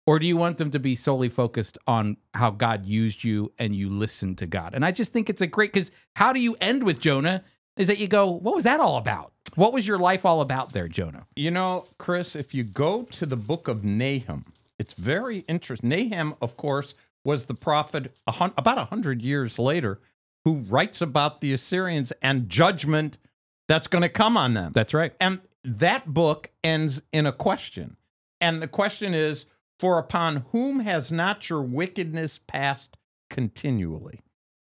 Or 0.10 0.18
do 0.18 0.26
you 0.26 0.38
want 0.38 0.58
them 0.58 0.72
to 0.72 0.80
be 0.80 0.96
solely 0.96 1.30
focused 1.30 1.78
on 1.86 2.18
how 2.34 2.50
God 2.50 2.88
used 2.88 3.24
you 3.24 3.54
and 3.60 3.76
you 3.76 3.92
listened 3.92 4.40
to 4.40 4.48
God? 4.48 4.74
And 4.74 4.84
I 4.84 4.92
just 4.92 5.14
think 5.14 5.30
it's 5.30 5.40
a 5.40 5.46
great 5.46 5.72
because 5.72 5.92
how 6.16 6.34
do 6.34 6.40
you 6.40 6.56
end 6.60 6.82
with 6.82 7.00
Jonah? 7.00 7.44
Is 7.78 7.90
that 7.90 8.00
you 8.00 8.08
go, 8.08 8.28
what 8.28 8.56
was 8.56 8.64
that 8.64 8.80
all 8.80 8.98
about? 8.98 9.34
What 9.54 9.72
was 9.72 9.88
your 9.88 10.00
life 10.00 10.26
all 10.26 10.42
about 10.42 10.74
there, 10.74 10.88
Jonah? 10.88 11.28
You 11.36 11.52
know, 11.52 11.86
Chris, 12.00 12.36
if 12.36 12.56
you 12.56 12.64
go 12.64 13.04
to 13.04 13.28
the 13.28 13.36
book 13.36 13.68
of 13.68 13.84
Nahum, 13.84 14.52
it's 14.80 14.96
very 14.96 15.46
interesting. 15.48 15.90
Nahum, 15.90 16.34
of 16.42 16.58
course, 16.58 16.96
was 17.24 17.46
the 17.46 17.54
prophet 17.54 18.12
about 18.26 18.80
a 18.80 18.86
hundred 18.86 19.22
years 19.22 19.60
later 19.60 20.00
who 20.44 20.56
writes 20.56 21.02
about 21.02 21.40
the 21.40 21.54
Assyrians 21.54 22.12
and 22.24 22.50
judgment 22.50 23.20
that's 23.68 23.86
going 23.86 24.02
to 24.02 24.10
come 24.10 24.38
on 24.38 24.56
them. 24.56 24.72
That's 24.74 24.96
right. 24.96 25.14
And 25.22 25.42
that 25.64 26.12
book 26.12 26.50
ends 26.64 27.04
in 27.12 27.28
a 27.28 27.32
question. 27.32 27.96
And 28.42 28.60
the 28.60 28.68
question 28.68 29.14
is 29.14 29.46
For 29.80 29.98
upon 29.98 30.46
whom 30.52 30.82
has 30.82 31.12
not 31.12 31.50
your 31.50 31.62
wickedness 31.62 32.40
passed 32.48 32.98
continually? 33.30 34.20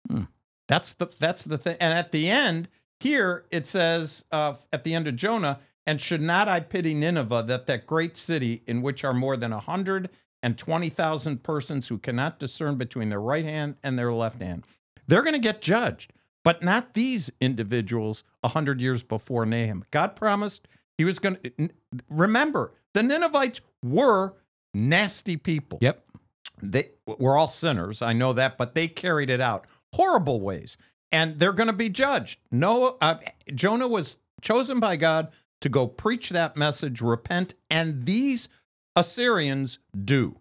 Hmm. 0.07 0.23
That's 0.67 0.93
the 0.93 1.07
that's 1.19 1.43
the 1.43 1.57
thing. 1.57 1.77
And 1.79 1.93
at 1.93 2.11
the 2.11 2.29
end, 2.29 2.69
here 2.99 3.45
it 3.49 3.67
says 3.67 4.23
uh, 4.31 4.53
at 4.71 4.83
the 4.83 4.93
end 4.93 5.07
of 5.07 5.15
Jonah, 5.15 5.59
and 5.85 5.99
should 5.99 6.21
not 6.21 6.47
I 6.47 6.59
pity 6.59 6.93
Nineveh, 6.93 7.43
that 7.47 7.65
that 7.65 7.87
great 7.87 8.15
city 8.15 8.61
in 8.67 8.83
which 8.83 9.03
are 9.03 9.13
more 9.13 9.35
than 9.35 9.51
a 9.51 9.59
hundred 9.59 10.09
and 10.43 10.57
twenty 10.57 10.89
thousand 10.89 11.41
persons 11.41 11.87
who 11.87 11.97
cannot 11.97 12.37
discern 12.37 12.75
between 12.75 13.09
their 13.09 13.19
right 13.19 13.45
hand 13.45 13.77
and 13.83 13.97
their 13.97 14.13
left 14.13 14.41
hand? 14.41 14.65
They're 15.07 15.23
going 15.23 15.33
to 15.33 15.39
get 15.39 15.59
judged, 15.59 16.13
but 16.43 16.61
not 16.61 16.93
these 16.93 17.31
individuals 17.41 18.23
a 18.43 18.49
hundred 18.49 18.79
years 18.79 19.01
before 19.01 19.47
Nahum. 19.47 19.85
God 19.89 20.15
promised 20.15 20.67
He 20.99 21.03
was 21.03 21.17
going 21.17 21.37
to 21.37 21.69
remember 22.07 22.73
the 22.93 23.01
Ninevites 23.01 23.61
were 23.83 24.35
nasty 24.73 25.37
people. 25.37 25.79
Yep. 25.81 26.03
They 26.61 26.89
were 27.05 27.37
all 27.37 27.47
sinners. 27.47 28.01
I 28.01 28.13
know 28.13 28.33
that, 28.33 28.57
but 28.57 28.75
they 28.75 28.87
carried 28.87 29.29
it 29.29 29.41
out 29.41 29.65
horrible 29.93 30.41
ways, 30.41 30.77
and 31.11 31.39
they're 31.39 31.53
going 31.53 31.67
to 31.67 31.73
be 31.73 31.89
judged. 31.89 32.39
Noah, 32.51 32.95
uh, 33.01 33.15
Jonah 33.53 33.87
was 33.87 34.17
chosen 34.41 34.79
by 34.79 34.95
God 34.95 35.29
to 35.61 35.69
go 35.69 35.87
preach 35.87 36.29
that 36.29 36.55
message, 36.55 37.01
repent, 37.01 37.55
and 37.69 38.03
these 38.05 38.49
Assyrians 38.95 39.79
do. 40.05 40.39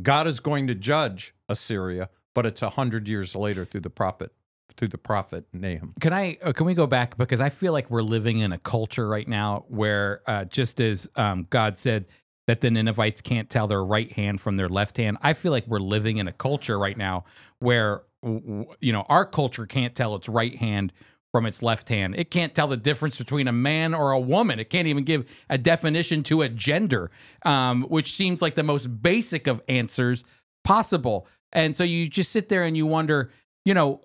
God 0.00 0.26
is 0.26 0.40
going 0.40 0.66
to 0.68 0.74
judge 0.74 1.34
Assyria, 1.48 2.08
but 2.34 2.46
it's 2.46 2.62
a 2.62 2.70
hundred 2.70 3.08
years 3.08 3.34
later 3.34 3.64
through 3.64 3.80
the 3.80 3.90
prophet, 3.90 4.32
through 4.76 4.88
the 4.88 4.98
prophet 4.98 5.46
Nahum. 5.52 5.94
Can 6.00 6.12
I? 6.12 6.38
Uh, 6.42 6.52
can 6.52 6.66
we 6.66 6.74
go 6.74 6.86
back 6.86 7.16
because 7.16 7.40
I 7.40 7.48
feel 7.48 7.72
like 7.72 7.90
we're 7.90 8.02
living 8.02 8.38
in 8.38 8.52
a 8.52 8.58
culture 8.58 9.08
right 9.08 9.26
now 9.26 9.64
where 9.68 10.22
uh, 10.26 10.44
just 10.44 10.80
as 10.80 11.08
um, 11.16 11.46
God 11.50 11.78
said 11.78 12.06
that 12.50 12.62
the 12.62 12.68
Ninevites 12.68 13.22
can't 13.22 13.48
tell 13.48 13.68
their 13.68 13.84
right 13.84 14.10
hand 14.10 14.40
from 14.40 14.56
their 14.56 14.68
left 14.68 14.96
hand, 14.96 15.18
I 15.22 15.34
feel 15.34 15.52
like 15.52 15.68
we're 15.68 15.78
living 15.78 16.16
in 16.16 16.26
a 16.26 16.32
culture 16.32 16.76
right 16.76 16.96
now 16.96 17.22
where 17.60 18.02
you 18.24 18.92
know 18.92 19.06
our 19.08 19.24
culture 19.24 19.66
can't 19.66 19.94
tell 19.94 20.16
its 20.16 20.28
right 20.28 20.56
hand 20.56 20.92
from 21.30 21.46
its 21.46 21.62
left 21.62 21.88
hand. 21.90 22.16
It 22.16 22.28
can't 22.32 22.52
tell 22.52 22.66
the 22.66 22.76
difference 22.76 23.16
between 23.16 23.46
a 23.46 23.52
man 23.52 23.94
or 23.94 24.10
a 24.10 24.18
woman. 24.18 24.58
It 24.58 24.68
can't 24.68 24.88
even 24.88 25.04
give 25.04 25.44
a 25.48 25.58
definition 25.58 26.24
to 26.24 26.42
a 26.42 26.48
gender, 26.48 27.12
um, 27.44 27.84
which 27.84 28.16
seems 28.16 28.42
like 28.42 28.56
the 28.56 28.64
most 28.64 29.00
basic 29.00 29.46
of 29.46 29.62
answers 29.68 30.24
possible. 30.64 31.28
And 31.52 31.76
so 31.76 31.84
you 31.84 32.08
just 32.08 32.32
sit 32.32 32.48
there 32.48 32.64
and 32.64 32.76
you 32.76 32.84
wonder, 32.84 33.30
you 33.64 33.74
know, 33.74 34.00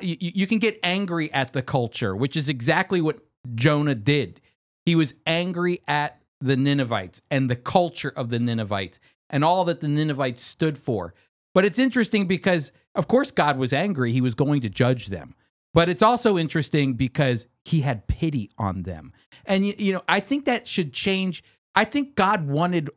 you 0.00 0.46
can 0.46 0.60
get 0.60 0.78
angry 0.84 1.32
at 1.32 1.54
the 1.54 1.62
culture, 1.62 2.14
which 2.14 2.36
is 2.36 2.48
exactly 2.48 3.00
what 3.00 3.18
Jonah 3.56 3.96
did. 3.96 4.40
He 4.86 4.94
was 4.94 5.14
angry 5.26 5.80
at 5.88 6.17
the 6.40 6.56
Ninevites 6.56 7.22
and 7.30 7.50
the 7.50 7.56
culture 7.56 8.12
of 8.14 8.30
the 8.30 8.38
Ninevites 8.38 9.00
and 9.30 9.44
all 9.44 9.64
that 9.64 9.80
the 9.80 9.88
Ninevites 9.88 10.42
stood 10.42 10.78
for. 10.78 11.14
But 11.54 11.64
it's 11.64 11.78
interesting 11.78 12.26
because, 12.26 12.72
of 12.94 13.08
course, 13.08 13.30
God 13.30 13.58
was 13.58 13.72
angry. 13.72 14.12
He 14.12 14.20
was 14.20 14.34
going 14.34 14.60
to 14.60 14.68
judge 14.68 15.06
them. 15.06 15.34
But 15.74 15.88
it's 15.88 16.02
also 16.02 16.38
interesting 16.38 16.94
because 16.94 17.46
he 17.64 17.82
had 17.82 18.06
pity 18.06 18.50
on 18.58 18.82
them. 18.82 19.12
And, 19.44 19.64
you, 19.64 19.92
know, 19.92 20.02
I 20.08 20.20
think 20.20 20.44
that 20.44 20.66
should 20.66 20.92
change. 20.92 21.42
I 21.74 21.84
think 21.84 22.14
God 22.14 22.48
wanted 22.48 22.90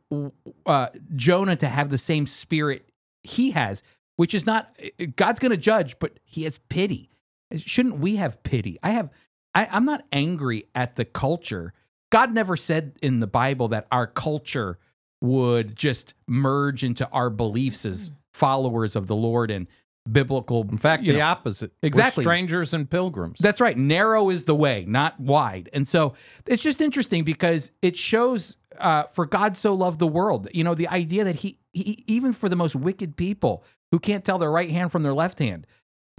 uh, 0.66 0.88
Jonah 1.14 1.56
to 1.56 1.68
have 1.68 1.90
the 1.90 1.98
same 1.98 2.26
spirit 2.26 2.88
he 3.22 3.50
has, 3.50 3.82
which 4.16 4.34
is 4.34 4.46
not, 4.46 4.76
God's 5.16 5.38
going 5.38 5.50
to 5.50 5.56
judge, 5.56 5.98
but 5.98 6.18
he 6.24 6.44
has 6.44 6.58
pity. 6.68 7.10
Shouldn't 7.54 7.98
we 7.98 8.16
have 8.16 8.42
pity? 8.42 8.78
I 8.82 8.90
have, 8.90 9.10
I, 9.54 9.68
I'm 9.70 9.84
not 9.84 10.04
angry 10.10 10.64
at 10.74 10.96
the 10.96 11.04
culture. 11.04 11.74
God 12.12 12.34
never 12.34 12.58
said 12.58 12.92
in 13.00 13.20
the 13.20 13.26
Bible 13.26 13.68
that 13.68 13.86
our 13.90 14.06
culture 14.06 14.78
would 15.22 15.74
just 15.74 16.12
merge 16.28 16.84
into 16.84 17.08
our 17.08 17.30
beliefs 17.30 17.86
as 17.86 18.10
followers 18.34 18.94
of 18.94 19.06
the 19.06 19.16
Lord 19.16 19.50
and 19.50 19.66
biblical. 20.10 20.68
In 20.70 20.76
fact, 20.76 21.04
the 21.04 21.14
know, 21.14 21.20
opposite. 21.20 21.72
Exactly. 21.82 22.20
We're 22.20 22.24
strangers 22.24 22.74
and 22.74 22.90
pilgrims. 22.90 23.38
That's 23.40 23.62
right. 23.62 23.78
Narrow 23.78 24.28
is 24.28 24.44
the 24.44 24.54
way, 24.54 24.84
not 24.86 25.18
wide. 25.20 25.70
And 25.72 25.88
so 25.88 26.12
it's 26.44 26.62
just 26.62 26.82
interesting 26.82 27.24
because 27.24 27.70
it 27.80 27.96
shows 27.96 28.58
uh, 28.78 29.04
for 29.04 29.24
God 29.24 29.56
so 29.56 29.72
loved 29.72 29.98
the 29.98 30.06
world. 30.06 30.48
You 30.52 30.64
know, 30.64 30.74
the 30.74 30.88
idea 30.88 31.24
that 31.24 31.36
he, 31.36 31.60
he 31.72 32.04
even 32.06 32.34
for 32.34 32.50
the 32.50 32.56
most 32.56 32.76
wicked 32.76 33.16
people 33.16 33.64
who 33.90 33.98
can't 33.98 34.22
tell 34.22 34.36
their 34.36 34.50
right 34.50 34.70
hand 34.70 34.92
from 34.92 35.02
their 35.02 35.14
left 35.14 35.38
hand, 35.38 35.66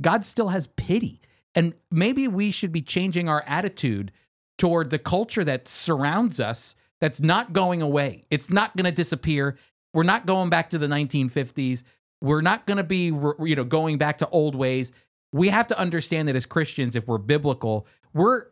God 0.01 0.25
still 0.25 0.47
has 0.47 0.65
pity. 0.65 1.21
And 1.53 1.75
maybe 1.91 2.27
we 2.27 2.49
should 2.49 2.71
be 2.71 2.81
changing 2.81 3.29
our 3.29 3.43
attitude 3.45 4.11
toward 4.58 4.89
the 4.89 4.99
culture 4.99 5.43
that 5.43 5.68
surrounds 5.68 6.39
us 6.39 6.76
that's 7.01 7.20
not 7.20 7.54
going 7.54 7.82
away. 7.82 8.26
It's 8.30 8.49
not 8.49 8.76
going 8.78 8.86
to 8.86 8.91
disappear. 8.91 9.58
We're 9.93 10.04
not 10.04 10.26
going 10.26 10.49
back 10.49 10.70
to 10.72 10.78
the 10.78 10.88
1950s. 10.88 11.84
We're 12.22 12.41
not 12.41 12.66
going 12.66 12.78
to 12.78 12.84
be 12.84 13.06
you 13.06 13.56
know 13.56 13.66
going 13.66 13.97
back 13.97 14.20
to 14.20 14.30
old 14.30 14.56
ways. 14.56 14.91
We 15.34 15.49
have 15.49 15.68
to 15.68 15.78
understand 15.78 16.28
that 16.28 16.36
as 16.36 16.45
Christians 16.45 16.95
if 16.95 17.08
we're 17.08 17.18
biblical, 17.18 17.86
we're 18.14 18.45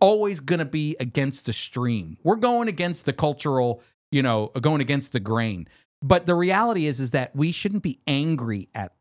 always 0.00 0.40
going 0.40 0.58
to 0.58 0.64
be 0.64 0.96
against 0.98 1.44
the 1.44 1.52
stream. 1.52 2.16
We're 2.22 2.36
going 2.36 2.68
against 2.68 3.04
the 3.04 3.12
cultural, 3.12 3.82
you 4.10 4.22
know, 4.22 4.48
going 4.60 4.80
against 4.80 5.12
the 5.12 5.20
grain. 5.20 5.68
But 6.02 6.26
the 6.26 6.34
reality 6.34 6.86
is 6.86 7.00
is 7.00 7.10
that 7.10 7.34
we 7.34 7.52
shouldn't 7.52 7.82
be 7.82 8.00
angry 8.06 8.68
at 8.74 8.94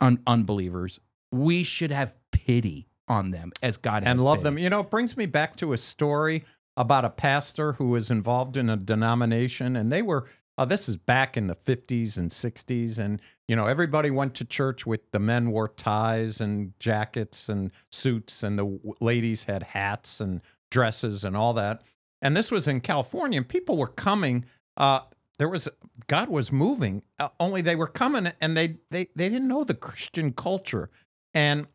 un- 0.00 0.20
unbelievers. 0.26 0.98
We 1.30 1.62
should 1.62 1.90
have 1.90 2.14
pity 2.32 2.87
on 3.08 3.30
them 3.30 3.52
as 3.62 3.76
God 3.76 4.02
and 4.04 4.20
love 4.20 4.42
them. 4.42 4.58
You 4.58 4.70
know, 4.70 4.80
it 4.80 4.90
brings 4.90 5.16
me 5.16 5.26
back 5.26 5.56
to 5.56 5.72
a 5.72 5.78
story 5.78 6.44
about 6.76 7.04
a 7.04 7.10
pastor 7.10 7.74
who 7.74 7.88
was 7.88 8.10
involved 8.10 8.56
in 8.56 8.68
a 8.70 8.76
denomination, 8.76 9.76
and 9.76 9.92
they 9.92 10.02
were. 10.02 10.26
Uh, 10.56 10.64
this 10.64 10.88
is 10.88 10.96
back 10.96 11.36
in 11.36 11.46
the 11.46 11.54
50s 11.54 12.18
and 12.18 12.32
60s, 12.32 12.98
and 12.98 13.22
you 13.46 13.54
know 13.54 13.66
everybody 13.66 14.10
went 14.10 14.34
to 14.34 14.44
church 14.44 14.84
with 14.84 15.08
the 15.12 15.20
men 15.20 15.52
wore 15.52 15.68
ties 15.68 16.40
and 16.40 16.72
jackets 16.80 17.48
and 17.48 17.70
suits, 17.92 18.42
and 18.42 18.58
the 18.58 18.64
w- 18.64 18.94
ladies 19.00 19.44
had 19.44 19.62
hats 19.62 20.20
and 20.20 20.40
dresses 20.70 21.24
and 21.24 21.36
all 21.36 21.54
that. 21.54 21.82
And 22.20 22.36
this 22.36 22.50
was 22.50 22.66
in 22.66 22.80
California, 22.80 23.38
and 23.38 23.48
people 23.48 23.76
were 23.76 23.86
coming. 23.86 24.44
Uh, 24.76 25.00
there 25.38 25.48
was 25.48 25.68
God 26.08 26.28
was 26.28 26.50
moving, 26.50 27.04
uh, 27.18 27.28
only 27.38 27.60
they 27.62 27.76
were 27.76 27.86
coming, 27.86 28.32
and 28.40 28.56
they 28.56 28.78
they 28.90 29.08
they 29.14 29.28
didn't 29.28 29.48
know 29.48 29.64
the 29.64 29.74
Christian 29.74 30.32
culture, 30.32 30.90
and 31.32 31.66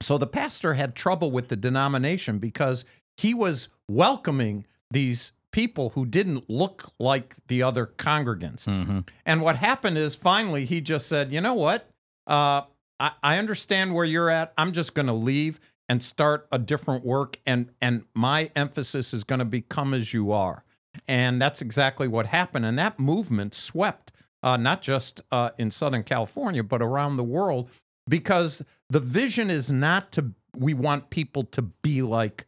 so 0.00 0.18
the 0.18 0.26
pastor 0.26 0.74
had 0.74 0.94
trouble 0.94 1.30
with 1.30 1.48
the 1.48 1.56
denomination 1.56 2.38
because 2.38 2.84
he 3.16 3.32
was 3.34 3.68
welcoming 3.88 4.66
these 4.90 5.32
people 5.52 5.90
who 5.90 6.04
didn't 6.04 6.50
look 6.50 6.90
like 6.98 7.36
the 7.48 7.62
other 7.62 7.86
congregants. 7.86 8.66
Mhm. 8.66 9.08
And 9.24 9.40
what 9.40 9.56
happened 9.56 9.96
is 9.96 10.14
finally 10.14 10.64
he 10.66 10.80
just 10.80 11.06
said, 11.08 11.32
you 11.32 11.40
know 11.40 11.54
what? 11.54 11.88
Uh, 12.26 12.62
I, 13.00 13.12
I 13.22 13.38
understand 13.38 13.94
where 13.94 14.04
you're 14.04 14.28
at. 14.30 14.52
I'm 14.58 14.72
just 14.72 14.94
going 14.94 15.06
to 15.06 15.12
leave 15.14 15.58
and 15.88 16.02
start 16.02 16.46
a 16.52 16.58
different 16.58 17.04
work. 17.04 17.38
And, 17.46 17.70
and 17.80 18.04
my 18.14 18.50
emphasis 18.54 19.14
is 19.14 19.24
going 19.24 19.38
to 19.38 19.44
be 19.44 19.62
come 19.62 19.94
as 19.94 20.12
you 20.12 20.30
are. 20.30 20.64
And 21.08 21.40
that's 21.40 21.62
exactly 21.62 22.08
what 22.08 22.26
happened. 22.26 22.66
And 22.66 22.78
that 22.78 22.98
movement 22.98 23.54
swept 23.54 24.12
uh, 24.42 24.56
not 24.56 24.82
just 24.82 25.22
uh, 25.32 25.50
in 25.58 25.70
Southern 25.70 26.02
California, 26.02 26.62
but 26.62 26.82
around 26.82 27.16
the 27.16 27.24
world 27.24 27.70
because 28.08 28.62
the 28.90 29.00
vision 29.00 29.50
is 29.50 29.70
not 29.72 30.12
to, 30.12 30.32
we 30.56 30.74
want 30.74 31.10
people 31.10 31.44
to 31.44 31.62
be 31.62 32.02
like 32.02 32.46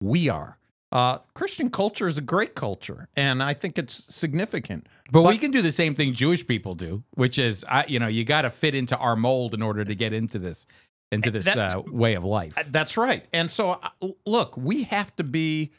we 0.00 0.28
are. 0.28 0.58
Uh, 0.90 1.18
Christian 1.34 1.68
culture 1.68 2.08
is 2.08 2.16
a 2.16 2.22
great 2.22 2.54
culture, 2.54 3.08
and 3.14 3.42
I 3.42 3.52
think 3.52 3.78
it's 3.78 4.14
significant. 4.14 4.86
But, 5.12 5.22
we 5.22 5.36
can 5.36 5.50
do 5.50 5.60
the 5.60 5.72
same 5.72 5.94
thing 5.94 6.14
Jewish 6.14 6.46
people 6.46 6.74
do, 6.74 7.02
which 7.14 7.38
is, 7.38 7.62
I, 7.68 7.84
you 7.88 7.98
know, 7.98 8.06
you 8.06 8.24
got 8.24 8.42
to 8.42 8.50
fit 8.50 8.74
into 8.74 8.96
our 8.96 9.14
mold 9.14 9.52
in 9.52 9.60
order 9.60 9.84
to 9.84 9.94
get 9.94 10.14
into 10.14 10.38
this, 10.38 10.66
into 11.12 11.30
this 11.30 11.44
That- 11.44 11.58
uh, 11.58 11.82
way 11.86 12.14
of 12.14 12.24
life. 12.24 12.56
Uh, 12.56 12.62
That's 12.68 12.96
right. 12.96 13.26
And 13.34 13.50
so, 13.50 13.72
uh, 13.72 14.08
look, 14.24 14.56
we 14.56 14.84
have 14.84 15.14
to 15.16 15.24
be 15.24 15.72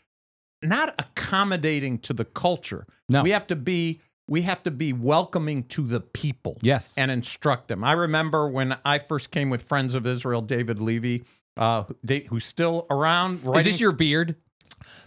not 0.62 0.94
accommodating 1.00 1.98
to 2.00 2.14
the 2.14 2.26
culture. 2.26 2.86
No. 3.08 3.24
we 3.24 3.32
have 3.32 3.48
to 3.48 3.56
be 3.56 4.02
we 4.30 4.44
have 4.44 4.62
to 4.64 4.72
be 4.72 4.94
welcoming 4.94 5.64
to 5.64 5.82
the 5.88 6.00
people. 6.00 6.58
Yes. 6.62 6.98
and 6.98 7.10
instruct 7.12 7.68
them. 7.68 7.84
I 7.84 7.94
remember 7.94 8.48
when 8.48 8.78
I 8.86 9.00
first 9.00 9.32
came 9.32 9.50
with 9.50 9.64
Friends 9.64 9.94
of 9.94 10.06
Israel, 10.06 10.42
David 10.42 10.80
Levy, 10.82 11.24
uh, 11.58 11.84
they- 12.04 12.22
who's 12.30 12.46
still 12.46 12.86
around. 12.90 13.42
is 13.56 13.64
this 13.66 13.80
your 13.82 13.92
beard? 13.92 14.36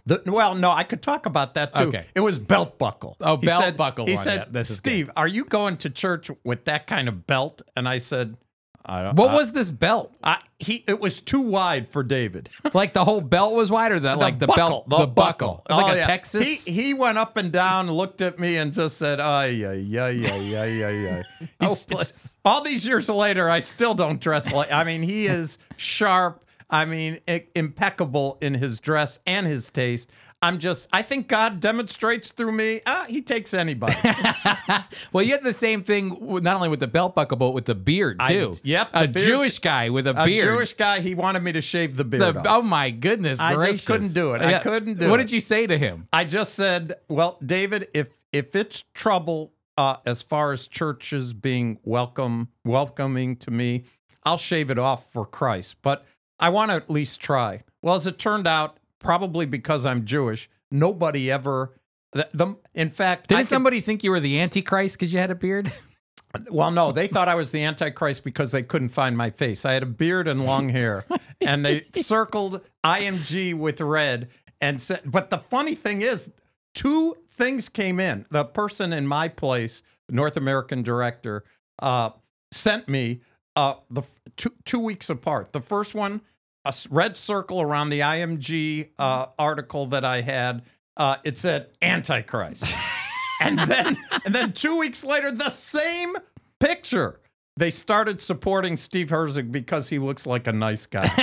The, 0.04 0.22
well, 0.26 0.54
no, 0.54 0.70
I 0.70 0.82
could 0.84 1.00
talk 1.02 1.24
about 1.24 1.54
that 1.54 1.74
too. 1.74 1.84
Okay. 1.84 2.04
It 2.14 2.20
was 2.20 2.38
belt 2.38 2.78
buckle. 2.78 3.16
Oh, 3.20 3.36
He 3.38 3.46
belt 3.46 3.62
said- 3.64 3.76
buckle 3.76 4.06
He 4.06 4.16
said, 4.16 4.38
Yeah, 4.40 4.44
this 4.50 4.70
is 4.70 4.80
good. 4.80 4.90
"Steve, 4.90 5.10
are 5.16 5.28
you 5.28 5.44
going 5.46 5.76
to 5.78 5.88
church 5.90 6.30
with 6.44 6.64
that 6.66 6.86
kind 6.86 7.08
of 7.08 7.26
belt?" 7.26 7.62
And 7.74 7.88
I 7.88 7.98
said, 7.98 8.36
"I 8.84 9.02
don't." 9.02 9.16
What 9.16 9.30
I- 9.30 9.34
was 9.34 9.52
this 9.52 9.70
belt? 9.70 10.14
I, 10.22 10.38
he? 10.58 10.84
It 10.86 11.00
was 11.00 11.20
too 11.20 11.40
wide 11.40 11.88
for 11.88 12.02
David. 12.02 12.48
Like 12.74 12.92
the 12.94 13.04
whole 13.04 13.20
belt 13.20 13.54
was 13.54 13.70
wider 13.70 14.00
than 14.00 14.18
the, 14.18 14.24
like 14.24 14.38
the 14.38 14.46
belt, 14.46 14.88
the, 14.88 15.06
buckle? 15.06 15.62
It's 15.68 15.76
like 15.78 15.92
Oh, 15.92 15.94
a 15.94 15.96
yeah. 15.98 16.06
Texas. 16.06 16.64
He 16.64 16.72
he 16.72 16.94
went 16.94 17.18
up 17.18 17.36
and 17.36 17.52
down, 17.52 17.90
looked 17.90 18.20
at 18.22 18.38
me, 18.38 18.56
and 18.56 18.72
just 18.72 18.96
said, 18.96 19.20
"Ay 19.20 19.64
ay 19.64 19.98
ay 19.98 20.26
ay 20.26 20.56
ay 20.56 20.84
ay 20.84 21.08
ay." 21.18 21.22
It's- 21.60 21.82
Hopeless. 21.82 22.38
all 22.44 22.62
these 22.62 22.86
years 22.86 23.08
later, 23.08 23.48
I 23.50 23.60
still 23.60 23.94
don't 23.94 24.20
dress 24.20 24.50
like. 24.52 24.72
I 24.72 24.84
mean, 24.84 25.02
he 25.02 25.26
is 25.26 25.58
sharp. 25.76 26.44
I 26.70 26.86
mean, 26.86 27.18
i- 27.28 27.44
impeccable 27.54 28.38
in 28.40 28.54
his 28.54 28.80
dress 28.80 29.18
and 29.26 29.46
his 29.46 29.68
taste. 29.70 30.10
I'm 30.42 30.58
just. 30.58 30.88
I 30.92 31.02
think 31.02 31.28
God 31.28 31.60
demonstrates 31.60 32.32
through 32.32 32.52
me. 32.52 32.80
Ah, 32.84 33.04
he 33.08 33.22
takes 33.22 33.54
anybody. 33.54 33.94
well, 35.12 35.24
you 35.24 35.32
had 35.32 35.44
the 35.44 35.52
same 35.52 35.82
thing 35.82 36.18
with- 36.20 36.42
not 36.42 36.56
only 36.56 36.68
with 36.68 36.80
the 36.80 36.86
belt 36.88 37.14
buckle, 37.14 37.36
but 37.36 37.50
with 37.52 37.66
the 37.66 37.74
beard 37.74 38.16
I- 38.20 38.32
too. 38.32 38.54
yep, 38.64 38.90
a 38.92 39.06
beard- 39.06 39.24
Jewish 39.26 39.58
guy 39.60 39.88
with 39.88 40.06
a 40.06 40.10
A 40.10 40.24
beard. 40.26 40.48
A 40.48 40.50
Jewish 40.52 40.72
guy. 40.74 41.00
He 41.00 41.14
wanted 41.14 41.42
me 41.42 41.52
to 41.52 41.62
shave 41.62 41.96
the 41.96 42.04
beard. 42.04 42.22
The- 42.22 42.40
off. 42.40 42.46
oh 42.48 42.62
my 42.62 42.90
goodness 42.90 43.38
I 43.40 43.54
just 43.72 43.86
couldn't 43.86 44.14
do 44.14 44.32
it. 44.34 44.42
I 44.42 44.58
couldn't 44.58 44.98
do 44.98 45.08
What 45.10 45.20
it. 45.20 45.24
did 45.24 45.32
you 45.32 45.40
say 45.40 45.66
to 45.66 45.78
him? 45.78 46.08
I 46.12 46.24
just 46.24 46.54
said, 46.54 46.94
well, 47.08 47.38
David, 47.44 47.88
if 47.94 48.08
if 48.32 48.56
it's 48.56 48.84
trouble 48.94 49.52
uh, 49.78 49.96
as 50.04 50.22
far 50.22 50.52
as 50.52 50.66
churches 50.66 51.32
being 51.32 51.78
welcome 51.84 52.48
welcoming 52.64 53.36
to 53.36 53.50
me, 53.50 53.84
I'll 54.24 54.38
shave 54.38 54.70
it 54.70 54.78
off 54.78 55.12
for 55.12 55.24
Christ. 55.24 55.76
But 55.82 56.04
I 56.40 56.48
want 56.48 56.70
to 56.70 56.76
at 56.76 56.90
least 56.90 57.20
try. 57.20 57.62
Well, 57.80 57.94
as 57.94 58.06
it 58.06 58.18
turned 58.18 58.46
out, 58.46 58.78
probably 59.02 59.46
because 59.46 59.84
I'm 59.86 60.04
Jewish, 60.04 60.48
nobody 60.70 61.30
ever. 61.30 61.74
The, 62.12 62.28
the 62.32 62.56
in 62.74 62.90
fact, 62.90 63.28
Didn't 63.28 63.42
could- 63.42 63.48
somebody 63.48 63.80
think 63.80 64.04
you 64.04 64.10
were 64.10 64.20
the 64.20 64.40
Antichrist 64.40 64.96
because 64.96 65.12
you 65.12 65.18
had 65.18 65.30
a 65.30 65.34
beard? 65.34 65.72
well, 66.50 66.70
no, 66.70 66.92
they 66.92 67.06
thought 67.06 67.28
I 67.28 67.34
was 67.34 67.50
the 67.52 67.62
Antichrist 67.62 68.24
because 68.24 68.52
they 68.52 68.62
couldn't 68.62 68.90
find 68.90 69.16
my 69.16 69.30
face. 69.30 69.64
I 69.64 69.72
had 69.74 69.82
a 69.82 69.86
beard 69.86 70.28
and 70.28 70.44
long 70.44 70.68
hair, 70.70 71.04
and 71.40 71.64
they 71.64 71.84
circled 71.94 72.60
IMG 72.84 73.54
with 73.54 73.80
red 73.80 74.28
and 74.60 74.80
said. 74.80 75.02
But 75.04 75.30
the 75.30 75.38
funny 75.38 75.74
thing 75.74 76.02
is, 76.02 76.30
two 76.74 77.16
things 77.30 77.68
came 77.68 77.98
in. 77.98 78.26
The 78.30 78.44
person 78.44 78.92
in 78.92 79.06
my 79.06 79.28
place, 79.28 79.82
North 80.08 80.36
American 80.36 80.82
director, 80.82 81.44
uh, 81.80 82.10
sent 82.50 82.88
me 82.88 83.20
uh, 83.56 83.74
the 83.90 84.02
f- 84.02 84.20
two 84.36 84.52
two 84.64 84.78
weeks 84.80 85.08
apart. 85.10 85.52
The 85.52 85.60
first 85.60 85.94
one, 85.94 86.20
a 86.64 86.74
red 86.90 87.16
circle 87.16 87.60
around 87.60 87.90
the 87.90 88.00
IMG 88.00 88.88
uh, 88.98 89.26
article 89.38 89.86
that 89.86 90.04
I 90.04 90.20
had. 90.22 90.62
Uh, 90.96 91.16
it 91.24 91.38
said 91.38 91.68
Antichrist 91.80 92.64
and 93.40 93.58
then 93.58 93.96
and 94.24 94.34
then 94.34 94.52
two 94.52 94.78
weeks 94.78 95.04
later, 95.04 95.30
the 95.30 95.50
same 95.50 96.16
picture. 96.60 97.18
They 97.56 97.70
started 97.70 98.22
supporting 98.22 98.76
Steve 98.76 99.10
Herzog 99.10 99.52
because 99.52 99.90
he 99.90 99.98
looks 99.98 100.26
like 100.26 100.46
a 100.46 100.52
nice 100.52 100.86
guy. 100.86 101.10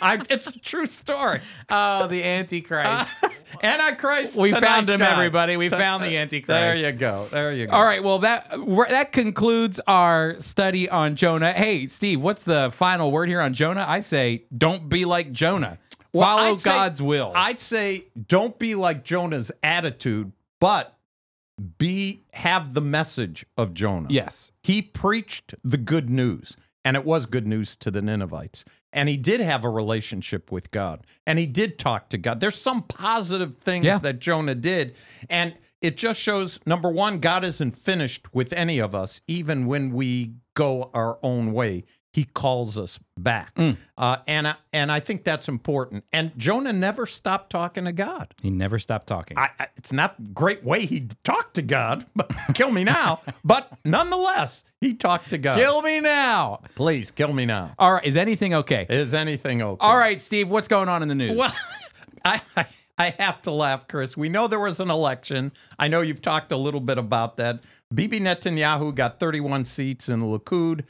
I, 0.00 0.20
it's 0.30 0.48
a 0.48 0.58
true 0.58 0.86
story. 0.86 1.40
Oh, 1.68 2.06
the 2.06 2.22
Antichrist. 2.22 3.12
Antichrist. 3.62 4.36
we 4.36 4.50
found 4.50 4.88
him, 4.88 5.00
guy. 5.00 5.12
everybody. 5.12 5.56
We 5.56 5.68
found 5.68 6.02
the 6.04 6.16
Antichrist. 6.16 6.48
There 6.48 6.74
you 6.76 6.92
go. 6.92 7.28
There 7.30 7.52
you 7.52 7.66
go. 7.66 7.72
All 7.72 7.84
right. 7.84 8.02
Well, 8.02 8.18
that 8.20 8.50
that 8.88 9.12
concludes 9.12 9.80
our 9.86 10.38
study 10.40 10.88
on 10.88 11.16
Jonah. 11.16 11.52
Hey, 11.52 11.86
Steve, 11.86 12.20
what's 12.20 12.44
the 12.44 12.70
final 12.74 13.10
word 13.10 13.28
here 13.28 13.40
on 13.40 13.52
Jonah? 13.54 13.84
I 13.86 14.00
say, 14.00 14.44
don't 14.56 14.88
be 14.88 15.04
like 15.04 15.32
Jonah. 15.32 15.78
Well, 16.12 16.24
Follow 16.26 16.52
I'd 16.52 16.60
say- 16.60 16.70
God's 16.70 17.02
will. 17.02 17.32
I'd 17.34 17.58
say 17.60 18.04
don't 18.28 18.58
be 18.58 18.74
like 18.74 19.04
Jonah's 19.04 19.50
attitude, 19.62 20.32
but 20.60 20.96
be 21.78 22.22
have 22.32 22.74
the 22.74 22.80
message 22.80 23.44
of 23.56 23.74
Jonah. 23.74 24.08
yes. 24.10 24.52
He 24.62 24.82
preached 24.82 25.54
the 25.62 25.76
good 25.76 26.08
news, 26.10 26.56
and 26.84 26.96
it 26.96 27.04
was 27.04 27.26
good 27.26 27.46
news 27.46 27.76
to 27.76 27.90
the 27.90 28.02
Ninevites. 28.02 28.64
And 28.92 29.08
he 29.08 29.16
did 29.16 29.40
have 29.40 29.64
a 29.64 29.70
relationship 29.70 30.52
with 30.52 30.70
God, 30.70 31.06
and 31.26 31.38
he 31.38 31.46
did 31.46 31.78
talk 31.78 32.08
to 32.10 32.18
God. 32.18 32.40
There's 32.40 32.60
some 32.60 32.82
positive 32.82 33.56
things 33.56 33.84
Yeah. 33.86 33.98
that 33.98 34.18
Jonah 34.18 34.54
did, 34.54 34.94
and 35.30 35.54
it 35.80 35.96
just 35.96 36.20
shows 36.20 36.60
number 36.66 36.90
one, 36.90 37.18
God 37.18 37.42
isn't 37.44 37.76
finished 37.76 38.32
with 38.34 38.52
any 38.52 38.78
of 38.78 38.94
us, 38.94 39.20
even 39.26 39.66
when 39.66 39.92
we 39.92 40.34
go 40.54 40.90
our 40.94 41.18
own 41.22 41.52
way. 41.52 41.84
He 42.12 42.24
calls 42.24 42.76
us 42.76 42.98
back, 43.16 43.54
Mm. 43.54 43.78
uh, 43.96 44.18
and 44.26 44.46
I, 44.46 44.54
and 44.72 44.92
I 44.92 45.00
think 45.00 45.24
that's 45.24 45.48
important. 45.48 46.04
And 46.12 46.36
Jonah 46.36 46.72
never 46.72 47.06
stopped 47.06 47.48
talking 47.50 47.84
to 47.86 47.92
God. 47.92 48.34
He 48.42 48.50
never 48.50 48.78
stopped 48.78 49.06
talking. 49.06 49.38
I, 49.38 49.48
I, 49.58 49.68
it's 49.78 49.92
not 49.94 50.16
a 50.18 50.22
great 50.22 50.62
way 50.62 50.84
he 50.84 51.08
talked 51.24 51.54
to 51.54 51.62
God, 51.62 52.04
but 52.14 52.30
kill 52.54 52.70
me 52.70 52.84
now. 52.84 53.22
But 53.42 53.72
nonetheless, 53.84 54.62
he 54.80 54.92
talked 54.94 55.30
to 55.30 55.38
God. 55.38 55.56
Kill 55.58 55.80
me 55.80 56.00
now. 56.00 56.60
Please 56.74 57.10
kill 57.10 57.32
me 57.32 57.46
now. 57.46 57.72
All 57.78 57.94
right. 57.94 58.04
Is 58.04 58.16
anything 58.16 58.52
okay? 58.54 58.86
Is 58.90 59.14
anything 59.14 59.62
okay? 59.62 59.86
All 59.86 59.96
right, 59.96 60.20
Steve, 60.20 60.48
what's 60.50 60.68
going 60.68 60.90
on 60.90 61.00
in 61.02 61.08
the 61.08 61.14
news? 61.14 61.38
Well, 61.38 61.54
I, 62.26 62.42
I 62.56 62.66
I 62.98 63.14
have 63.18 63.40
to 63.42 63.50
laugh, 63.50 63.88
Chris. 63.88 64.18
We 64.18 64.28
know 64.28 64.46
there 64.48 64.60
was 64.60 64.78
an 64.80 64.90
election. 64.90 65.52
I 65.78 65.88
know 65.88 66.02
you've 66.02 66.20
talked 66.20 66.52
a 66.52 66.58
little 66.58 66.78
bit 66.80 66.98
about 66.98 67.38
that. 67.38 67.60
Bibi 67.92 68.20
Netanyahu 68.20 68.94
got 68.94 69.18
31 69.18 69.64
seats 69.64 70.10
in 70.10 70.20
the 70.20 70.26
Likud, 70.26 70.84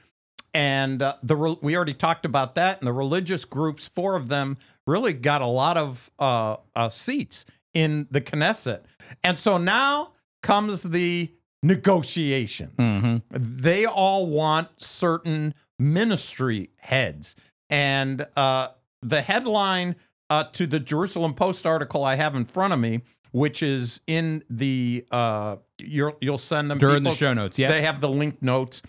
and 0.55 1.03
uh, 1.03 1.17
the 1.23 1.37
re- 1.37 1.59
we 1.63 1.77
already 1.77 1.95
talked 1.95 2.25
about 2.25 2.55
that. 2.57 2.79
And 2.81 2.87
the 2.87 2.93
religious 2.93 3.45
groups, 3.45 3.87
four 3.87 4.17
of 4.17 4.29
them, 4.29 4.59
really 4.87 5.13
got 5.13 5.41
a 5.43 5.47
lot 5.47 5.77
of 5.77 6.11
uh, 6.19 6.57
uh, 6.75 6.89
seats 6.89 7.45
in 7.75 8.07
the 8.11 8.21
Knesset. 8.21 8.83
And 9.25 9.39
so 9.39 9.59
now 9.59 10.13
comes 10.43 10.83
the 10.83 11.31
negotiations. 11.63 12.77
Mm-hmm. 12.77 13.17
They 13.31 13.87
all 13.87 14.27
want 14.27 14.69
certain 14.77 15.55
ministry 15.79 16.71
heads. 16.77 17.37
And 17.71 18.27
uh, 18.37 18.69
the 19.01 19.23
headline 19.23 19.97
uh, 20.29 20.45
to 20.53 20.67
the 20.67 20.81
Jerusalem 20.81 21.35
Post 21.35 21.67
article 21.67 22.05
I 22.05 22.17
have 22.17 22.35
in 22.35 22.45
front 22.45 22.73
of 22.73 22.81
me, 22.81 23.03
which 23.31 23.63
is 23.63 24.01
in 24.07 24.43
the, 24.51 25.07
uh, 25.11 25.57
you'll, 25.79 26.17
you'll 26.21 26.39
send 26.39 26.71
them 26.71 26.79
During 26.79 27.03
the 27.03 27.15
show 27.15 27.33
notes, 27.33 27.59
yeah. 27.59 27.69
They 27.69 27.83
have 27.83 28.01
the 28.01 28.09
link 28.11 28.43
notes. 28.43 28.83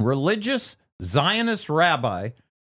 Religious 0.00 0.76
Zionist 1.02 1.68
rabbi 1.68 2.30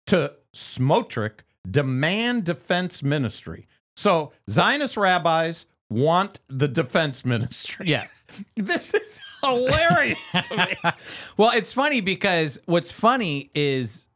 to 0.06 0.34
Smotrich 0.54 1.40
demand 1.68 2.44
defense 2.44 3.02
ministry. 3.02 3.66
So 3.96 4.32
Zionist 4.48 4.96
rabbis 4.96 5.66
want 5.90 6.40
the 6.48 6.68
defense 6.68 7.24
ministry. 7.24 7.86
yeah. 7.88 8.06
This 8.56 8.92
is 8.92 9.20
hilarious 9.42 10.18
to 10.32 10.56
me. 10.56 10.74
Well, 11.36 11.52
it's 11.54 11.72
funny 11.72 12.00
because 12.00 12.58
what's 12.66 12.90
funny 12.90 13.50
is 13.54 14.08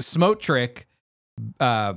Smotrich, 0.00 0.84
uh, 1.60 1.94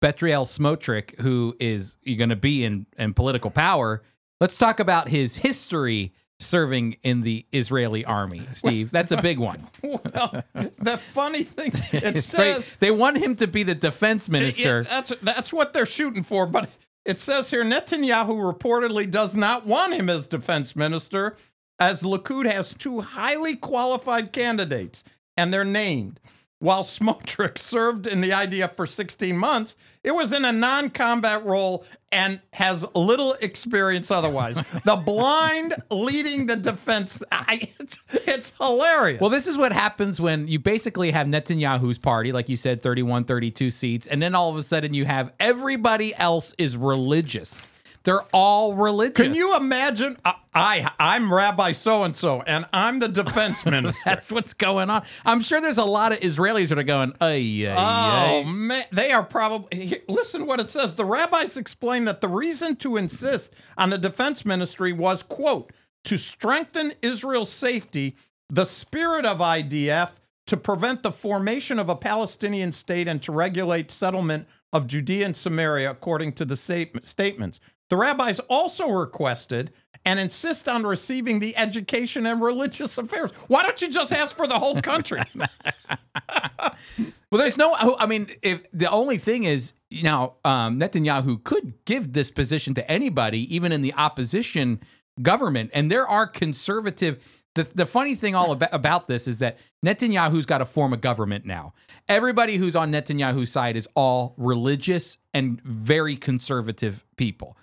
Bezalel 0.00 0.46
Smotrich, 0.46 1.18
who 1.20 1.56
is 1.58 1.96
going 2.06 2.30
to 2.30 2.36
be 2.36 2.64
in, 2.64 2.86
in 2.96 3.12
political 3.12 3.50
power. 3.50 4.02
Let's 4.40 4.56
talk 4.56 4.78
about 4.80 5.08
his 5.08 5.38
history 5.38 6.12
serving 6.40 6.96
in 7.02 7.20
the 7.20 7.44
Israeli 7.52 8.04
army, 8.04 8.42
Steve. 8.52 8.90
That's 8.90 9.12
a 9.12 9.20
big 9.22 9.38
one. 9.38 9.68
Well, 9.82 10.42
the 10.78 10.96
funny 10.98 11.44
thing 11.44 11.72
it 11.92 12.22
So 12.24 12.36
says 12.36 12.76
they 12.76 12.90
want 12.90 13.18
him 13.18 13.36
to 13.36 13.46
be 13.46 13.62
the 13.62 13.74
defense 13.74 14.28
it- 14.28 14.32
minister. 14.32 14.82
that's 14.84 15.12
that's 15.22 15.52
what 15.52 15.72
they're 15.72 15.86
shooting 15.86 16.22
for, 16.22 16.46
but 16.46 16.68
it 17.04 17.20
says 17.20 17.50
here 17.50 17.64
Netanyahu 17.64 18.52
reportedly 18.54 19.10
does 19.10 19.34
not 19.36 19.66
want 19.66 19.94
him 19.94 20.08
as 20.08 20.26
defense 20.26 20.74
minister, 20.76 21.36
as 21.78 22.02
Likud 22.02 22.50
has 22.50 22.74
two 22.74 23.00
highly 23.00 23.56
qualified 23.56 24.32
candidates, 24.32 25.04
and 25.36 25.52
they're 25.52 25.64
named. 25.64 26.20
While 26.60 26.84
Smotrich 26.84 27.56
served 27.56 28.06
in 28.06 28.20
the 28.20 28.30
IDF 28.30 28.74
for 28.74 28.84
16 28.84 29.34
months, 29.34 29.76
it 30.04 30.10
was 30.10 30.34
in 30.34 30.44
a 30.44 30.52
non-combat 30.52 31.42
role 31.46 31.86
and 32.12 32.38
has 32.52 32.84
little 32.94 33.32
experience 33.40 34.10
otherwise. 34.10 34.56
the 34.84 34.96
blind 34.96 35.74
leading 35.90 36.46
the 36.46 36.56
defense. 36.56 37.22
I, 37.32 37.70
it's, 37.80 37.98
it's 38.26 38.52
hilarious. 38.60 39.22
Well, 39.22 39.30
this 39.30 39.46
is 39.46 39.56
what 39.56 39.72
happens 39.72 40.20
when 40.20 40.48
you 40.48 40.58
basically 40.58 41.12
have 41.12 41.26
Netanyahu's 41.26 41.98
party, 41.98 42.30
like 42.30 42.50
you 42.50 42.56
said, 42.56 42.82
31, 42.82 43.24
32 43.24 43.70
seats, 43.70 44.06
and 44.06 44.20
then 44.20 44.34
all 44.34 44.50
of 44.50 44.56
a 44.58 44.62
sudden 44.62 44.92
you 44.92 45.06
have 45.06 45.32
everybody 45.40 46.14
else 46.14 46.54
is 46.58 46.76
religious. 46.76 47.70
They're 48.02 48.22
all 48.32 48.74
religious. 48.74 49.16
Can 49.16 49.34
you 49.34 49.54
imagine? 49.56 50.16
I, 50.24 50.34
I 50.54 50.90
I'm 50.98 51.32
Rabbi 51.32 51.72
so 51.72 52.02
and 52.02 52.16
so, 52.16 52.40
and 52.46 52.66
I'm 52.72 52.98
the 52.98 53.08
defense 53.08 53.64
minister. 53.66 54.02
That's 54.08 54.32
what's 54.32 54.54
going 54.54 54.88
on. 54.88 55.02
I'm 55.24 55.42
sure 55.42 55.60
there's 55.60 55.76
a 55.78 55.84
lot 55.84 56.12
of 56.12 56.20
Israelis 56.20 56.68
that 56.70 56.78
are 56.78 56.82
going, 56.82 57.12
ay, 57.20 57.66
ay, 57.68 57.74
Oh 57.76 58.40
ay. 58.40 58.50
man, 58.50 58.84
they 58.90 59.12
are 59.12 59.22
probably. 59.22 60.02
Listen, 60.08 60.46
what 60.46 60.60
it 60.60 60.70
says. 60.70 60.94
The 60.94 61.04
rabbis 61.04 61.58
explain 61.58 62.06
that 62.06 62.22
the 62.22 62.28
reason 62.28 62.76
to 62.76 62.96
insist 62.96 63.52
on 63.76 63.90
the 63.90 63.98
defense 63.98 64.46
ministry 64.46 64.92
was, 64.94 65.22
"quote 65.22 65.70
to 66.04 66.16
strengthen 66.16 66.94
Israel's 67.02 67.52
safety, 67.52 68.16
the 68.48 68.64
spirit 68.64 69.26
of 69.26 69.38
IDF, 69.42 70.12
to 70.46 70.56
prevent 70.56 71.02
the 71.02 71.12
formation 71.12 71.78
of 71.78 71.90
a 71.90 71.96
Palestinian 71.96 72.72
state, 72.72 73.06
and 73.06 73.22
to 73.22 73.30
regulate 73.30 73.90
settlement 73.90 74.48
of 74.72 74.86
Judea 74.86 75.26
and 75.26 75.36
Samaria, 75.36 75.90
according 75.90 76.32
to 76.32 76.46
the 76.46 76.56
statements." 76.56 77.60
The 77.90 77.96
rabbis 77.96 78.40
also 78.48 78.88
requested 78.88 79.72
and 80.04 80.18
insist 80.18 80.68
on 80.68 80.84
receiving 80.84 81.40
the 81.40 81.56
education 81.56 82.24
and 82.24 82.40
religious 82.40 82.96
affairs. 82.96 83.32
Why 83.48 83.62
don't 83.62 83.80
you 83.82 83.90
just 83.90 84.12
ask 84.12 84.34
for 84.36 84.46
the 84.46 84.58
whole 84.58 84.80
country? 84.80 85.20
Well, 87.30 87.40
there's 87.40 87.56
no. 87.56 87.76
I 87.76 88.06
mean, 88.06 88.28
if 88.42 88.64
the 88.72 88.90
only 88.90 89.16
thing 89.16 89.44
is, 89.44 89.72
you 89.88 90.02
know, 90.02 90.34
um, 90.44 90.80
Netanyahu 90.80 91.42
could 91.44 91.74
give 91.84 92.12
this 92.12 92.28
position 92.30 92.74
to 92.74 92.90
anybody, 92.90 93.54
even 93.54 93.70
in 93.70 93.82
the 93.82 93.94
opposition 93.94 94.80
government, 95.22 95.70
and 95.72 95.90
there 95.90 96.06
are 96.06 96.26
conservative. 96.26 97.24
The, 97.54 97.68
the 97.74 97.86
funny 97.86 98.14
thing 98.14 98.34
all 98.36 98.52
about, 98.52 98.68
about 98.72 99.06
this 99.08 99.26
is 99.26 99.38
that 99.40 99.58
Netanyahu's 99.84 100.46
got 100.46 100.58
to 100.58 100.64
form 100.64 100.92
a 100.92 100.96
government 100.96 101.44
now. 101.44 101.72
Everybody 102.08 102.56
who's 102.56 102.76
on 102.76 102.92
Netanyahu's 102.92 103.50
side 103.50 103.76
is 103.76 103.88
all 103.94 104.34
religious 104.36 105.18
and 105.34 105.60
very 105.62 106.16
conservative 106.16 107.04
people. 107.16 107.56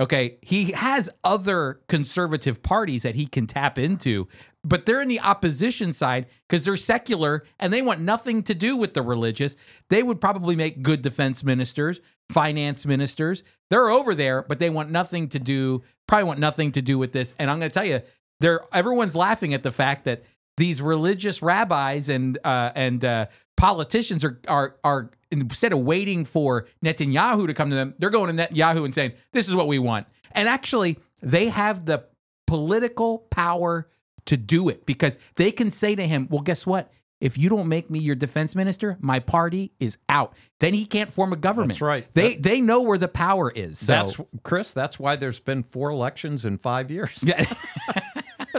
Okay, 0.00 0.38
he 0.40 0.72
has 0.72 1.10
other 1.22 1.80
conservative 1.86 2.62
parties 2.62 3.02
that 3.02 3.14
he 3.14 3.26
can 3.26 3.46
tap 3.46 3.78
into, 3.78 4.26
but 4.64 4.86
they're 4.86 5.02
in 5.02 5.08
the 5.08 5.20
opposition 5.20 5.92
side 5.92 6.26
because 6.48 6.64
they're 6.64 6.76
secular 6.76 7.44
and 7.58 7.72
they 7.72 7.82
want 7.82 8.00
nothing 8.00 8.42
to 8.44 8.54
do 8.54 8.74
with 8.74 8.94
the 8.94 9.02
religious. 9.02 9.54
They 9.90 10.02
would 10.02 10.18
probably 10.18 10.56
make 10.56 10.82
good 10.82 11.02
defense 11.02 11.44
ministers, 11.44 12.00
finance 12.30 12.86
ministers. 12.86 13.44
They're 13.68 13.90
over 13.90 14.14
there, 14.14 14.42
but 14.42 14.60
they 14.60 14.70
want 14.70 14.90
nothing 14.90 15.28
to 15.28 15.38
do, 15.38 15.82
probably 16.08 16.24
want 16.24 16.40
nothing 16.40 16.72
to 16.72 16.80
do 16.80 16.96
with 16.98 17.12
this. 17.12 17.34
And 17.38 17.50
I'm 17.50 17.58
going 17.58 17.70
to 17.70 17.74
tell 17.74 17.84
you, 17.84 18.00
they're 18.40 18.62
everyone's 18.72 19.14
laughing 19.14 19.52
at 19.52 19.62
the 19.62 19.70
fact 19.70 20.04
that 20.06 20.24
these 20.56 20.82
religious 20.82 21.42
rabbis 21.42 22.08
and 22.08 22.38
uh, 22.44 22.72
and 22.74 23.04
uh, 23.04 23.26
politicians 23.62 24.24
are 24.24 24.40
are 24.48 24.76
are 24.82 25.10
instead 25.30 25.72
of 25.72 25.78
waiting 25.78 26.24
for 26.24 26.66
Netanyahu 26.84 27.46
to 27.46 27.54
come 27.54 27.70
to 27.70 27.76
them, 27.76 27.94
they're 27.98 28.10
going 28.10 28.36
to 28.36 28.42
Netanyahu 28.42 28.84
and 28.84 28.92
saying, 28.92 29.12
"This 29.32 29.48
is 29.48 29.54
what 29.54 29.68
we 29.68 29.78
want." 29.78 30.08
And 30.32 30.48
actually, 30.48 30.98
they 31.22 31.48
have 31.48 31.86
the 31.86 32.04
political 32.48 33.18
power 33.30 33.88
to 34.26 34.36
do 34.36 34.68
it 34.68 34.84
because 34.84 35.16
they 35.36 35.52
can 35.52 35.70
say 35.70 35.94
to 35.94 36.04
him, 36.04 36.26
"Well, 36.28 36.42
guess 36.42 36.66
what? 36.66 36.92
If 37.20 37.38
you 37.38 37.48
don't 37.48 37.68
make 37.68 37.88
me 37.88 38.00
your 38.00 38.16
defense 38.16 38.56
minister, 38.56 38.98
my 39.00 39.20
party 39.20 39.70
is 39.78 39.96
out." 40.08 40.34
Then 40.58 40.74
he 40.74 40.84
can't 40.84 41.12
form 41.12 41.32
a 41.32 41.36
government. 41.36 41.74
That's 41.74 41.82
right. 41.82 42.06
They 42.14 42.34
they 42.34 42.60
know 42.60 42.82
where 42.82 42.98
the 42.98 43.06
power 43.06 43.48
is. 43.48 43.78
So 43.78 43.92
That's 43.92 44.16
Chris. 44.42 44.72
That's 44.72 44.98
why 44.98 45.14
there's 45.14 45.38
been 45.38 45.62
four 45.62 45.90
elections 45.90 46.44
in 46.44 46.58
five 46.58 46.90
years. 46.90 47.22
yeah. 47.24 47.44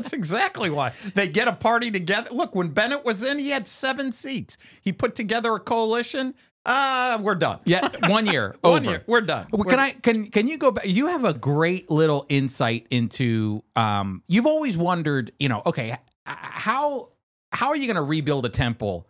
That's 0.04 0.14
exactly 0.14 0.70
why 0.70 0.92
they 1.14 1.28
get 1.28 1.48
a 1.48 1.54
party 1.54 1.90
together. 1.90 2.30
Look, 2.32 2.54
when 2.56 2.70
Bennett 2.70 3.06
was 3.06 3.24
in, 3.24 3.40
he 3.40 3.50
had 3.50 3.68
seven 3.68 4.12
seats. 4.12 4.58
He 4.82 4.92
put 4.92 5.16
together 5.16 5.56
a 5.56 5.60
coalition. 5.60 6.34
Ah, 6.66 7.20
we're 7.22 7.36
done. 7.36 7.60
Yeah, 7.66 7.90
one 8.10 8.26
year 8.26 8.56
One 8.62 8.82
over. 8.82 8.90
year, 8.92 9.04
we're 9.08 9.22
done. 9.22 9.48
Can 9.52 9.80
I 9.80 9.92
can 9.92 10.28
can 10.30 10.48
you 10.48 10.58
go 10.58 10.72
back? 10.72 10.86
You 10.86 11.08
have 11.08 11.24
a 11.24 11.34
great 11.34 11.90
little 11.90 12.26
insight 12.30 12.88
into. 12.90 13.64
Um, 13.76 14.24
you've 14.28 14.46
always 14.46 14.78
wondered, 14.78 15.32
you 15.40 15.50
know, 15.50 15.62
okay, 15.66 15.98
how 16.26 17.10
how 17.52 17.68
are 17.70 17.76
you 17.76 17.88
going 17.88 17.96
to 17.96 18.02
rebuild 18.04 18.46
a 18.46 18.50
temple 18.50 19.08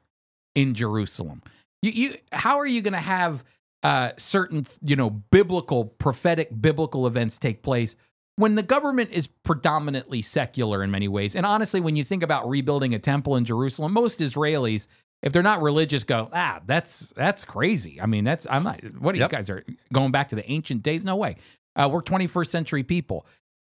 in 0.56 0.74
Jerusalem? 0.74 1.42
You 1.82 1.92
you 1.92 2.16
how 2.32 2.58
are 2.60 2.66
you 2.68 2.82
going 2.82 2.94
to 2.94 3.00
have 3.00 3.44
uh, 3.84 4.12
certain 4.18 4.66
you 4.84 4.96
know 4.96 5.10
biblical 5.10 5.86
prophetic 5.86 6.60
biblical 6.62 7.06
events 7.06 7.38
take 7.38 7.62
place 7.62 7.96
when 8.36 8.56
the 8.56 8.64
government 8.64 9.12
is 9.12 9.28
predominantly 9.28 10.22
secular 10.22 10.84
in 10.84 10.92
many 10.92 11.08
ways? 11.08 11.36
And 11.36 11.46
honestly, 11.46 11.80
when 11.80 11.96
you 11.96 12.04
think 12.04 12.24
about 12.24 12.48
rebuilding 12.50 12.94
a 12.94 13.00
temple 13.00 13.36
in 13.36 13.46
Jerusalem, 13.46 13.94
most 13.94 14.20
Israelis. 14.20 14.88
If 15.22 15.32
they're 15.32 15.42
not 15.42 15.62
religious, 15.62 16.04
go 16.04 16.28
ah, 16.34 16.60
that's 16.66 17.14
that's 17.16 17.46
crazy. 17.46 18.02
I 18.02 18.08
mean, 18.08 18.26
that's 18.26 18.46
I'm 18.50 18.64
not. 18.64 18.82
What 19.00 19.16
are 19.16 19.20
Yep. 19.20 19.32
you 19.32 19.38
guys 19.38 19.50
are 19.50 19.64
going 19.94 20.12
back 20.12 20.28
to 20.30 20.36
the 20.36 20.50
ancient 20.52 20.84
days? 20.84 21.06
No 21.06 21.16
way. 21.16 21.38
Uh, 21.78 21.88
we're 21.90 22.02
21st 22.02 22.50
century 22.50 22.84
people. 22.84 23.26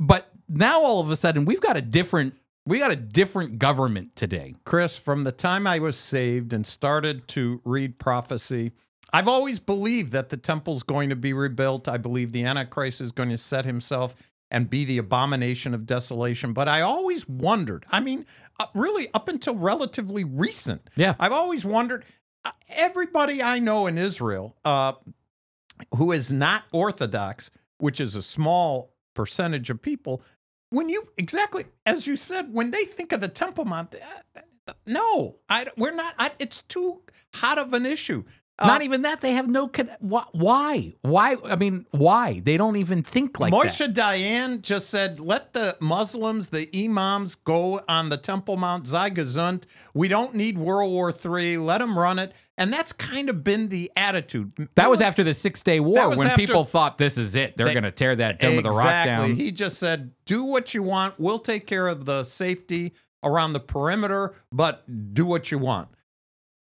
But 0.01 0.29
now 0.49 0.83
all 0.83 0.99
of 1.01 1.09
a 1.09 1.15
sudden 1.15 1.45
we've 1.45 1.61
got 1.61 1.77
a 1.77 1.83
different 1.83 2.35
we 2.67 2.81
got 2.81 2.91
a 2.91 2.97
different 2.97 3.61
government 3.61 4.17
today. 4.17 4.57
Chris, 4.65 4.99
from 4.99 5.23
the 5.23 5.31
time 5.31 5.69
I 5.69 5.79
was 5.79 5.97
saved 5.97 6.53
and 6.53 6.67
started 6.67 7.29
to 7.29 7.61
read 7.65 8.01
prophecy, 8.01 8.73
I've 9.13 9.29
always 9.29 9.61
believed 9.61 10.13
that 10.15 10.31
the 10.31 10.37
temple's 10.37 10.83
going 10.83 11.11
to 11.11 11.17
be 11.17 11.33
rebuilt. 11.33 11.87
I 11.87 11.97
believe 11.97 12.33
the 12.33 12.43
Antichrist 12.45 13.01
is 13.01 13.13
going 13.13 13.29
to 13.29 13.39
set 13.39 13.65
himself 13.67 14.17
and 14.51 14.71
be 14.71 14.85
the 14.85 14.99
abomination 14.99 15.75
of 15.75 15.87
desolation. 15.87 16.53
But 16.53 16.69
I 16.69 16.81
always 16.81 17.29
wondered, 17.29 17.85
I 17.91 18.01
mean, 18.01 18.27
uh, 18.61 18.67
really 18.75 19.09
up 19.13 19.29
until 19.29 19.57
relatively 19.57 20.25
recent, 20.25 20.89
Yeah. 20.97 21.15
I've 21.19 21.33
always 21.33 21.65
wondered, 21.65 22.05
uh, 22.45 22.53
everybody 22.69 23.43
I 23.43 23.59
know 23.59 23.87
in 23.87 23.99
Israel 23.99 24.57
uh, 24.65 24.93
who 25.97 26.13
is 26.13 26.33
not 26.33 26.65
Orthodox, 26.73 27.51
which 27.79 28.01
is 28.01 28.15
a 28.15 28.23
small 28.23 28.95
percentage 29.15 29.69
of 29.71 29.83
people, 29.83 30.23
when 30.71 30.89
you 30.89 31.09
exactly 31.17 31.67
as 31.85 32.07
you 32.07 32.17
said, 32.17 32.53
when 32.53 32.71
they 32.71 32.85
think 32.85 33.13
of 33.13 33.21
the 33.21 33.29
Temple 33.29 33.65
Mount, 33.65 33.95
no, 34.87 35.37
I, 35.49 35.67
we're 35.77 35.93
not. 35.95 36.15
I, 36.19 36.33
it's 36.39 36.63
too 36.63 37.03
hot 37.35 37.59
of 37.59 37.73
an 37.73 37.87
issue. 37.87 38.25
Uh, 38.59 38.69
Not 38.69 38.81
even 38.81 39.03
that. 39.03 39.21
They 39.21 39.33
have 39.33 39.49
no. 39.49 39.69
Con- 39.69 39.91
why? 40.01 40.95
Why? 41.03 41.37
I 41.45 41.57
mean, 41.57 41.85
why? 41.91 42.41
They 42.43 42.57
don't 42.57 42.77
even 42.77 43.03
think 43.03 43.39
like 43.39 43.53
Moshe 43.53 43.79
that. 43.79 43.95
Dayan 43.95 44.63
just 44.63 44.89
said, 44.89 45.21
let 45.21 45.53
the 45.53 45.77
Muslims, 45.79 46.49
the 46.49 46.67
imams, 46.75 47.35
go 47.35 47.83
on 47.87 48.09
the 48.09 48.17
Temple 48.17 48.57
Mount 48.57 48.85
Zaygazunt. 48.87 49.65
We 49.93 50.09
don't 50.09 50.35
need 50.35 50.57
World 50.57 50.91
War 50.91 51.13
III. 51.13 51.59
Let 51.59 51.79
them 51.83 51.99
run 51.99 52.19
it. 52.19 52.33
And 52.57 52.73
that's 52.73 52.95
kind 52.95 53.29
of 53.29 53.45
been 53.45 53.69
the 53.69 53.93
attitude. 53.95 54.53
That 54.77 54.89
was 54.89 55.03
after 55.03 55.23
the 55.23 55.35
Six 55.35 55.63
Day 55.63 55.79
War 55.79 56.17
when 56.17 56.27
after- 56.29 56.37
people 56.41 56.65
thought 56.65 56.97
this 56.97 57.19
is 57.19 57.35
it. 57.35 57.59
They're 57.59 57.67
They- 57.67 57.75
going 57.75 57.85
to 57.85 57.91
tear 57.91 58.17
that 58.17 58.41
Dome 58.41 58.57
of 58.57 58.63
the 58.65 58.71
Rock 58.71 59.05
down. 59.05 59.35
He 59.37 59.53
just 59.53 59.77
said, 59.79 60.13
do 60.25 60.43
what 60.43 60.73
you 60.73 60.83
want. 60.83 61.21
We'll 61.21 61.41
take 61.41 61.67
care 61.67 61.89
of 61.89 62.07
the 62.07 62.25
safety 62.25 62.95
around 63.23 63.53
the 63.53 63.61
perimeter, 63.61 64.35
but 64.51 65.13
do 65.13 65.27
what 65.27 65.51
you 65.51 65.59
want. 65.59 65.89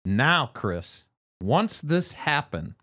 Now, 0.05 0.51
Chris, 0.53 1.05
once 1.41 1.81
this 1.81 2.13
happened, 2.13 2.75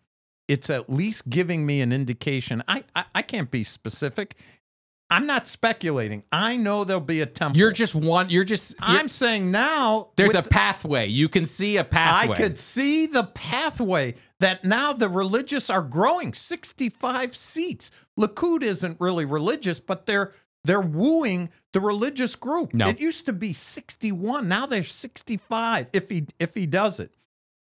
it's 0.48 0.70
at 0.70 0.88
least 0.90 1.28
giving 1.28 1.66
me 1.66 1.80
an 1.80 1.92
indication. 1.92 2.62
I, 2.68 2.84
I, 2.94 3.04
I 3.16 3.22
can't 3.22 3.50
be 3.50 3.64
specific. 3.64 4.36
I'm 5.08 5.26
not 5.26 5.46
speculating. 5.46 6.24
I 6.32 6.56
know 6.56 6.82
there'll 6.82 7.00
be 7.00 7.20
a 7.20 7.26
temple. 7.26 7.56
You're 7.58 7.70
just 7.70 7.94
one. 7.94 8.28
You're 8.28 8.42
just. 8.44 8.72
you're- 8.80 8.98
I'm 8.98 9.08
saying 9.08 9.52
now 9.52 10.08
there's 10.16 10.34
a 10.34 10.42
pathway. 10.42 11.06
You 11.06 11.28
can 11.28 11.46
see 11.46 11.76
a 11.76 11.84
pathway. 11.84 12.34
I 12.34 12.36
could 12.36 12.58
see 12.58 13.06
the 13.06 13.22
pathway 13.22 14.16
that 14.40 14.64
now 14.64 14.92
the 14.92 15.08
religious 15.08 15.70
are 15.70 15.82
growing 15.82 16.34
65 16.34 17.36
seats. 17.36 17.92
Likud 18.18 18.62
isn't 18.62 19.00
really 19.00 19.24
religious, 19.24 19.78
but 19.78 20.06
they're 20.06 20.32
they're 20.64 20.80
wooing 20.80 21.50
the 21.72 21.80
religious 21.80 22.34
group. 22.34 22.74
No. 22.74 22.88
It 22.88 23.00
used 23.00 23.26
to 23.26 23.32
be 23.32 23.52
61. 23.52 24.48
Now 24.48 24.66
they're 24.66 24.82
65 24.82 25.86
if 25.92 26.08
he 26.08 26.26
if 26.40 26.54
he 26.54 26.66
does 26.66 26.98
it. 26.98 27.12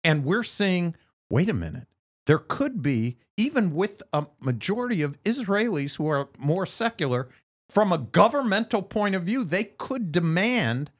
And 0.06 0.24
we're 0.24 0.43
seeing, 0.43 0.95
wait 1.30 1.49
a 1.49 1.53
minute. 1.53 1.88
There 2.28 2.38
could 2.38 2.82
be 2.82 3.18
even 3.38 3.74
with 3.74 4.01
a 4.14 4.28
majority 4.39 5.01
of 5.01 5.22
Israelis 5.24 5.97
who 5.97 6.08
are 6.08 6.30
more 6.38 6.66
secular 6.66 7.28
from 7.70 7.91
a 7.91 7.97
governmental 7.97 8.84
point 8.84 9.16
of 9.16 9.24
view, 9.24 9.43
they 9.43 9.64
could 9.64 10.12
demand 10.12 10.91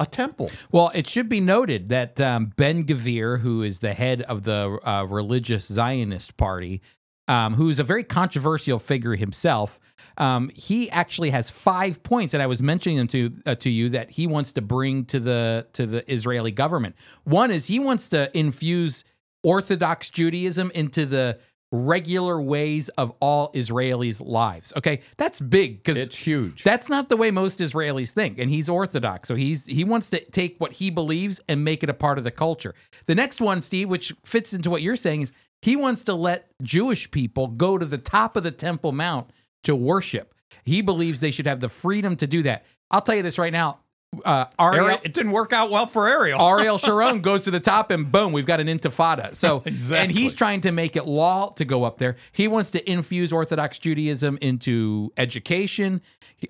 a 0.00 0.06
temple. 0.06 0.50
Well, 0.72 0.90
it 0.94 1.06
should 1.06 1.28
be 1.28 1.40
noted 1.40 1.90
that 1.90 2.20
um, 2.20 2.52
Ben 2.56 2.84
Gvir, 2.84 3.40
who 3.40 3.62
is 3.62 3.80
the 3.80 3.94
head 3.94 4.22
of 4.22 4.44
the 4.44 4.78
uh, 4.82 5.04
religious 5.04 5.66
Zionist 5.66 6.36
party, 6.36 6.80
um, 7.28 7.54
who's 7.54 7.78
a 7.78 7.84
very 7.84 8.04
controversial 8.04 8.78
figure 8.78 9.16
himself, 9.16 9.78
um, 10.18 10.50
he 10.54 10.90
actually 10.90 11.30
has 11.30 11.50
five 11.50 12.02
points 12.02 12.32
that 12.32 12.40
I 12.40 12.46
was 12.46 12.62
mentioning 12.62 12.98
them 12.98 13.08
to 13.08 13.30
uh, 13.44 13.54
to 13.56 13.70
you 13.70 13.88
that 13.90 14.10
he 14.12 14.26
wants 14.26 14.52
to 14.54 14.62
bring 14.62 15.04
to 15.06 15.20
the 15.20 15.66
to 15.74 15.86
the 15.86 16.10
Israeli 16.12 16.50
government. 16.52 16.96
One 17.24 17.50
is 17.50 17.66
he 17.66 17.78
wants 17.78 18.08
to 18.10 18.36
infuse 18.36 19.04
Orthodox 19.42 20.10
Judaism 20.10 20.70
into 20.74 21.06
the 21.06 21.38
regular 21.72 22.40
ways 22.40 22.88
of 22.90 23.12
all 23.20 23.52
Israelis' 23.52 24.24
lives. 24.24 24.72
Okay, 24.76 25.00
that's 25.16 25.40
big 25.40 25.82
because 25.82 25.98
It's 26.06 26.16
huge. 26.16 26.62
that's 26.62 26.88
not 26.88 27.08
the 27.08 27.16
way 27.16 27.30
most 27.30 27.58
Israelis 27.58 28.12
think, 28.12 28.38
and 28.38 28.50
he's 28.50 28.68
Orthodox, 28.68 29.28
so 29.28 29.34
he's 29.34 29.66
he 29.66 29.84
wants 29.84 30.08
to 30.10 30.20
take 30.30 30.56
what 30.58 30.72
he 30.74 30.90
believes 30.90 31.40
and 31.48 31.64
make 31.64 31.82
it 31.82 31.90
a 31.90 31.94
part 31.94 32.18
of 32.18 32.24
the 32.24 32.30
culture. 32.30 32.74
The 33.06 33.14
next 33.14 33.40
one, 33.40 33.62
Steve, 33.62 33.88
which 33.88 34.14
fits 34.24 34.52
into 34.54 34.70
what 34.70 34.82
you're 34.82 34.96
saying, 34.96 35.22
is 35.22 35.32
he 35.62 35.74
wants 35.74 36.04
to 36.04 36.14
let 36.14 36.50
Jewish 36.62 37.10
people 37.10 37.48
go 37.48 37.78
to 37.78 37.84
the 37.84 37.98
top 37.98 38.36
of 38.36 38.42
the 38.44 38.50
Temple 38.52 38.92
Mount 38.92 39.30
to 39.66 39.76
worship. 39.76 40.34
He 40.64 40.82
believes 40.82 41.20
they 41.20 41.30
should 41.30 41.46
have 41.46 41.60
the 41.60 41.68
freedom 41.68 42.16
to 42.16 42.26
do 42.26 42.42
that. 42.42 42.64
I'll 42.90 43.00
tell 43.00 43.14
you 43.14 43.22
this 43.22 43.38
right 43.38 43.52
now, 43.52 43.80
uh, 44.24 44.46
Ariel, 44.58 44.86
Ariel, 44.86 45.00
it 45.04 45.12
didn't 45.12 45.32
work 45.32 45.52
out 45.52 45.70
well 45.70 45.86
for 45.86 46.08
Ariel. 46.08 46.40
Ariel 46.58 46.78
Sharon 46.78 47.20
goes 47.20 47.42
to 47.42 47.50
the 47.50 47.60
top, 47.60 47.90
and 47.90 48.10
boom, 48.10 48.32
we've 48.32 48.46
got 48.46 48.60
an 48.60 48.66
intifada. 48.66 49.34
So, 49.34 49.62
and 49.94 50.10
he's 50.10 50.34
trying 50.34 50.62
to 50.62 50.72
make 50.72 50.96
it 50.96 51.06
law 51.06 51.50
to 51.50 51.64
go 51.64 51.84
up 51.84 51.98
there. 51.98 52.16
He 52.32 52.48
wants 52.48 52.70
to 52.72 52.90
infuse 52.90 53.32
Orthodox 53.32 53.78
Judaism 53.78 54.38
into 54.40 55.12
education. 55.16 56.00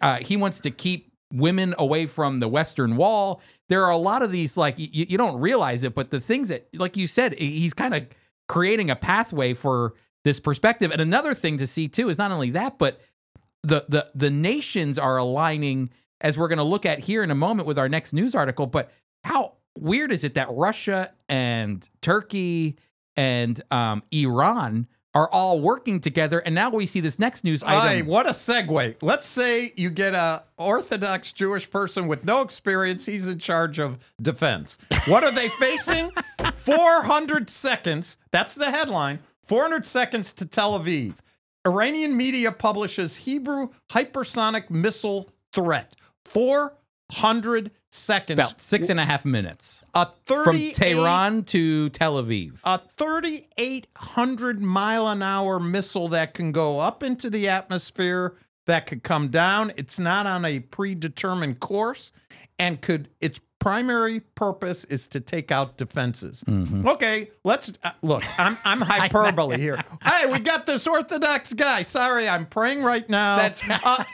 Uh, 0.01 0.19
he 0.19 0.37
wants 0.37 0.61
to 0.61 0.71
keep 0.71 1.13
women 1.33 1.75
away 1.79 2.07
from 2.07 2.41
the 2.41 2.49
Western 2.49 2.97
Wall. 2.97 3.41
There 3.69 3.85
are 3.85 3.91
a 3.91 3.97
lot 3.97 4.23
of 4.23 4.31
these, 4.31 4.57
like 4.57 4.79
you, 4.79 5.07
you 5.09 5.19
don't 5.19 5.41
realize 5.41 5.83
it, 5.83 5.95
but 5.95 6.11
the 6.11 6.21
things 6.21 6.49
that, 6.51 6.69
like 6.75 6.97
you 6.97 7.07
said, 7.07 7.35
he's 7.35 7.75
kind 7.75 7.95
of 7.95 8.07
creating 8.49 8.91
a 8.91 8.97
pathway 8.97 9.55
for 9.55 9.95
this 10.27 10.41
perspective. 10.41 10.91
And 10.91 11.01
another 11.01 11.35
thing 11.35 11.57
to 11.59 11.69
see 11.69 11.87
too 11.87 12.09
is 12.09 12.19
not 12.19 12.33
only 12.33 12.51
that, 12.51 12.79
but 12.79 13.01
the 13.63 13.87
the 13.89 14.11
the 14.13 14.29
nations 14.29 14.99
are 14.99 15.17
aligning 15.17 15.89
as 16.21 16.37
we're 16.37 16.49
going 16.49 16.59
to 16.59 16.65
look 16.65 16.85
at 16.85 16.99
here 16.99 17.23
in 17.23 17.31
a 17.31 17.35
moment 17.35 17.67
with 17.67 17.79
our 17.79 17.89
next 17.89 18.13
news 18.13 18.35
article 18.35 18.67
but 18.67 18.91
how 19.25 19.55
weird 19.79 20.11
is 20.11 20.25
it 20.25 20.35
that 20.35 20.49
Russia 20.51 21.13
and 21.29 21.89
Turkey 22.01 22.77
and 23.17 23.61
um, 23.71 24.03
Iran 24.13 24.87
are 25.15 25.29
all 25.31 25.61
working 25.61 26.01
together 26.01 26.39
and 26.39 26.55
now 26.55 26.71
we 26.71 26.87
see 26.87 27.01
this 27.01 27.19
next 27.19 27.43
news 27.45 27.63
Hey, 27.63 27.99
item 27.99 28.07
what 28.07 28.27
a 28.27 28.31
segue. 28.31 28.97
Let's 29.03 29.27
say 29.27 29.73
you 29.77 29.91
get 29.91 30.15
a 30.15 30.45
Orthodox 30.57 31.33
Jewish 31.33 31.69
person 31.71 32.07
with 32.09 32.25
no 32.25 32.43
experience. 32.43 33.07
He's 33.07 33.27
in 33.27 33.39
charge 33.39 33.79
of 33.79 34.13
defense. 34.21 34.79
What 35.07 35.25
are 35.25 35.33
they 35.33 35.49
facing? 35.49 36.13
400 36.55 37.51
seconds. 37.51 38.19
That's 38.31 38.55
the 38.55 38.71
headline. 38.71 39.21
400 39.47 39.87
seconds 39.87 40.33
to 40.35 40.45
Tel 40.45 40.79
Aviv. 40.79 41.15
Iranian 41.67 42.17
media 42.17 42.53
publishes 42.53 43.17
Hebrew 43.17 43.69
hypersonic 43.91 44.71
missile 44.71 45.31
threat. 45.53 45.95
400 46.27 47.71
seconds. 47.91 48.39
about 48.39 48.61
six 48.61 48.89
and 48.91 49.01
a 49.01 49.05
half 49.05 49.25
minutes 49.25 49.83
a 49.95 50.07
30 50.27 50.45
from 50.45 50.57
38 50.57 50.75
Tehran 50.75 51.45
to 51.45 51.89
Tel 51.91 52.23
Aviv 52.23 52.59
a 52.65 52.81
3,800 52.99 54.61
mile 54.61 55.09
an 55.09 55.23
hour 55.23 55.59
missile 55.59 56.09
that 56.09 56.35
can 56.35 56.53
go 56.53 56.79
up 56.79 57.03
into 57.03 57.31
the 57.31 57.49
atmosphere, 57.49 58.35
that 58.67 58.87
could 58.87 59.03
come 59.03 59.29
down. 59.29 59.73
It's 59.77 59.99
not 59.99 60.27
on 60.27 60.45
a 60.45 60.61
predetermined 60.61 61.61
course, 61.61 62.13
and 62.59 62.81
could 62.83 63.09
its 63.21 63.41
primary 63.59 64.21
purpose 64.21 64.85
is 64.85 65.07
to 65.09 65.21
take 65.21 65.51
out 65.51 65.77
defenses. 65.77 66.45
Okay, 66.49 67.31
let's 67.45 67.73
uh, 67.83 67.91
look. 68.03 68.23
I'm 68.39 68.57
I'm 68.65 68.81
hyperbole 68.83 69.59
here. 69.59 69.83
Hey, 70.05 70.31
we 70.31 70.39
got 70.39 70.67
this 70.67 70.87
Orthodox 70.87 71.53
guy. 71.53 71.83
Sorry, 71.83 72.29
I'm 72.29 72.47
praying 72.47 72.83
right 72.83 73.09
now. 73.09 73.37
That's- 73.37 73.63
uh, 73.85 74.05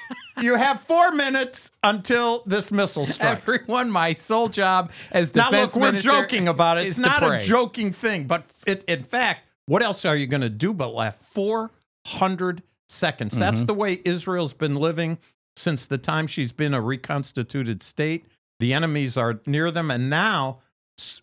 you 0.40 0.56
have 0.56 0.80
four 0.80 1.12
minutes 1.12 1.70
until 1.82 2.42
this 2.46 2.70
missile 2.70 3.06
strikes. 3.06 3.42
everyone 3.42 3.90
my 3.90 4.12
sole 4.12 4.48
job 4.48 4.92
as 5.10 5.30
defense 5.30 5.52
Now, 5.52 5.60
look, 5.60 5.76
we're 5.76 5.86
minister 5.92 6.10
joking 6.10 6.48
about 6.48 6.78
it. 6.78 6.86
It's 6.86 6.98
not 6.98 7.22
a 7.22 7.38
joking 7.40 7.92
thing, 7.92 8.24
but 8.26 8.46
it, 8.66 8.84
in 8.84 9.04
fact, 9.04 9.42
what 9.66 9.82
else 9.82 10.04
are 10.04 10.16
you 10.16 10.26
going 10.26 10.40
to 10.40 10.50
do 10.50 10.72
but 10.72 10.88
laugh? 10.94 11.16
400 11.16 12.62
seconds. 12.88 13.32
Mm-hmm. 13.34 13.40
That's 13.40 13.64
the 13.64 13.74
way 13.74 14.00
Israel's 14.04 14.54
been 14.54 14.76
living 14.76 15.18
since 15.56 15.86
the 15.86 15.98
time 15.98 16.26
she's 16.26 16.52
been 16.52 16.74
a 16.74 16.80
reconstituted 16.80 17.82
state. 17.82 18.26
The 18.62 18.72
enemies 18.72 19.16
are 19.16 19.40
near 19.44 19.72
them. 19.72 19.90
And 19.90 20.08
now, 20.08 20.60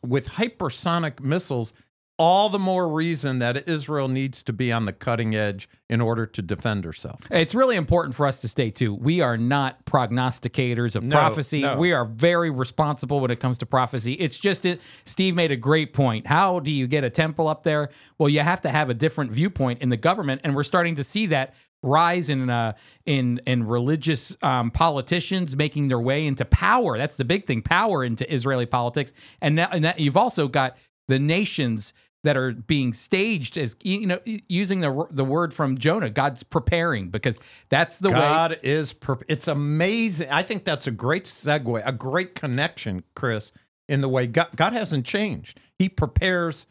with 0.06 0.32
hypersonic 0.32 1.22
missiles, 1.22 1.72
all 2.18 2.50
the 2.50 2.60
more 2.60 2.90
reason 2.90 3.40
that 3.40 3.66
Israel 3.66 4.10
needs 4.10 4.44
to 4.44 4.52
be 4.52 4.74
on 4.74 4.84
the 4.84 4.92
cutting 4.92 5.34
edge 5.34 5.70
in 5.90 6.02
order 6.02 6.26
to 6.26 6.42
defend 6.42 6.84
herself. 6.84 7.22
It's 7.32 7.56
really 7.56 7.78
important 7.78 8.14
for 8.14 8.26
us 8.26 8.40
to 8.42 8.50
stay 8.50 8.72
too. 8.72 8.94
We 8.94 9.22
are 9.22 9.38
not 9.38 9.86
prognosticators 9.86 10.98
of 10.98 11.04
No, 11.04 11.16
prophecy. 11.16 11.62
no. 11.62 11.78
We 11.78 11.94
are 11.94 12.04
very 12.04 12.50
responsible 12.50 13.22
when 13.22 13.32
it 13.32 13.40
comes 13.40 13.58
to 13.60 13.66
prophecy. 13.66 14.16
It's 14.16 14.38
just 14.38 14.66
it, 14.66 14.82
Steve 15.06 15.34
made 15.34 15.54
a 15.54 15.56
great 15.56 15.94
point. 15.94 16.28
How 16.28 16.60
do 16.60 16.72
you 16.72 16.88
get 16.88 17.06
a 17.06 17.10
temple 17.10 17.48
up 17.48 17.64
there? 17.64 17.88
Well, 18.18 18.28
you 18.28 18.42
have 18.42 18.60
to 18.64 18.70
have 18.70 18.90
a 18.90 18.94
different 18.94 19.32
viewpoint 19.32 19.82
in 19.82 19.88
the 19.88 19.96
government, 19.96 20.42
and 20.44 20.58
we're 20.58 20.64
starting 20.64 20.96
to 20.96 21.06
see 21.06 21.26
that 21.28 21.54
rise 21.82 22.30
in 22.30 22.50
uh, 22.50 22.74
in 23.06 23.42
in 23.46 23.66
religious 23.66 24.36
um, 24.42 24.72
politicians 24.72 25.56
making 25.56 25.88
their 25.88 26.00
way 26.00 26.26
into 26.26 26.46
power. 26.46 26.98
That's 26.98 27.18
the 27.18 27.26
big 27.26 27.46
thing, 27.46 27.62
power 27.62 28.04
into 28.04 28.32
Israeli 28.34 28.66
politics, 28.66 29.14
and 29.42 29.56
now 29.56 29.70
and 29.72 29.84
that 29.84 30.00
you've 30.00 30.18
also 30.18 30.48
got 30.48 30.78
the 31.08 31.20
nations 31.20 31.94
that 32.24 32.36
are 32.36 32.52
being 32.52 32.92
staged 32.92 33.58
as 33.58 33.78
you 33.84 34.06
know 34.06 34.20
using 34.26 34.82
the 34.82 35.08
the 35.10 35.24
word 35.24 35.54
from 35.54 35.78
Jonah 35.78 36.10
God's 36.10 36.44
preparing 36.44 37.10
because 37.10 37.38
that's 37.70 38.00
the 38.00 38.10
way 38.10 38.16
God 38.16 38.60
is 38.62 38.94
perp- 38.94 39.24
it's 39.28 39.48
amazing. 39.48 40.30
I 40.30 40.44
think 40.44 40.66
that's 40.66 40.88
a 40.88 40.92
great 40.92 41.24
segue, 41.24 41.82
a 41.86 41.94
great 41.94 42.36
connection, 42.36 43.04
Chris, 43.16 43.52
in 43.88 44.02
the 44.02 44.10
way 44.10 44.28
God, 44.28 44.50
God 44.56 44.74
hasn't 44.74 45.06
changed. 45.06 45.60
He 45.78 45.88
prepares 45.88 46.66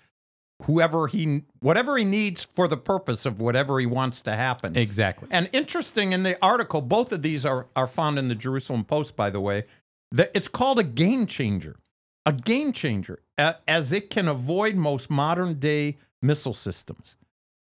whoever 0.64 1.06
he 1.06 1.42
whatever 1.61 1.96
he 1.96 2.04
needs 2.04 2.42
for 2.42 2.66
the 2.66 2.76
purpose 2.76 3.24
of 3.24 3.40
whatever 3.40 3.78
he 3.78 3.86
wants 3.86 4.22
to 4.22 4.32
happen. 4.32 4.76
exactly 4.76 5.28
And 5.30 5.48
interesting 5.52 6.12
in 6.12 6.22
the 6.22 6.36
article, 6.42 6.80
both 6.80 7.12
of 7.12 7.22
these 7.22 7.44
are 7.44 7.66
are 7.76 7.86
found 7.86 8.18
in 8.18 8.28
the 8.28 8.34
Jerusalem 8.34 8.84
Post, 8.84 9.16
by 9.16 9.30
the 9.30 9.40
way. 9.40 9.64
That 10.11 10.30
it's 10.34 10.48
called 10.48 10.78
a 10.78 10.84
game 10.84 11.26
changer, 11.26 11.76
a 12.24 12.32
game 12.32 12.72
changer, 12.72 13.20
as 13.36 13.92
it 13.92 14.11
can 14.11 14.26
avoid 14.26 14.74
most 14.74 15.11
modern 15.11 15.59
day 15.59 15.98
missile 16.22 16.54
systems. 16.54 17.16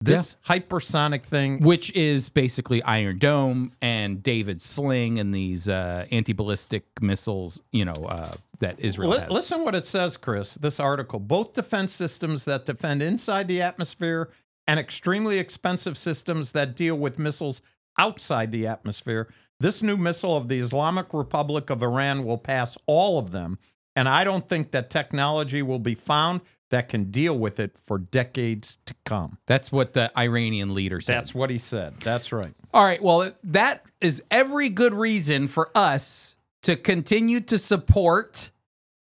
This 0.02 0.36
hypersonic 0.48 1.24
thing 1.24 1.62
which 1.62 1.90
is 1.96 2.28
basically 2.28 2.84
Iron 2.84 3.20
Dome 3.20 3.72
and 3.82 4.22
David 4.22 4.62
Sling 4.62 5.18
and 5.18 5.34
these 5.34 5.70
uh, 5.70 6.06
anti 6.12 6.34
ballistic 6.34 6.84
missiles 7.02 7.62
you 7.72 7.86
know 7.86 7.94
uh, 7.94 8.34
that 8.64 8.80
Israel 8.80 9.12
Li- 9.12 9.20
has. 9.20 9.30
listen 9.30 9.64
what 9.64 9.76
it 9.76 9.86
says, 9.86 10.18
Chris. 10.18 10.56
This 10.56 10.80
article: 10.80 11.20
both 11.20 11.54
defense 11.54 11.94
systems 11.94 12.46
that 12.46 12.66
defend 12.66 13.02
inside 13.02 13.48
the 13.48 13.62
atmosphere 13.62 14.30
and 14.66 14.80
extremely 14.80 15.40
expensive 15.40 15.98
systems 15.98 16.52
that 16.54 16.76
deal 16.76 16.96
with 16.96 17.20
missiles 17.20 17.62
outside 17.98 18.52
the 18.52 18.66
atmosphere. 18.66 19.28
This 19.60 19.82
new 19.82 19.98
missile 19.98 20.36
of 20.36 20.48
the 20.48 20.60
Islamic 20.60 21.14
Republic 21.14 21.70
of 21.70 21.84
Iran 21.84 22.26
will 22.26 22.38
pass 22.38 22.78
all 22.86 23.20
of 23.20 23.32
them, 23.32 23.60
and 23.96 24.10
I 24.10 24.24
don't 24.24 24.50
think 24.50 24.72
that 24.72 24.90
technology 24.90 25.62
will 25.62 25.80
be 25.80 25.96
found 25.96 26.42
that 26.70 26.90
can 26.90 27.12
deal 27.12 27.38
with 27.38 27.60
it 27.60 27.80
for 27.86 28.00
decades 28.00 28.80
to 28.86 28.96
come. 29.06 29.38
That's 29.46 29.72
what 29.72 29.94
the 29.94 30.12
Iranian 30.18 30.74
leader 30.74 31.02
said. 31.02 31.18
That's 31.18 31.36
what 31.36 31.52
he 31.52 31.60
said. 31.60 32.00
That's 32.00 32.32
right. 32.32 32.56
All 32.74 32.84
right. 32.84 33.02
Well, 33.02 33.32
that 33.44 33.86
is 34.02 34.24
every 34.32 34.70
good 34.70 34.94
reason 34.94 35.48
for 35.48 35.70
us 35.76 36.36
to 36.64 36.76
continue 36.76 37.42
to 37.42 37.60
support 37.60 38.50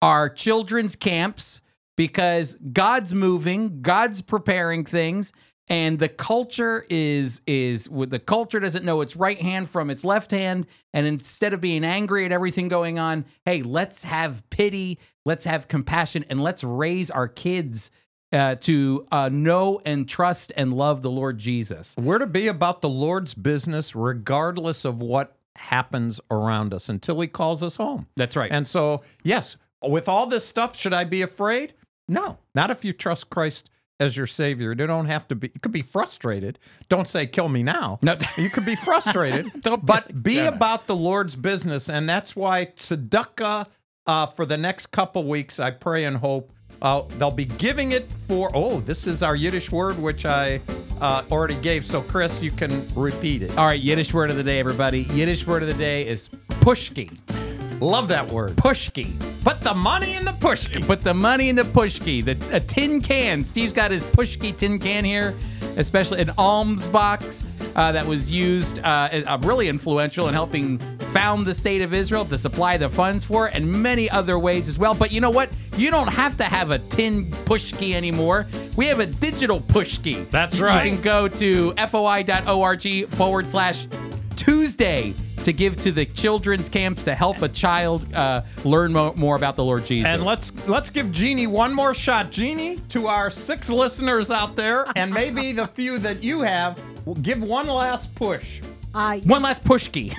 our 0.02 0.30
children's 0.30 0.96
camps 0.96 1.62
because 1.98 2.56
God's 2.72 3.14
moving, 3.14 3.82
God's 3.82 4.22
preparing 4.22 4.86
things, 4.86 5.34
and 5.68 6.00
the 6.00 6.10
culture 6.10 6.86
is 6.90 7.42
is 7.46 7.88
the 7.92 8.20
culture 8.20 8.60
doesn't 8.60 8.84
know 8.84 9.02
its 9.02 9.16
right 9.16 9.40
hand 9.40 9.70
from 9.70 9.90
its 9.90 10.04
left 10.04 10.32
hand, 10.32 10.66
and 10.94 11.06
instead 11.06 11.54
of 11.54 11.62
being 11.62 11.84
angry 11.84 12.26
at 12.26 12.32
everything 12.32 12.68
going 12.68 12.98
on, 12.98 13.26
hey, 13.46 13.62
let's 13.62 14.04
have 14.04 14.50
pity, 14.50 14.98
let's 15.26 15.46
have 15.46 15.68
compassion, 15.68 16.26
and 16.30 16.42
let's 16.42 16.64
raise 16.64 17.12
our 17.12 17.28
kids 17.28 17.92
uh, 18.32 18.56
to 18.56 19.06
uh, 19.12 19.30
know 19.30 19.80
and 19.86 20.08
trust 20.08 20.52
and 20.56 20.74
love 20.74 21.02
the 21.02 21.12
Lord 21.12 21.38
Jesus. 21.38 21.96
We're 21.98 22.20
to 22.20 22.28
be 22.28 22.48
about 22.48 22.82
the 22.82 22.90
Lord's 22.90 23.34
business 23.34 23.96
regardless 23.96 24.86
of 24.86 25.02
what 25.02 25.36
happens 25.56 26.22
around 26.32 26.74
us 26.74 26.90
until 26.90 27.20
he 27.20 27.28
calls 27.28 27.62
us 27.62 27.76
home. 27.76 28.08
That's 28.16 28.36
right. 28.36 28.52
And 28.52 28.66
so, 28.68 29.02
yes, 29.24 29.58
with 29.82 30.08
all 30.08 30.28
this 30.28 30.46
stuff, 30.46 30.78
should 30.78 30.94
I 30.94 31.04
be 31.04 31.22
afraid? 31.22 31.74
No, 32.08 32.40
not 32.56 32.72
if 32.72 32.84
you 32.84 32.94
trust 32.94 33.30
Christ 33.30 33.70
as 34.00 34.16
your 34.16 34.28
savior. 34.28 34.70
You 34.70 34.88
don't 34.88 35.08
have 35.08 35.28
to 35.28 35.36
be, 35.36 35.52
you 35.54 35.60
could 35.60 35.72
be 35.72 35.82
frustrated. 35.82 36.58
Don't 36.88 37.08
say, 37.08 37.28
kill 37.28 37.50
me 37.50 37.64
now. 37.64 38.00
No. 38.02 38.16
You 38.38 38.50
could 38.50 38.66
be 38.66 38.76
frustrated, 38.76 39.52
Don't 39.62 39.86
but 39.86 40.24
be 40.24 40.40
about 40.40 40.88
the 40.88 40.96
Lord's 40.96 41.36
business. 41.36 41.90
And 41.90 42.10
that's 42.10 42.36
why 42.36 42.68
tzedakah 42.78 43.68
uh, 44.08 44.26
for 44.28 44.46
the 44.46 44.58
next 44.58 44.88
couple 44.88 45.24
weeks, 45.26 45.60
I 45.60 45.72
pray 45.72 46.06
and 46.06 46.18
hope. 46.18 46.52
Uh, 46.82 47.04
they'll 47.18 47.30
be 47.30 47.46
giving 47.46 47.92
it 47.92 48.10
for, 48.28 48.50
oh, 48.54 48.80
this 48.80 49.06
is 49.06 49.22
our 49.22 49.36
Yiddish 49.36 49.70
word, 49.72 50.00
which 50.00 50.26
I 50.26 50.62
uh, 51.02 51.24
already 51.30 51.56
gave. 51.56 51.86
So, 51.86 52.02
Chris, 52.02 52.42
you 52.42 52.52
can 52.52 52.88
repeat 52.96 53.44
it. 53.44 53.56
All 53.58 53.66
right, 53.66 53.80
Yiddish 53.80 54.14
word 54.14 54.32
of 54.32 54.38
the 54.38 54.44
day, 54.44 54.60
everybody. 54.60 55.02
Yiddish 55.02 55.46
word 55.46 55.62
of 55.62 55.68
the 55.68 55.74
day 55.74 56.08
is 56.08 56.30
pushki. 56.62 57.49
Love 57.82 58.10
that 58.10 58.30
word. 58.32 58.52
Pushki. 58.58 59.18
Put 59.44 59.62
the 59.62 59.74
money 59.74 60.16
in 60.16 60.26
the 60.26 60.32
pushki. 60.32 60.86
Put 60.86 61.04
the 61.04 61.14
money 61.14 61.50
in 61.50 61.56
the 61.56 61.64
pushki. 61.64 62.24
The 62.24 62.56
a 62.56 62.60
tin 62.60 63.02
can. 63.02 63.44
Steve's 63.44 63.74
got 63.74 63.92
his 63.92 64.04
pushki 64.04 64.56
tin 64.56 64.80
can 64.80 65.06
here, 65.06 65.34
especially 65.78 66.22
an 66.22 66.32
alms 66.38 66.86
box 66.88 67.44
uh, 67.76 67.92
that 67.94 68.06
was 68.06 68.30
used, 68.30 68.80
uh, 68.80 69.10
uh, 69.26 69.38
really 69.44 69.70
influential 69.70 70.28
in 70.28 70.34
helping 70.34 70.78
found 71.14 71.46
the 71.46 71.56
state 71.56 71.82
of 71.82 71.94
Israel 71.94 72.26
to 72.26 72.38
supply 72.38 72.78
the 72.78 72.90
funds 72.90 73.24
for 73.24 73.48
it, 73.48 73.56
and 73.56 73.66
many 73.72 74.10
other 74.10 74.38
ways 74.38 74.68
as 74.68 74.78
well. 74.78 74.94
But 74.94 75.12
you 75.12 75.22
know 75.22 75.30
what? 75.30 75.50
You 75.78 75.90
don't 75.90 76.12
have 76.14 76.38
to 76.38 76.44
have 76.44 76.72
a 76.72 76.80
tin 76.80 77.32
pushkey 77.32 77.94
anymore. 77.94 78.46
We 78.76 78.88
have 78.88 79.00
a 79.00 79.06
digital 79.08 79.62
pushkey. 79.62 80.30
That's 80.30 80.60
right. 80.60 80.86
You 80.86 80.92
can 80.92 81.02
go 81.02 81.28
to 81.28 81.74
foi.org 81.88 83.10
forward 83.10 83.50
slash 83.50 83.88
Tuesday 84.36 85.14
to 85.44 85.54
give 85.54 85.78
to 85.82 85.92
the 85.92 86.06
children's 86.06 86.70
camps 86.70 87.04
to 87.04 87.16
help 87.16 87.42
a 87.42 87.50
child 87.50 88.14
uh, 88.14 88.44
learn 88.64 88.94
mo- 88.94 89.14
more 89.16 89.36
about 89.36 89.56
the 89.56 89.64
Lord 89.64 89.86
Jesus. 89.86 90.08
And 90.08 90.24
let's 90.24 90.52
let's 90.68 90.90
give 90.90 91.12
Jeannie 91.12 91.48
one 91.48 91.74
more 91.74 91.94
shot. 91.94 92.32
Jeannie, 92.32 92.78
to 92.90 93.08
our 93.08 93.30
six 93.30 93.70
listeners 93.70 94.32
out 94.32 94.56
there, 94.56 94.86
and 94.96 95.14
maybe 95.14 95.52
the 95.52 95.68
few 95.68 95.98
that 96.00 96.24
you 96.24 96.42
have, 96.42 96.80
will 97.06 97.16
give 97.16 97.42
one 97.42 97.68
last 97.68 98.14
push. 98.16 98.62
Uh, 98.94 99.18
one 99.20 99.44
last 99.44 99.64
pushki. 99.64 100.14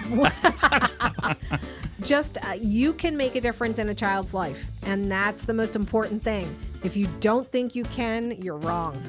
just 2.02 2.38
uh, 2.44 2.52
you 2.60 2.92
can 2.92 3.16
make 3.16 3.34
a 3.36 3.40
difference 3.40 3.78
in 3.78 3.88
a 3.88 3.94
child's 3.94 4.32
life, 4.34 4.66
and 4.82 5.10
that's 5.10 5.44
the 5.44 5.54
most 5.54 5.76
important 5.76 6.22
thing. 6.22 6.54
If 6.82 6.96
you 6.96 7.08
don't 7.20 7.50
think 7.50 7.74
you 7.74 7.84
can, 7.84 8.32
you're 8.42 8.56
wrong. 8.58 9.00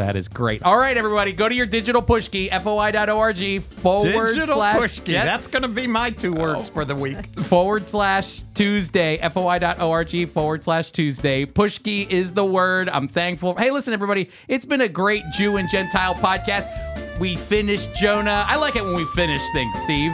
That 0.00 0.16
is 0.16 0.28
great. 0.28 0.62
All 0.62 0.78
right, 0.78 0.96
everybody, 0.96 1.34
go 1.34 1.46
to 1.46 1.54
your 1.54 1.66
digital 1.66 2.00
pushki, 2.00 2.48
foi.org 2.62 3.62
forward 3.62 4.28
Digital 4.28 4.54
slash 4.54 4.80
pushki. 4.80 5.12
Yep. 5.12 5.24
That's 5.26 5.46
going 5.46 5.60
to 5.60 5.68
be 5.68 5.86
my 5.86 6.08
two 6.08 6.32
words 6.32 6.70
oh. 6.70 6.72
for 6.72 6.86
the 6.86 6.94
week. 6.94 7.38
forward 7.40 7.86
slash 7.86 8.42
Tuesday, 8.54 9.18
foi.org 9.18 10.28
forward 10.30 10.64
slash 10.64 10.90
Tuesday. 10.90 11.44
Pushki 11.44 12.08
is 12.08 12.32
the 12.32 12.46
word. 12.46 12.88
I'm 12.88 13.08
thankful. 13.08 13.54
Hey, 13.56 13.70
listen, 13.70 13.92
everybody, 13.92 14.30
it's 14.48 14.64
been 14.64 14.80
a 14.80 14.88
great 14.88 15.22
Jew 15.32 15.58
and 15.58 15.68
Gentile 15.68 16.14
podcast. 16.14 17.09
We 17.20 17.36
finished 17.36 17.94
Jonah. 17.94 18.44
I 18.48 18.56
like 18.56 18.76
it 18.76 18.84
when 18.84 18.94
we 18.94 19.04
finish 19.04 19.42
things, 19.52 19.76
Steve. 19.82 20.12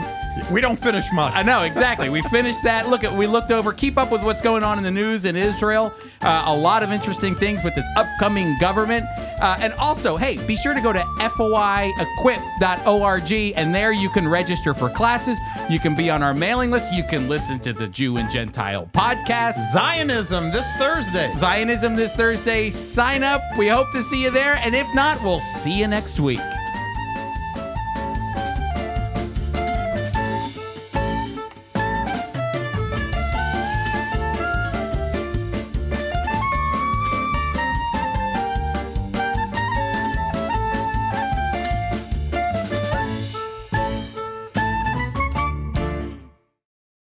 We 0.51 0.61
don't 0.61 0.79
finish 0.79 1.05
much. 1.13 1.33
I 1.35 1.41
know 1.41 1.63
exactly. 1.63 2.09
We 2.09 2.21
finished 2.23 2.63
that. 2.63 2.89
Look 2.89 3.03
at 3.03 3.15
we 3.15 3.27
looked 3.27 3.51
over. 3.51 3.73
Keep 3.73 3.97
up 3.97 4.11
with 4.11 4.23
what's 4.23 4.41
going 4.41 4.63
on 4.63 4.77
in 4.77 4.83
the 4.83 4.91
news 4.91 5.25
in 5.25 5.35
Israel. 5.35 5.93
Uh, 6.21 6.43
a 6.45 6.55
lot 6.55 6.83
of 6.83 6.91
interesting 6.91 7.33
things 7.33 7.63
with 7.63 7.73
this 7.75 7.87
upcoming 7.95 8.57
government. 8.59 9.05
Uh, 9.41 9.57
and 9.59 9.73
also, 9.73 10.17
hey, 10.17 10.37
be 10.45 10.55
sure 10.55 10.73
to 10.73 10.81
go 10.81 10.93
to 10.93 10.99
foiequip.org, 10.99 13.31
and 13.55 13.73
there 13.73 13.91
you 13.91 14.09
can 14.09 14.27
register 14.27 14.73
for 14.73 14.89
classes. 14.89 15.39
You 15.69 15.79
can 15.79 15.95
be 15.95 16.09
on 16.09 16.21
our 16.21 16.33
mailing 16.33 16.71
list. 16.71 16.93
You 16.93 17.03
can 17.03 17.29
listen 17.29 17.59
to 17.61 17.73
the 17.73 17.87
Jew 17.87 18.17
and 18.17 18.29
Gentile 18.29 18.89
podcast. 18.93 19.55
Zionism 19.71 20.51
this 20.51 20.71
Thursday. 20.73 21.31
Zionism 21.35 21.95
this 21.95 22.15
Thursday. 22.15 22.69
Sign 22.69 23.23
up. 23.23 23.41
We 23.57 23.67
hope 23.67 23.91
to 23.91 24.03
see 24.03 24.23
you 24.23 24.29
there. 24.29 24.55
And 24.55 24.75
if 24.75 24.87
not, 24.93 25.21
we'll 25.23 25.39
see 25.39 25.79
you 25.79 25.87
next 25.87 26.19
week. 26.19 26.41